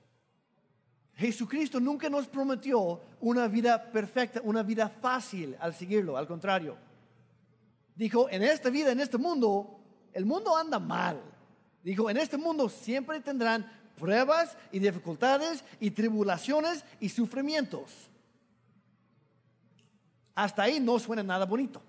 Jesucristo 1.14 1.80
nunca 1.80 2.10
nos 2.10 2.28
prometió 2.28 3.02
una 3.20 3.48
vida 3.48 3.92
perfecta, 3.92 4.42
una 4.44 4.64
vida 4.64 4.90
fácil 4.90 5.56
al 5.60 5.76
seguirlo, 5.76 6.18
al 6.18 6.26
contrario. 6.26 6.78
Dijo, 7.96 8.28
en 8.30 8.42
esta 8.42 8.70
vida, 8.70 8.92
en 8.92 9.02
este 9.02 9.18
mundo, 9.18 9.82
el 10.14 10.26
mundo 10.26 10.56
anda 10.56 10.80
mal. 10.80 11.22
Dijo, 11.84 12.10
en 12.10 12.18
este 12.18 12.38
mundo 12.38 12.70
siempre 12.70 13.20
tendrán 13.22 13.70
pruebas 13.98 14.58
y 14.72 14.80
dificultades 14.80 15.64
y 15.80 15.92
tribulaciones 15.92 16.84
y 17.00 17.10
sufrimientos. 17.10 18.10
Hasta 20.36 20.64
ahí 20.64 20.80
no 20.80 20.98
suena 21.00 21.24
nada 21.24 21.46
bonito. 21.46 21.82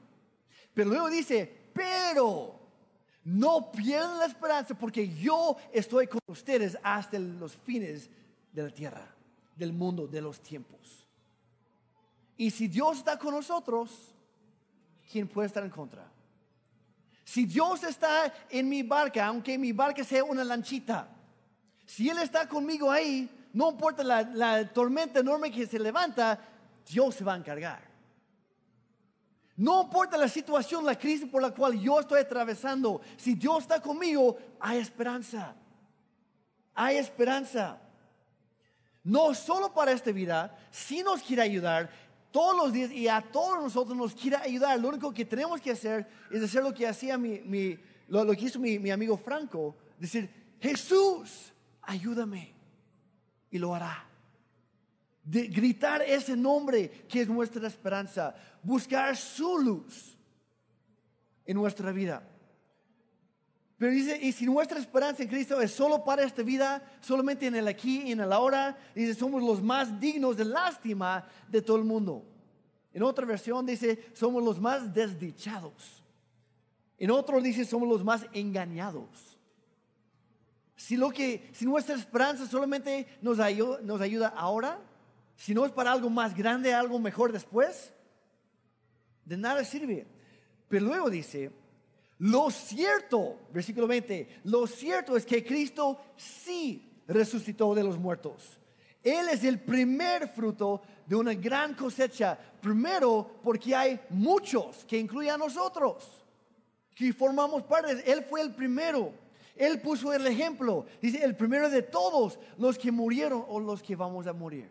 Pero 0.74 0.90
luego 0.90 1.08
dice, 1.08 1.70
pero 1.72 2.58
no 3.24 3.70
pierdan 3.70 4.18
la 4.18 4.26
esperanza 4.26 4.74
porque 4.74 5.08
yo 5.08 5.56
estoy 5.72 6.06
con 6.06 6.20
ustedes 6.26 6.76
hasta 6.82 7.18
los 7.18 7.56
fines 7.56 8.10
de 8.52 8.62
la 8.62 8.70
tierra, 8.70 9.14
del 9.56 9.72
mundo, 9.72 10.06
de 10.06 10.20
los 10.20 10.40
tiempos. 10.40 11.06
Y 12.36 12.50
si 12.50 12.68
Dios 12.68 12.98
está 12.98 13.18
con 13.18 13.34
nosotros, 13.34 14.14
¿quién 15.12 15.28
puede 15.28 15.46
estar 15.46 15.62
en 15.62 15.70
contra? 15.70 16.10
Si 17.30 17.46
Dios 17.46 17.84
está 17.84 18.34
en 18.50 18.68
mi 18.68 18.82
barca, 18.82 19.24
aunque 19.24 19.56
mi 19.56 19.70
barca 19.70 20.02
sea 20.02 20.24
una 20.24 20.42
lanchita, 20.42 21.06
si 21.86 22.10
Él 22.10 22.18
está 22.18 22.48
conmigo 22.48 22.90
ahí, 22.90 23.30
no 23.52 23.70
importa 23.70 24.02
la, 24.02 24.66
tormenta 24.72 25.20
enorme 25.20 25.52
que 25.52 25.64
se 25.64 25.78
levanta, 25.78 26.40
Dios 26.84 27.14
se 27.14 27.22
va 27.22 27.34
a 27.34 27.36
encargar. 27.36 27.82
No 29.54 29.82
importa 29.82 30.16
la 30.18 30.26
situación, 30.26 30.84
la 30.84 30.98
crisis 30.98 31.28
por 31.28 31.40
la 31.40 31.52
cual 31.52 31.78
yo 31.78 32.00
estoy 32.00 32.18
atravesando, 32.18 33.00
si 33.16 33.34
Dios 33.34 33.58
está 33.62 33.80
conmigo, 33.80 34.36
hay 34.58 34.78
esperanza. 34.78 35.54
Hay 36.74 36.96
esperanza. 36.96 37.78
No 39.04 39.34
solo 39.34 39.72
para 39.72 39.92
esta 39.92 40.10
vida, 40.10 40.58
si 40.72 41.04
nos 41.04 41.22
quiere 41.22 41.42
ayudar 41.42 41.90
todos 42.30 42.56
los 42.56 42.72
días 42.72 42.90
y 42.92 43.08
a 43.08 43.20
todos 43.20 43.62
nosotros 43.62 43.96
nos 43.96 44.14
quiere 44.14 44.36
ayudar. 44.36 44.78
Lo 44.78 44.88
único 44.88 45.12
que 45.12 45.24
tenemos 45.24 45.60
que 45.60 45.72
hacer 45.72 46.06
es 46.30 46.42
hacer 46.42 46.62
lo 46.62 46.72
que 46.72 46.86
hacía 46.86 47.18
mi, 47.18 47.78
lo, 48.08 48.26
que 48.32 48.44
hizo 48.44 48.58
mi, 48.58 48.78
mi 48.78 48.90
amigo 48.90 49.16
Franco, 49.16 49.76
decir, 49.98 50.30
Jesús, 50.60 51.52
ayúdame. 51.82 52.54
Y 53.50 53.58
lo 53.58 53.74
hará. 53.74 54.06
De 55.24 55.48
gritar 55.48 56.02
ese 56.02 56.36
nombre 56.36 56.88
que 57.08 57.22
es 57.22 57.28
nuestra 57.28 57.66
esperanza, 57.66 58.34
buscar 58.62 59.16
su 59.16 59.58
luz 59.58 60.16
en 61.44 61.56
nuestra 61.56 61.92
vida. 61.92 62.22
Pero 63.80 63.92
dice, 63.92 64.18
y 64.20 64.30
si 64.32 64.44
nuestra 64.44 64.78
esperanza 64.78 65.22
en 65.22 65.30
Cristo 65.30 65.58
es 65.58 65.70
solo 65.70 66.04
para 66.04 66.22
esta 66.22 66.42
vida, 66.42 66.82
solamente 67.00 67.46
en 67.46 67.54
el 67.54 67.66
aquí 67.66 68.02
y 68.02 68.12
en 68.12 68.20
el 68.20 68.30
ahora, 68.30 68.76
dice, 68.94 69.14
somos 69.14 69.42
los 69.42 69.62
más 69.62 69.98
dignos 69.98 70.36
de 70.36 70.44
lástima 70.44 71.26
de 71.48 71.62
todo 71.62 71.78
el 71.78 71.84
mundo. 71.84 72.22
En 72.92 73.02
otra 73.02 73.24
versión 73.24 73.64
dice, 73.64 74.10
somos 74.12 74.44
los 74.44 74.60
más 74.60 74.92
desdichados. 74.92 76.04
En 76.98 77.10
otro 77.10 77.40
dice, 77.40 77.64
somos 77.64 77.88
los 77.88 78.04
más 78.04 78.26
engañados. 78.34 79.38
Si, 80.76 80.98
lo 80.98 81.08
que, 81.10 81.48
si 81.54 81.64
nuestra 81.64 81.94
esperanza 81.94 82.46
solamente 82.46 83.06
nos 83.22 83.40
ayuda, 83.40 83.80
nos 83.80 84.02
ayuda 84.02 84.28
ahora, 84.28 84.78
si 85.36 85.54
no 85.54 85.64
es 85.64 85.72
para 85.72 85.90
algo 85.90 86.10
más 86.10 86.36
grande, 86.36 86.74
algo 86.74 86.98
mejor 86.98 87.32
después, 87.32 87.94
de 89.24 89.38
nada 89.38 89.64
sirve. 89.64 90.06
Pero 90.68 90.84
luego 90.84 91.08
dice, 91.08 91.50
lo 92.20 92.50
cierto, 92.50 93.38
versículo 93.50 93.86
20, 93.86 94.42
lo 94.44 94.66
cierto 94.66 95.16
es 95.16 95.24
que 95.24 95.42
Cristo 95.42 95.98
sí 96.16 96.86
resucitó 97.06 97.74
de 97.74 97.82
los 97.82 97.98
muertos. 97.98 98.58
Él 99.02 99.30
es 99.30 99.42
el 99.42 99.58
primer 99.58 100.28
fruto 100.28 100.82
de 101.06 101.16
una 101.16 101.32
gran 101.32 101.74
cosecha. 101.74 102.38
Primero 102.60 103.38
porque 103.42 103.74
hay 103.74 103.98
muchos 104.10 104.84
que 104.84 104.98
incluyen 104.98 105.32
a 105.32 105.38
nosotros, 105.38 106.22
que 106.94 107.10
formamos 107.14 107.62
parte. 107.62 108.02
Él 108.04 108.22
fue 108.22 108.42
el 108.42 108.54
primero. 108.54 109.14
Él 109.56 109.80
puso 109.80 110.12
el 110.12 110.26
ejemplo. 110.26 110.84
Dice, 111.00 111.24
el 111.24 111.34
primero 111.34 111.70
de 111.70 111.80
todos 111.80 112.38
los 112.58 112.76
que 112.76 112.92
murieron 112.92 113.46
o 113.48 113.60
los 113.60 113.82
que 113.82 113.96
vamos 113.96 114.26
a 114.26 114.34
morir 114.34 114.70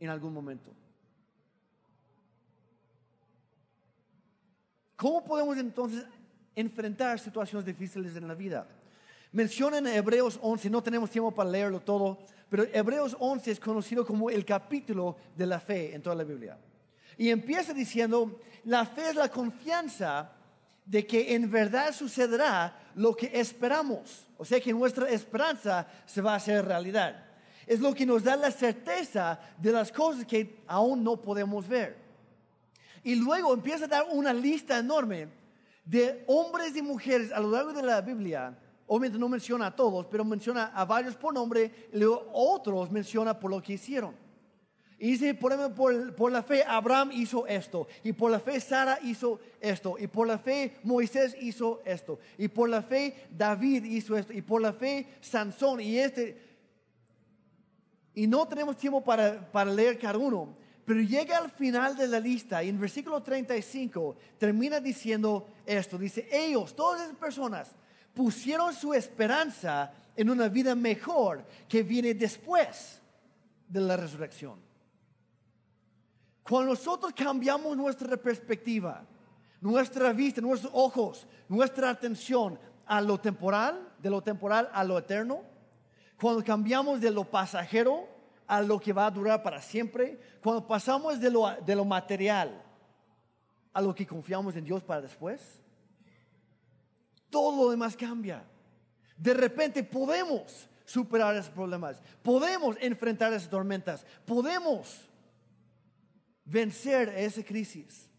en 0.00 0.08
algún 0.08 0.32
momento. 0.32 0.70
¿Cómo 4.96 5.22
podemos 5.22 5.56
entonces 5.58 6.04
enfrentar 6.60 7.18
situaciones 7.20 7.64
difíciles 7.64 8.16
en 8.16 8.26
la 8.26 8.34
vida. 8.34 8.66
Menciona 9.32 9.78
en 9.78 9.86
Hebreos 9.86 10.38
11, 10.42 10.70
no 10.70 10.82
tenemos 10.82 11.10
tiempo 11.10 11.30
para 11.30 11.50
leerlo 11.50 11.80
todo, 11.80 12.18
pero 12.48 12.64
Hebreos 12.72 13.16
11 13.18 13.52
es 13.52 13.60
conocido 13.60 14.04
como 14.04 14.30
el 14.30 14.44
capítulo 14.44 15.16
de 15.36 15.46
la 15.46 15.60
fe 15.60 15.94
en 15.94 16.02
toda 16.02 16.16
la 16.16 16.24
Biblia. 16.24 16.58
Y 17.16 17.28
empieza 17.30 17.72
diciendo, 17.72 18.40
la 18.64 18.84
fe 18.86 19.10
es 19.10 19.14
la 19.14 19.28
confianza 19.28 20.32
de 20.84 21.06
que 21.06 21.34
en 21.34 21.50
verdad 21.50 21.92
sucederá 21.92 22.90
lo 22.94 23.14
que 23.14 23.30
esperamos. 23.34 24.26
O 24.38 24.44
sea 24.44 24.60
que 24.60 24.72
nuestra 24.72 25.08
esperanza 25.10 25.86
se 26.06 26.22
va 26.22 26.32
a 26.32 26.36
hacer 26.36 26.64
realidad. 26.64 27.24
Es 27.66 27.80
lo 27.80 27.94
que 27.94 28.06
nos 28.06 28.24
da 28.24 28.34
la 28.34 28.50
certeza 28.50 29.38
de 29.58 29.72
las 29.72 29.92
cosas 29.92 30.24
que 30.24 30.62
aún 30.66 31.04
no 31.04 31.20
podemos 31.20 31.68
ver. 31.68 31.96
Y 33.04 33.14
luego 33.14 33.52
empieza 33.52 33.84
a 33.84 33.88
dar 33.88 34.06
una 34.10 34.32
lista 34.32 34.78
enorme 34.78 35.37
de 35.88 36.22
hombres 36.26 36.76
y 36.76 36.82
mujeres 36.82 37.32
a 37.32 37.40
lo 37.40 37.50
largo 37.50 37.72
de 37.72 37.82
la 37.82 38.02
Biblia, 38.02 38.54
obviamente 38.86 39.18
no 39.18 39.26
menciona 39.26 39.68
a 39.68 39.74
todos, 39.74 40.06
pero 40.06 40.22
menciona 40.22 40.66
a 40.74 40.84
varios 40.84 41.16
por 41.16 41.32
nombre, 41.32 41.88
y 41.92 42.00
otros 42.04 42.90
menciona 42.90 43.38
por 43.38 43.50
lo 43.50 43.62
que 43.62 43.72
hicieron. 43.72 44.14
Y 44.98 45.12
dice, 45.12 45.32
por 45.32 45.52
ejemplo, 45.52 46.14
por, 46.14 46.30
la 46.30 46.42
fe 46.42 46.62
Abraham 46.62 47.10
hizo 47.14 47.46
esto, 47.46 47.86
y 48.04 48.12
por 48.12 48.30
la 48.30 48.38
fe 48.38 48.60
Sara 48.60 48.98
hizo 49.02 49.40
esto, 49.60 49.96
y 49.98 50.08
por 50.08 50.26
la 50.26 50.38
fe 50.38 50.76
Moisés 50.82 51.34
hizo 51.40 51.80
esto, 51.86 52.18
y 52.36 52.48
por 52.48 52.68
la 52.68 52.82
fe 52.82 53.26
David 53.30 53.84
hizo 53.84 54.14
esto, 54.14 54.34
y 54.34 54.42
por 54.42 54.60
la 54.60 54.74
fe 54.74 55.06
Sansón, 55.22 55.80
y 55.80 55.98
este. 55.98 56.48
Y 58.12 58.26
no 58.26 58.46
tenemos 58.46 58.76
tiempo 58.76 59.02
para, 59.02 59.50
para 59.50 59.70
leer 59.70 59.98
cada 59.98 60.18
uno, 60.18 60.54
pero 60.88 61.02
llega 61.02 61.36
al 61.36 61.50
final 61.50 61.94
de 61.94 62.08
la 62.08 62.18
lista 62.18 62.64
y 62.64 62.70
en 62.70 62.80
versículo 62.80 63.22
35 63.22 64.16
termina 64.38 64.80
diciendo 64.80 65.46
esto. 65.66 65.98
Dice, 65.98 66.26
ellos, 66.32 66.74
todas 66.74 67.02
esas 67.02 67.16
personas, 67.16 67.76
pusieron 68.14 68.72
su 68.72 68.94
esperanza 68.94 69.92
en 70.16 70.30
una 70.30 70.48
vida 70.48 70.74
mejor 70.74 71.44
que 71.68 71.82
viene 71.82 72.14
después 72.14 73.02
de 73.68 73.80
la 73.82 73.98
resurrección. 73.98 74.58
Cuando 76.42 76.70
nosotros 76.70 77.12
cambiamos 77.14 77.76
nuestra 77.76 78.16
perspectiva, 78.16 79.04
nuestra 79.60 80.14
vista, 80.14 80.40
nuestros 80.40 80.72
ojos, 80.74 81.26
nuestra 81.50 81.90
atención 81.90 82.58
a 82.86 83.02
lo 83.02 83.20
temporal, 83.20 83.92
de 83.98 84.08
lo 84.08 84.22
temporal 84.22 84.70
a 84.72 84.82
lo 84.84 84.96
eterno, 84.96 85.42
cuando 86.18 86.42
cambiamos 86.42 86.98
de 86.98 87.10
lo 87.10 87.24
pasajero 87.24 88.17
a 88.48 88.62
lo 88.62 88.80
que 88.80 88.94
va 88.94 89.06
a 89.06 89.10
durar 89.10 89.42
para 89.42 89.60
siempre, 89.60 90.18
cuando 90.42 90.66
pasamos 90.66 91.20
de 91.20 91.30
lo, 91.30 91.48
de 91.64 91.76
lo 91.76 91.84
material 91.84 92.64
a 93.74 93.82
lo 93.82 93.94
que 93.94 94.06
confiamos 94.06 94.56
en 94.56 94.64
Dios 94.64 94.82
para 94.82 95.02
después, 95.02 95.62
todo 97.28 97.64
lo 97.64 97.70
demás 97.70 97.94
cambia. 97.94 98.42
De 99.16 99.34
repente 99.34 99.84
podemos 99.84 100.66
superar 100.86 101.36
esos 101.36 101.50
problemas, 101.50 102.00
podemos 102.22 102.76
enfrentar 102.80 103.32
esas 103.34 103.50
tormentas, 103.50 104.06
podemos 104.24 105.08
vencer 106.46 107.10
esa 107.10 107.42
crisis. 107.44 108.10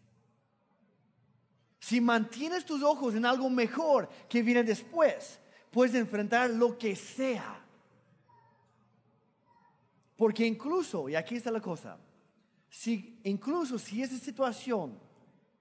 Si 1.80 2.00
mantienes 2.00 2.64
tus 2.64 2.84
ojos 2.84 3.16
en 3.16 3.26
algo 3.26 3.50
mejor 3.50 4.08
que 4.28 4.42
viene 4.42 4.62
después, 4.62 5.40
puedes 5.72 5.96
enfrentar 5.96 6.50
lo 6.50 6.78
que 6.78 6.94
sea. 6.94 7.59
Porque 10.20 10.46
incluso, 10.46 11.08
y 11.08 11.14
aquí 11.14 11.36
está 11.36 11.50
la 11.50 11.62
cosa, 11.62 11.96
si, 12.68 13.18
incluso 13.24 13.78
si 13.78 14.02
esa 14.02 14.18
situación 14.18 14.98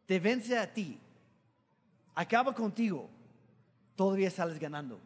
te 0.05 0.20
vence 0.20 0.57
a 0.57 0.68
ti, 0.74 0.99
acaba 2.14 2.53
contigo, 2.53 3.10
todavía 3.95 4.30
sales 4.30 4.60
ganando. 4.60 4.99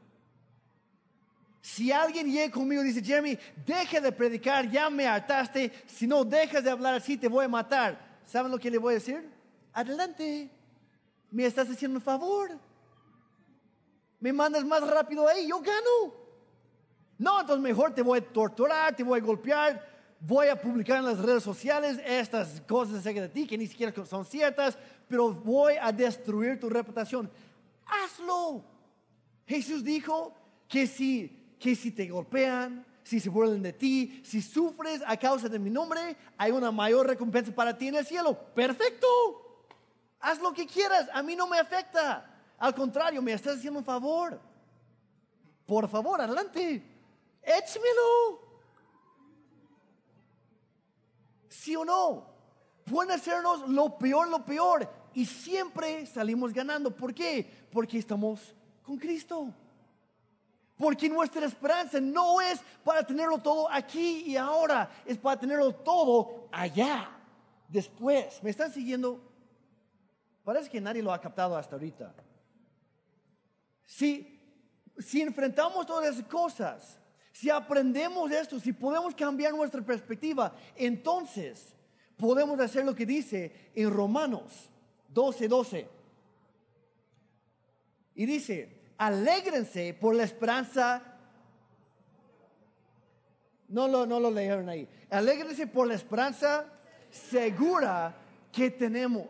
Si 1.61 1.91
alguien 1.91 2.31
llega 2.31 2.51
conmigo 2.51 2.81
y 2.81 2.87
dice, 2.87 3.03
Jeremy, 3.03 3.37
deja 3.63 4.01
de 4.01 4.11
predicar, 4.11 4.67
ya 4.71 4.89
me 4.89 5.05
hartaste, 5.05 5.71
si 5.85 6.07
no 6.07 6.25
dejas 6.25 6.63
de 6.63 6.71
hablar 6.71 6.95
así 6.95 7.15
te 7.15 7.27
voy 7.27 7.45
a 7.45 7.47
matar. 7.47 8.21
¿Saben 8.25 8.51
lo 8.51 8.57
que 8.57 8.71
le 8.71 8.79
voy 8.79 8.93
a 8.93 8.95
decir? 8.95 9.29
Adelante, 9.71 10.49
me 11.29 11.45
estás 11.45 11.69
haciendo 11.69 11.99
un 11.99 12.03
favor. 12.03 12.57
Me 14.19 14.33
mandas 14.33 14.65
más 14.65 14.81
rápido 14.89 15.27
ahí, 15.27 15.47
yo 15.47 15.59
gano. 15.59 16.22
No, 17.23 17.39
entonces 17.39 17.63
mejor 17.63 17.93
te 17.93 18.01
voy 18.01 18.19
a 18.19 18.21
torturar, 18.21 18.93
te 18.93 19.01
voy 19.01 19.17
a 19.17 19.23
golpear, 19.23 19.81
voy 20.19 20.49
a 20.49 20.59
publicar 20.59 20.97
en 20.97 21.05
las 21.05 21.19
redes 21.19 21.41
sociales 21.41 21.97
estas 22.05 22.59
cosas 22.67 22.95
acerca 22.95 23.21
de 23.21 23.29
ti 23.29 23.47
que 23.47 23.57
ni 23.57 23.65
siquiera 23.65 23.93
son 24.05 24.25
ciertas, 24.25 24.77
pero 25.07 25.31
voy 25.31 25.75
a 25.81 25.93
destruir 25.93 26.59
tu 26.59 26.69
reputación. 26.69 27.31
Hazlo. 27.85 28.65
Jesús 29.47 29.85
dijo 29.85 30.35
que 30.67 30.85
si, 30.85 31.55
que 31.57 31.77
si 31.77 31.91
te 31.91 32.09
golpean, 32.09 32.85
si 33.03 33.21
se 33.21 33.29
burlan 33.29 33.61
de 33.61 33.71
ti, 33.71 34.21
si 34.25 34.41
sufres 34.41 35.01
a 35.07 35.15
causa 35.15 35.47
de 35.47 35.59
mi 35.59 35.69
nombre, 35.69 36.17
hay 36.37 36.51
una 36.51 36.71
mayor 36.71 37.07
recompensa 37.07 37.55
para 37.55 37.77
ti 37.77 37.87
en 37.87 37.95
el 37.95 38.05
cielo. 38.05 38.37
Perfecto. 38.53 39.07
Haz 40.19 40.41
lo 40.41 40.51
que 40.51 40.67
quieras, 40.67 41.07
a 41.13 41.23
mí 41.23 41.37
no 41.37 41.47
me 41.47 41.57
afecta. 41.57 42.29
Al 42.57 42.75
contrario, 42.75 43.21
me 43.21 43.31
estás 43.31 43.59
haciendo 43.59 43.79
un 43.79 43.85
favor. 43.85 44.41
Por 45.65 45.87
favor, 45.87 46.19
adelante 46.19 46.92
échmelo. 47.43 48.41
¿Sí 51.49 51.75
o 51.75 51.85
no? 51.85 52.25
Pueden 52.85 53.11
hacernos 53.11 53.69
lo 53.69 53.97
peor, 53.97 54.27
lo 54.27 54.43
peor. 54.43 54.89
Y 55.13 55.25
siempre 55.25 56.05
salimos 56.05 56.51
ganando. 56.51 56.95
¿Por 56.95 57.13
qué? 57.13 57.49
Porque 57.71 57.97
estamos 57.97 58.53
con 58.81 58.97
Cristo. 58.97 59.53
Porque 60.77 61.07
nuestra 61.07 61.45
esperanza 61.45 61.99
no 62.01 62.41
es 62.41 62.59
para 62.83 63.05
tenerlo 63.05 63.37
todo 63.37 63.69
aquí 63.71 64.23
y 64.25 64.35
ahora, 64.35 64.89
es 65.05 65.17
para 65.17 65.39
tenerlo 65.39 65.73
todo 65.73 66.49
allá, 66.51 67.09
después. 67.69 68.41
¿Me 68.41 68.49
están 68.49 68.73
siguiendo? 68.73 69.21
Parece 70.43 70.69
que 70.69 70.81
nadie 70.81 71.03
lo 71.03 71.13
ha 71.13 71.21
captado 71.21 71.55
hasta 71.55 71.75
ahorita. 71.75 72.13
Si, 73.85 74.41
si 74.97 75.21
enfrentamos 75.21 75.85
todas 75.85 76.13
esas 76.13 76.27
cosas, 76.27 76.99
si 77.33 77.49
aprendemos 77.49 78.31
esto, 78.31 78.59
si 78.59 78.71
podemos 78.71 79.15
cambiar 79.15 79.53
nuestra 79.53 79.81
perspectiva, 79.81 80.55
entonces 80.75 81.75
podemos 82.15 82.59
hacer 82.59 82.85
lo 82.85 82.93
que 82.93 83.07
dice 83.07 83.71
en 83.73 83.91
Romanos 83.91 84.69
12, 85.09 85.47
12. 85.47 85.89
Y 88.15 88.25
dice, 88.27 88.93
alégrense 88.97 89.95
por 89.95 90.13
la 90.13 90.23
esperanza. 90.23 91.01
No 93.67 93.87
lo, 93.87 94.05
no 94.05 94.19
lo 94.19 94.29
leyeron 94.29 94.69
ahí. 94.69 94.87
Alégrense 95.09 95.65
por 95.65 95.87
la 95.87 95.95
esperanza 95.95 96.65
segura 97.09 98.15
que 98.51 98.69
tenemos. 98.69 99.27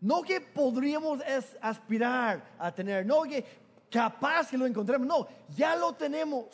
No 0.00 0.22
que 0.22 0.40
podríamos 0.40 1.20
aspirar 1.60 2.54
a 2.58 2.74
tener, 2.74 3.04
no 3.04 3.24
que 3.24 3.44
capaz 3.90 4.48
que 4.48 4.56
lo 4.56 4.64
encontremos, 4.64 5.06
no, 5.06 5.28
ya 5.54 5.76
lo 5.76 5.92
tenemos. 5.92 6.46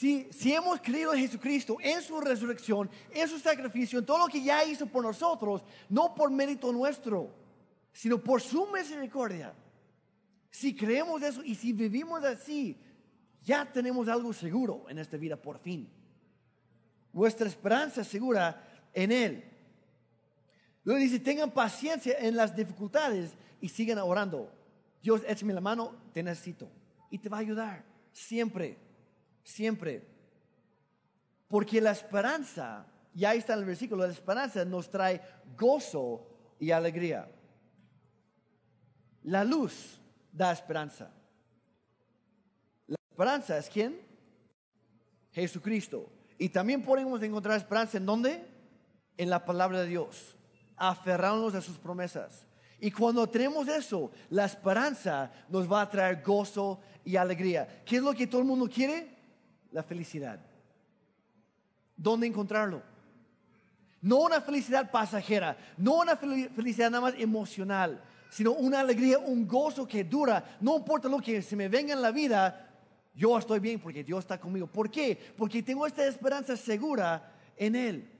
Si, 0.00 0.26
si 0.32 0.54
hemos 0.54 0.80
creído 0.80 1.12
en 1.12 1.20
Jesucristo, 1.20 1.76
en 1.78 2.00
su 2.00 2.18
resurrección, 2.22 2.88
en 3.10 3.28
su 3.28 3.38
sacrificio, 3.38 3.98
en 3.98 4.06
todo 4.06 4.16
lo 4.16 4.28
que 4.28 4.42
ya 4.42 4.64
hizo 4.64 4.86
por 4.86 5.04
nosotros, 5.04 5.62
no 5.90 6.14
por 6.14 6.30
mérito 6.30 6.72
nuestro, 6.72 7.30
sino 7.92 8.16
por 8.16 8.40
su 8.40 8.66
misericordia. 8.68 9.52
Si 10.50 10.74
creemos 10.74 11.20
eso 11.20 11.44
y 11.44 11.54
si 11.54 11.74
vivimos 11.74 12.24
así, 12.24 12.80
ya 13.42 13.70
tenemos 13.70 14.08
algo 14.08 14.32
seguro 14.32 14.86
en 14.88 14.98
esta 14.98 15.18
vida 15.18 15.36
por 15.36 15.58
fin. 15.58 15.86
Vuestra 17.12 17.46
esperanza 17.46 18.02
segura 18.02 18.88
en 18.94 19.12
Él. 19.12 19.44
Luego 20.82 20.98
dice, 20.98 21.20
tengan 21.20 21.50
paciencia 21.50 22.16
en 22.18 22.36
las 22.36 22.56
dificultades 22.56 23.32
y 23.60 23.68
sigan 23.68 23.98
orando. 23.98 24.50
Dios, 25.02 25.20
échame 25.28 25.52
la 25.52 25.60
mano, 25.60 25.94
te 26.14 26.22
necesito. 26.22 26.70
Y 27.10 27.18
te 27.18 27.28
va 27.28 27.36
a 27.36 27.40
ayudar, 27.40 27.84
siempre, 28.12 28.88
siempre. 29.50 30.06
Porque 31.48 31.80
la 31.80 31.90
esperanza, 31.90 32.86
ya 33.14 33.34
está 33.34 33.54
en 33.54 33.60
el 33.60 33.64
versículo, 33.64 34.06
la 34.06 34.12
esperanza 34.12 34.64
nos 34.64 34.88
trae 34.88 35.20
gozo 35.56 36.26
y 36.58 36.70
alegría. 36.70 37.28
La 39.24 39.44
luz 39.44 40.00
da 40.32 40.52
esperanza. 40.52 41.10
La 42.86 42.96
esperanza 43.10 43.58
es 43.58 43.68
quién? 43.68 44.00
Jesucristo. 45.32 46.10
Y 46.38 46.48
también 46.48 46.82
podemos 46.82 47.22
encontrar 47.22 47.56
esperanza 47.56 47.98
en 47.98 48.06
dónde? 48.06 48.46
En 49.16 49.28
la 49.28 49.44
palabra 49.44 49.80
de 49.80 49.88
Dios 49.88 50.36
aferrarnos 50.80 51.54
a 51.54 51.60
sus 51.60 51.76
promesas. 51.76 52.46
Y 52.80 52.90
cuando 52.90 53.28
tenemos 53.28 53.68
eso, 53.68 54.10
la 54.30 54.46
esperanza 54.46 55.30
nos 55.50 55.70
va 55.70 55.82
a 55.82 55.90
traer 55.90 56.22
gozo 56.22 56.80
y 57.04 57.16
alegría. 57.16 57.82
¿Qué 57.84 57.96
es 57.96 58.02
lo 58.02 58.14
que 58.14 58.26
todo 58.26 58.40
el 58.40 58.46
mundo 58.46 58.68
quiere? 58.68 59.19
La 59.72 59.82
felicidad. 59.82 60.40
¿Dónde 61.96 62.26
encontrarlo? 62.26 62.82
No 64.02 64.20
una 64.20 64.40
felicidad 64.40 64.90
pasajera, 64.90 65.56
no 65.76 65.98
una 65.98 66.16
felicidad 66.16 66.90
nada 66.90 67.02
más 67.02 67.14
emocional, 67.18 68.02
sino 68.30 68.52
una 68.52 68.80
alegría, 68.80 69.18
un 69.18 69.46
gozo 69.46 69.86
que 69.86 70.04
dura. 70.04 70.56
No 70.60 70.78
importa 70.78 71.08
lo 71.08 71.18
que 71.18 71.42
se 71.42 71.54
me 71.54 71.68
venga 71.68 71.92
en 71.92 72.00
la 72.00 72.10
vida, 72.10 72.70
yo 73.14 73.36
estoy 73.36 73.60
bien 73.60 73.78
porque 73.78 74.02
Dios 74.02 74.20
está 74.20 74.40
conmigo. 74.40 74.66
¿Por 74.66 74.90
qué? 74.90 75.18
Porque 75.36 75.62
tengo 75.62 75.86
esta 75.86 76.06
esperanza 76.06 76.56
segura 76.56 77.34
en 77.56 77.76
Él. 77.76 78.10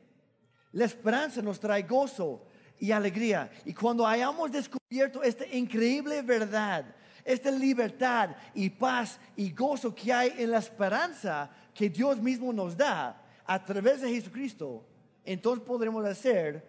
La 0.72 0.84
esperanza 0.84 1.40
nos 1.40 1.58
trae 1.58 1.82
gozo 1.82 2.44
y 2.78 2.90
alegría. 2.90 3.50
Y 3.64 3.72
cuando 3.72 4.06
hayamos 4.06 4.52
descubierto 4.52 5.22
esta 5.22 5.46
increíble 5.46 6.20
verdad, 6.22 6.84
esta 7.32 7.50
libertad 7.50 8.30
y 8.54 8.70
paz 8.70 9.18
y 9.36 9.52
gozo 9.52 9.94
que 9.94 10.12
hay 10.12 10.34
en 10.38 10.50
la 10.50 10.58
esperanza 10.58 11.50
que 11.74 11.88
Dios 11.88 12.20
mismo 12.20 12.52
nos 12.52 12.76
da 12.76 13.22
a 13.46 13.64
través 13.64 14.00
de 14.00 14.10
Jesucristo, 14.10 14.84
entonces 15.24 15.64
podremos 15.64 16.04
hacer 16.04 16.64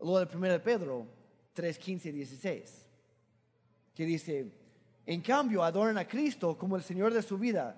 lo 0.00 0.18
del 0.18 0.28
1 0.34 0.48
de 0.48 0.60
Pedro 0.60 1.06
3, 1.52 1.78
15 1.78 2.08
y 2.08 2.12
16, 2.12 2.86
que 3.94 4.04
dice, 4.04 4.52
en 5.06 5.20
cambio 5.20 5.62
adoran 5.62 5.98
a 5.98 6.06
Cristo 6.06 6.56
como 6.58 6.76
el 6.76 6.82
Señor 6.82 7.12
de 7.12 7.22
su 7.22 7.38
vida. 7.38 7.76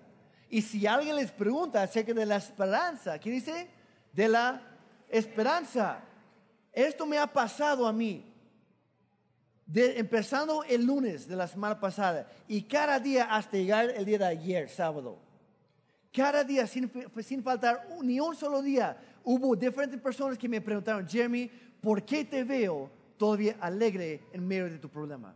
Y 0.51 0.62
si 0.62 0.87
alguien 0.87 1.16
les 1.16 1.31
pregunta 1.31 1.83
acerca 1.83 2.14
de 2.14 2.26
la 2.26 2.37
esperanza, 2.37 3.18
¿qué 3.18 3.31
dice? 3.31 3.68
De 4.12 4.29
la 4.29 4.62
esperanza 5.09 6.05
esto 6.79 7.07
me 7.07 7.18
ha 7.18 7.26
pasado 7.26 7.89
a 7.89 7.93
mí. 7.93 8.24
Empezando 9.75 10.64
el 10.64 10.85
lunes 10.85 11.29
de 11.29 11.37
la 11.37 11.47
semana 11.47 11.79
pasada 11.79 12.27
y 12.47 12.62
cada 12.62 12.99
día 12.99 13.25
hasta 13.25 13.57
llegar 13.57 13.91
el 13.91 14.05
día 14.05 14.19
de 14.19 14.27
ayer, 14.27 14.69
sábado. 14.69 15.19
Cada 16.12 16.43
día, 16.43 16.66
sin, 16.66 16.91
sin 17.23 17.43
faltar 17.43 17.87
ni 18.03 18.19
un 18.19 18.35
solo 18.35 18.62
día, 18.62 18.97
hubo 19.25 19.55
diferentes 19.55 20.01
personas 20.01 20.39
que 20.39 20.49
me 20.49 20.61
preguntaron, 20.61 21.07
Jeremy, 21.07 21.51
¿por 21.81 22.03
qué 22.03 22.25
te 22.25 22.45
veo 22.45 22.91
todavía 23.16 23.57
alegre 23.61 24.23
en 24.33 24.47
medio 24.47 24.71
de 24.71 24.79
tu 24.79 24.89
problema? 24.89 25.35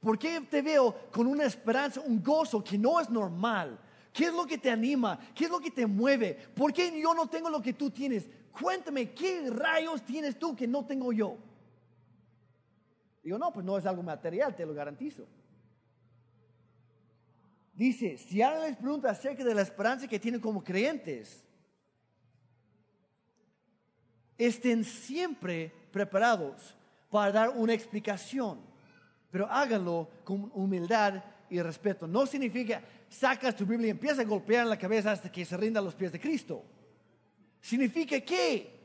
¿Por 0.00 0.18
qué 0.18 0.40
te 0.42 0.62
veo 0.62 0.94
con 1.10 1.26
una 1.26 1.44
esperanza, 1.44 2.00
un 2.00 2.22
gozo 2.22 2.62
que 2.62 2.76
no 2.76 3.00
es 3.00 3.08
normal? 3.08 3.78
¿Qué 4.12 4.24
es 4.26 4.32
lo 4.32 4.46
que 4.46 4.58
te 4.58 4.70
anima? 4.70 5.18
¿Qué 5.34 5.44
es 5.44 5.50
lo 5.50 5.60
que 5.60 5.70
te 5.70 5.86
mueve? 5.86 6.34
¿Por 6.54 6.72
qué 6.72 7.00
yo 7.00 7.14
no 7.14 7.28
tengo 7.28 7.48
lo 7.48 7.62
que 7.62 7.72
tú 7.72 7.90
tienes? 7.90 8.28
Cuéntame, 8.50 9.10
¿qué 9.12 9.48
rayos 9.50 10.02
tienes 10.02 10.38
tú 10.38 10.56
que 10.56 10.66
no 10.66 10.84
tengo 10.84 11.12
yo? 11.12 11.36
Digo, 13.28 13.36
no, 13.36 13.52
pues 13.52 13.66
no 13.66 13.76
es 13.76 13.84
algo 13.84 14.02
material, 14.02 14.56
te 14.56 14.64
lo 14.64 14.72
garantizo. 14.72 15.26
Dice, 17.74 18.16
si 18.16 18.40
alguien 18.40 18.70
les 18.70 18.76
pregunta 18.78 19.10
acerca 19.10 19.44
de 19.44 19.54
la 19.54 19.60
esperanza 19.60 20.08
que 20.08 20.18
tienen 20.18 20.40
como 20.40 20.64
creyentes, 20.64 21.44
estén 24.38 24.82
siempre 24.82 25.70
preparados 25.92 26.74
para 27.10 27.30
dar 27.30 27.50
una 27.50 27.74
explicación, 27.74 28.60
pero 29.30 29.46
háganlo 29.46 30.08
con 30.24 30.50
humildad 30.54 31.22
y 31.50 31.60
respeto. 31.60 32.06
No 32.06 32.24
significa 32.24 32.82
sacas 33.10 33.54
tu 33.54 33.66
Biblia 33.66 33.88
y 33.88 33.90
empiezas 33.90 34.20
a 34.20 34.24
golpear 34.24 34.62
en 34.62 34.70
la 34.70 34.78
cabeza 34.78 35.12
hasta 35.12 35.30
que 35.30 35.44
se 35.44 35.54
rinda 35.58 35.80
a 35.80 35.84
los 35.84 35.94
pies 35.94 36.12
de 36.12 36.18
Cristo. 36.18 36.64
Significa 37.60 38.18
que 38.22 38.77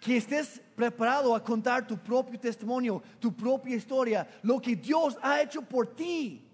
que 0.00 0.16
estés 0.16 0.60
preparado 0.76 1.34
a 1.34 1.42
contar 1.42 1.86
tu 1.86 1.96
propio 1.96 2.38
testimonio, 2.38 3.02
tu 3.18 3.34
propia 3.34 3.76
historia, 3.76 4.28
lo 4.42 4.60
que 4.60 4.76
Dios 4.76 5.18
ha 5.20 5.42
hecho 5.42 5.62
por 5.62 5.94
ti. 5.94 6.44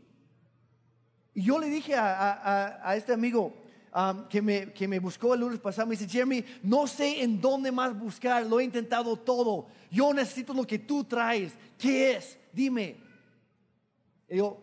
Y 1.35 1.43
yo 1.43 1.59
le 1.59 1.69
dije 1.69 1.95
a, 1.97 2.95
este 2.97 3.13
amigo 3.13 3.53
um, 3.95 4.27
que, 4.29 4.41
me, 4.41 4.73
que 4.73 4.89
me 4.89 4.99
buscó 4.99 5.35
el 5.35 5.41
lunes 5.41 5.59
pasado, 5.59 5.89
me 5.89 5.97
dice, 5.97 6.09
Jeremy, 6.09 6.45
no 6.63 6.87
sé 6.87 7.23
en 7.23 7.41
dónde 7.41 7.71
más 7.71 7.99
buscar, 7.99 8.47
lo 8.47 8.61
he 8.61 8.65
intentado 8.65 9.17
todo. 9.17 9.67
Yo 9.91 10.15
necesito 10.15 10.55
lo 10.55 10.67
que 10.67 10.79
tú 10.79 11.05
traes. 11.05 11.53
¿Qué 11.77 12.13
es? 12.13 12.39
Dime. 12.53 12.97
Y 14.29 14.37
yo, 14.39 14.59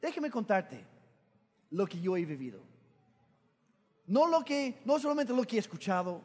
déjeme 0.00 0.30
contarte 0.30 0.84
lo 1.70 1.86
que 1.86 2.00
yo 2.00 2.16
he 2.16 2.24
vivido. 2.24 2.60
No, 4.06 4.28
lo 4.28 4.44
que, 4.44 4.80
no 4.84 4.98
solamente 4.98 5.32
lo 5.32 5.44
que 5.44 5.56
he 5.56 5.58
escuchado, 5.58 6.22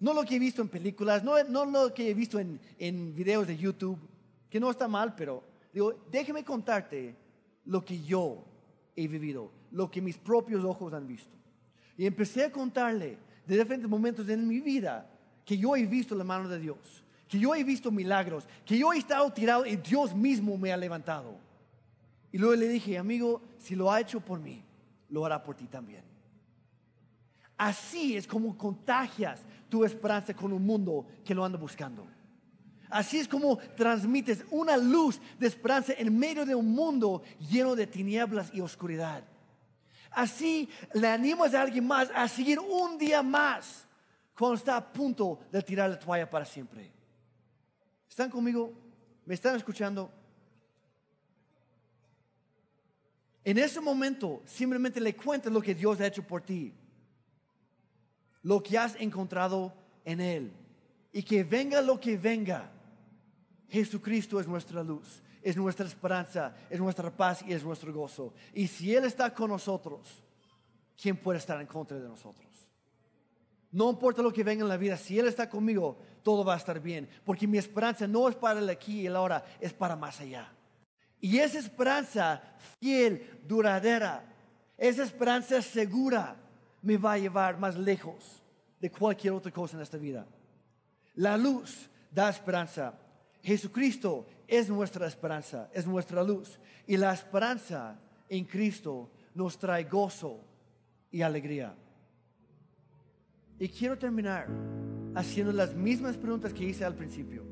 no 0.00 0.12
lo 0.12 0.24
que 0.24 0.36
he 0.36 0.38
visto 0.38 0.62
en 0.62 0.68
películas, 0.68 1.22
no, 1.22 1.42
no 1.44 1.64
lo 1.64 1.94
que 1.94 2.10
he 2.10 2.14
visto 2.14 2.38
en, 2.38 2.60
en 2.78 3.14
videos 3.14 3.46
de 3.46 3.56
YouTube, 3.56 3.98
que 4.50 4.60
no 4.60 4.70
está 4.70 4.88
mal, 4.88 5.14
pero 5.14 5.42
digo, 5.72 5.94
déjeme 6.10 6.44
contarte 6.44 7.14
lo 7.64 7.84
que 7.84 8.02
yo 8.02 8.44
he 8.96 9.08
vivido, 9.08 9.50
lo 9.72 9.90
que 9.90 10.00
mis 10.00 10.16
propios 10.16 10.64
ojos 10.64 10.92
han 10.92 11.06
visto. 11.06 11.34
Y 11.96 12.06
empecé 12.06 12.44
a 12.44 12.52
contarle 12.52 13.18
de 13.46 13.58
diferentes 13.58 13.88
momentos 13.88 14.28
en 14.28 14.46
mi 14.46 14.60
vida 14.60 15.10
que 15.44 15.56
yo 15.56 15.76
he 15.76 15.86
visto 15.86 16.14
la 16.14 16.24
mano 16.24 16.48
de 16.48 16.58
Dios, 16.58 17.04
que 17.28 17.38
yo 17.38 17.54
he 17.54 17.64
visto 17.64 17.90
milagros, 17.90 18.46
que 18.64 18.78
yo 18.78 18.92
he 18.92 18.98
estado 18.98 19.30
tirado 19.32 19.66
y 19.66 19.76
Dios 19.76 20.14
mismo 20.14 20.56
me 20.56 20.72
ha 20.72 20.76
levantado. 20.76 21.36
Y 22.32 22.38
luego 22.38 22.56
le 22.56 22.68
dije, 22.68 22.98
amigo, 22.98 23.42
si 23.58 23.76
lo 23.76 23.92
ha 23.92 24.00
hecho 24.00 24.20
por 24.20 24.40
mí, 24.40 24.62
lo 25.08 25.24
hará 25.24 25.42
por 25.42 25.54
ti 25.54 25.66
también. 25.66 26.13
Así 27.56 28.16
es 28.16 28.26
como 28.26 28.56
contagias 28.56 29.40
tu 29.68 29.84
esperanza 29.84 30.34
con 30.34 30.52
un 30.52 30.64
mundo 30.64 31.06
que 31.24 31.34
lo 31.34 31.44
anda 31.44 31.58
buscando. 31.58 32.06
Así 32.90 33.18
es 33.18 33.26
como 33.26 33.58
transmites 33.76 34.44
una 34.50 34.76
luz 34.76 35.20
de 35.38 35.46
esperanza 35.46 35.92
en 35.96 36.16
medio 36.16 36.44
de 36.44 36.54
un 36.54 36.70
mundo 36.70 37.22
lleno 37.50 37.74
de 37.74 37.86
tinieblas 37.86 38.52
y 38.52 38.60
oscuridad. 38.60 39.24
Así 40.10 40.68
le 40.92 41.08
animas 41.08 41.54
a 41.54 41.62
alguien 41.62 41.86
más 41.86 42.08
a 42.14 42.28
seguir 42.28 42.60
un 42.60 42.98
día 42.98 43.22
más 43.22 43.86
cuando 44.36 44.56
está 44.56 44.76
a 44.76 44.92
punto 44.92 45.40
de 45.50 45.62
tirar 45.62 45.90
la 45.90 45.98
toalla 45.98 46.28
para 46.30 46.44
siempre. 46.44 46.92
¿Están 48.08 48.30
conmigo? 48.30 48.72
¿Me 49.26 49.34
están 49.34 49.56
escuchando? 49.56 50.10
En 53.44 53.58
ese 53.58 53.80
momento 53.80 54.42
simplemente 54.46 55.00
le 55.00 55.16
cuentas 55.16 55.52
lo 55.52 55.60
que 55.60 55.74
Dios 55.74 56.00
ha 56.00 56.06
hecho 56.06 56.22
por 56.22 56.42
ti, 56.42 56.72
lo 58.44 58.62
que 58.62 58.78
has 58.78 58.94
encontrado 58.96 59.74
en 60.04 60.20
Él. 60.20 60.52
Y 61.12 61.22
que 61.22 61.42
venga 61.44 61.80
lo 61.82 61.98
que 61.98 62.16
venga, 62.16 62.70
Jesucristo 63.68 64.38
es 64.38 64.46
nuestra 64.46 64.82
luz, 64.82 65.22
es 65.42 65.56
nuestra 65.56 65.86
esperanza, 65.86 66.54
es 66.70 66.78
nuestra 66.78 67.10
paz 67.10 67.44
y 67.46 67.52
es 67.52 67.64
nuestro 67.64 67.92
gozo. 67.92 68.32
Y 68.52 68.68
si 68.68 68.94
Él 68.94 69.04
está 69.04 69.32
con 69.34 69.50
nosotros, 69.50 70.22
¿quién 71.00 71.16
puede 71.16 71.38
estar 71.38 71.60
en 71.60 71.66
contra 71.66 71.98
de 71.98 72.08
nosotros? 72.08 72.46
No 73.72 73.90
importa 73.90 74.22
lo 74.22 74.32
que 74.32 74.44
venga 74.44 74.62
en 74.62 74.68
la 74.68 74.76
vida, 74.76 74.96
si 74.96 75.18
Él 75.18 75.26
está 75.26 75.48
conmigo, 75.48 75.98
todo 76.22 76.44
va 76.44 76.54
a 76.54 76.58
estar 76.58 76.80
bien. 76.80 77.08
Porque 77.24 77.46
mi 77.46 77.58
esperanza 77.58 78.06
no 78.06 78.28
es 78.28 78.36
para 78.36 78.60
el 78.60 78.68
aquí 78.68 79.00
y 79.00 79.06
el 79.06 79.16
ahora, 79.16 79.44
es 79.60 79.72
para 79.72 79.96
más 79.96 80.20
allá. 80.20 80.52
Y 81.20 81.38
esa 81.38 81.58
esperanza 81.58 82.42
fiel, 82.78 83.40
duradera, 83.46 84.32
esa 84.76 85.02
esperanza 85.02 85.62
segura 85.62 86.43
me 86.84 86.98
va 86.98 87.14
a 87.14 87.18
llevar 87.18 87.58
más 87.58 87.76
lejos 87.76 88.42
de 88.78 88.90
cualquier 88.90 89.32
otra 89.32 89.50
cosa 89.50 89.76
en 89.76 89.82
esta 89.82 89.96
vida. 89.96 90.26
La 91.14 91.36
luz 91.36 91.88
da 92.10 92.28
esperanza. 92.28 92.94
Jesucristo 93.42 94.26
es 94.46 94.68
nuestra 94.68 95.06
esperanza, 95.06 95.70
es 95.72 95.86
nuestra 95.86 96.22
luz. 96.22 96.60
Y 96.86 96.98
la 96.98 97.14
esperanza 97.14 97.98
en 98.28 98.44
Cristo 98.44 99.10
nos 99.34 99.58
trae 99.58 99.84
gozo 99.84 100.40
y 101.10 101.22
alegría. 101.22 101.74
Y 103.58 103.68
quiero 103.68 103.96
terminar 103.96 104.48
haciendo 105.14 105.52
las 105.52 105.74
mismas 105.74 106.18
preguntas 106.18 106.52
que 106.52 106.64
hice 106.64 106.84
al 106.84 106.94
principio. 106.94 107.44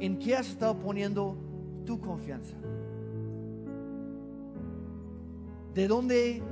¿En 0.00 0.18
qué 0.18 0.34
has 0.34 0.48
estado 0.48 0.78
poniendo 0.78 1.36
tu 1.84 2.00
confianza? 2.00 2.56
¿De 5.74 5.86
dónde 5.86 6.42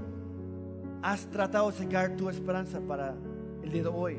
has 1.03 1.27
tratado 1.27 1.71
de 1.71 1.79
sacar 1.79 2.17
tu 2.17 2.29
esperanza 2.29 2.81
para 2.81 3.15
el 3.63 3.71
día 3.71 3.83
de 3.83 3.89
hoy? 3.89 4.19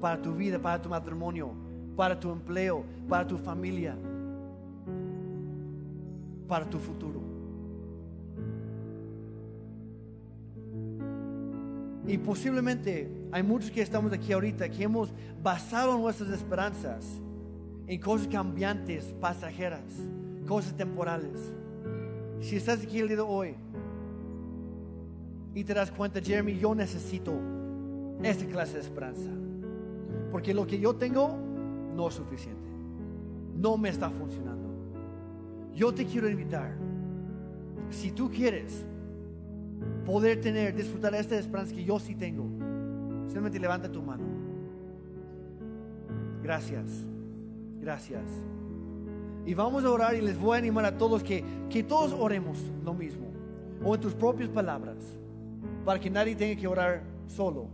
Para 0.00 0.20
tu 0.20 0.34
vida, 0.34 0.58
para 0.58 0.80
tu 0.80 0.88
matrimonio, 0.88 1.52
para 1.96 2.18
tu 2.18 2.30
empleo, 2.30 2.84
para 3.08 3.26
tu 3.26 3.38
familia, 3.38 3.96
para 6.46 6.68
tu 6.68 6.78
futuro. 6.78 7.20
Y 12.06 12.18
posiblemente 12.18 13.10
hay 13.32 13.42
muchos 13.42 13.70
que 13.70 13.80
estamos 13.80 14.12
aquí 14.12 14.32
ahorita 14.32 14.68
que 14.68 14.82
hemos 14.82 15.10
basado 15.42 15.96
nuestras 15.98 16.30
esperanzas 16.30 17.04
en 17.86 18.00
cosas 18.00 18.28
cambiantes, 18.28 19.14
pasajeras, 19.20 19.84
cosas 20.46 20.76
temporales. 20.76 21.52
Si 22.40 22.56
estás 22.56 22.82
aquí 22.82 22.98
el 22.98 23.08
día 23.08 23.16
de 23.16 23.22
hoy 23.22 23.54
y 25.54 25.62
te 25.64 25.72
das 25.72 25.90
cuenta, 25.90 26.20
Jeremy, 26.20 26.58
yo 26.58 26.74
necesito 26.74 27.32
esta 28.22 28.44
clase 28.46 28.74
de 28.74 28.80
esperanza. 28.80 29.30
Porque 30.32 30.52
lo 30.52 30.66
que 30.66 30.78
yo 30.78 30.96
tengo 30.96 31.38
no 31.94 32.08
es 32.08 32.14
suficiente. 32.14 32.68
No 33.56 33.76
me 33.76 33.88
está 33.88 34.10
funcionando. 34.10 34.68
Yo 35.74 35.94
te 35.94 36.04
quiero 36.04 36.28
invitar. 36.28 36.74
Si 37.90 38.10
tú 38.10 38.30
quieres 38.30 38.84
poder 40.04 40.40
tener, 40.40 40.74
disfrutar 40.74 41.14
esta 41.14 41.38
esperanza 41.38 41.72
que 41.72 41.84
yo 41.84 41.98
sí 42.00 42.14
tengo. 42.14 42.44
Simplemente 43.26 43.60
levanta 43.60 43.90
tu 43.90 44.02
mano. 44.02 44.24
Gracias, 46.42 47.06
gracias. 47.80 48.24
Y 49.46 49.54
vamos 49.54 49.84
a 49.84 49.90
orar 49.90 50.14
y 50.14 50.20
les 50.20 50.38
voy 50.38 50.56
a 50.56 50.58
animar 50.58 50.84
a 50.84 50.96
todos 50.96 51.22
que, 51.22 51.44
que 51.70 51.82
todos 51.82 52.12
oremos 52.12 52.58
lo 52.84 52.94
mismo, 52.94 53.26
o 53.84 53.94
en 53.94 54.00
tus 54.00 54.14
propias 54.14 54.48
palabras, 54.48 54.96
para 55.84 56.00
que 56.00 56.10
nadie 56.10 56.34
tenga 56.34 56.60
que 56.60 56.66
orar 56.66 57.02
solo. 57.28 57.66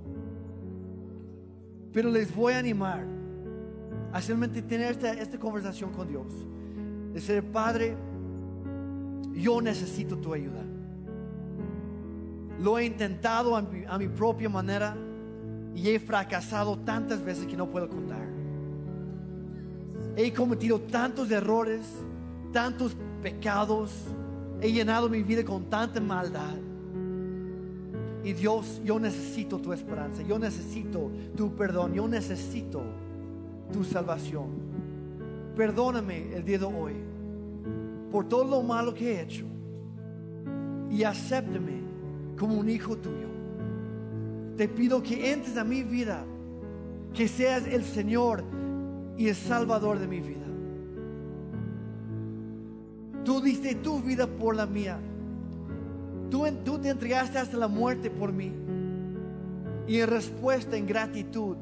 Pero 1.93 2.11
les 2.11 2.35
voy 2.35 2.53
a 2.53 2.59
animar 2.59 3.05
a 4.13 4.21
simplemente 4.21 4.63
tener 4.63 4.93
esta, 4.93 5.13
esta 5.13 5.39
conversación 5.39 5.91
con 5.93 6.09
Dios. 6.09 6.27
De 7.13 7.21
ser, 7.21 7.45
Padre, 7.45 7.97
yo 9.35 9.61
necesito 9.61 10.17
tu 10.19 10.33
ayuda. 10.33 10.63
Lo 12.61 12.79
he 12.79 12.85
intentado 12.85 13.57
a 13.57 13.99
mi, 13.99 14.09
propia 14.09 14.49
manera 14.49 14.95
y 15.75 15.89
he 15.89 15.99
fracasado 15.99 16.79
tantas 16.79 17.25
veces 17.25 17.47
que 17.47 17.57
no 17.57 17.67
puedo 17.71 17.89
contar. 17.89 18.29
He 20.17 20.33
cometido 20.33 20.79
tantos 20.79 21.31
errores, 21.31 21.81
tantos 22.53 22.95
pecados, 23.23 23.93
he 24.61 24.71
llenado 24.73 25.09
mi 25.09 25.23
vida 25.23 25.43
con 25.43 25.65
tanta 25.71 26.01
maldad. 26.01 26.57
Y 28.23 28.33
Dios, 28.35 28.81
yo 28.85 28.99
necesito 28.99 29.59
tu 29.59 29.73
esperanza, 29.73 30.23
yo 30.23 30.39
necesito 30.39 31.11
tu 31.37 31.55
perdón, 31.55 31.95
yo 31.95 32.07
necesito 32.07 32.83
tu 33.73 33.83
salvación. 33.85 34.49
Perdóname 35.57 36.35
el 36.35 36.45
día 36.45 36.59
de 36.59 36.65
hoy 36.65 36.93
por 38.11 38.29
todo 38.29 38.45
lo 38.45 38.63
malo 38.63 38.93
que 38.93 39.13
he 39.13 39.23
hecho 39.23 39.47
y 40.91 41.03
acéptame 41.05 41.81
como 42.39 42.59
un 42.59 42.69
hijo 42.69 42.97
tuyo. 42.97 43.29
Te 44.57 44.69
pido 44.69 45.03
que 45.03 45.33
entres 45.33 45.57
a 45.57 45.65
mi 45.65 45.83
vida, 45.83 46.25
que 47.15 47.29
seas 47.29 47.67
el 47.67 47.85
Señor 47.85 48.45
y 49.17 49.29
el 49.29 49.35
Salvador 49.35 49.99
de 49.99 50.07
mi 50.07 50.21
vida. 50.21 50.47
Tú 53.25 53.41
diste 53.41 53.75
tu 53.77 54.01
vida 54.01 54.27
por 54.27 54.57
la 54.57 54.67
mía. 54.67 54.99
Tú, 56.31 56.79
te 56.79 56.89
entregaste 56.89 57.39
hasta 57.39 57.57
la 57.57 57.69
muerte 57.69 58.11
por 58.11 58.33
mí. 58.33 58.53
Y 59.87 59.99
en 59.99 60.09
respuesta, 60.09 60.77
en 60.77 60.87
gratitud, 60.87 61.57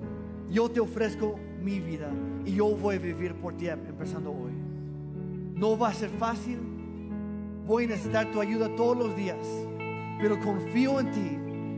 yo 0.51 0.71
te 0.71 0.81
ofrezco 0.81 1.39
mi 1.63 1.81
vida 1.81 2.11
y 2.45 2.55
yo 2.55 2.67
voy 2.77 2.97
a 2.97 2.99
vivir 2.99 3.35
por 3.35 3.57
ti 3.57 3.69
empezando 3.69 4.31
hoy. 4.31 4.53
No 5.55 5.79
va 5.79 5.89
a 5.89 5.95
ser 5.95 6.11
fácil. 6.11 6.59
Voy 7.67 7.85
a 7.85 7.89
necesitar 7.89 8.31
tu 8.31 8.41
ayuda 8.41 8.75
todos 8.77 8.97
los 8.97 9.17
días 9.17 9.37
pero 10.21 10.39
confío 10.41 11.01
en 11.01 11.11
ti. 11.13 11.37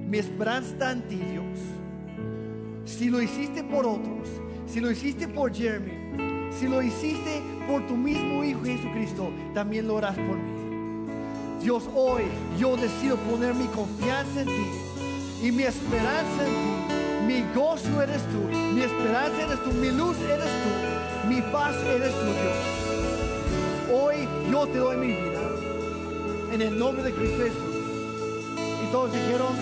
Mi 0.08 0.18
esperanza 0.18 0.70
está 0.70 0.92
en 0.92 1.02
ti, 1.02 1.16
Dios. 1.16 1.58
Si 2.84 3.10
lo 3.10 3.22
hiciste 3.22 3.62
por 3.62 3.86
otros, 3.86 4.28
si 4.66 4.80
lo 4.80 4.90
hiciste 4.90 5.28
por 5.28 5.54
Jeremy, 5.54 6.50
si 6.50 6.66
lo 6.66 6.82
hiciste 6.82 7.40
por 7.68 7.86
tu 7.86 7.96
mismo 7.96 8.42
Hijo 8.42 8.64
Jesucristo, 8.64 9.30
también 9.54 9.86
lo 9.86 9.98
harás 9.98 10.16
por 10.16 10.36
mí. 10.36 10.49
Dios, 11.60 11.84
hoy 11.94 12.22
yo 12.58 12.76
decido 12.76 13.16
poner 13.16 13.54
mi 13.54 13.66
confianza 13.66 14.42
en 14.42 14.46
ti 14.46 15.46
y 15.46 15.52
mi 15.52 15.62
esperanza 15.62 16.46
en 16.46 16.54
ti. 16.54 16.94
Mi 17.26 17.54
gozo 17.54 18.02
eres 18.02 18.22
tú, 18.32 18.38
mi 18.74 18.82
esperanza 18.82 19.42
eres 19.42 19.62
tú, 19.62 19.70
mi 19.72 19.90
luz 19.90 20.16
eres 20.18 20.46
tú, 20.46 21.28
mi 21.28 21.40
paz 21.52 21.76
eres 21.84 22.12
tú, 22.12 22.24
Dios. 22.24 24.00
Hoy 24.02 24.28
yo 24.50 24.66
te 24.66 24.78
doy 24.78 24.96
mi 24.96 25.08
vida 25.08 25.40
en 26.52 26.62
el 26.62 26.78
nombre 26.78 27.02
de 27.04 27.12
Cristo 27.12 27.44
Jesús 27.44 27.70
todos 28.90 29.12
dijeron, 29.12 29.52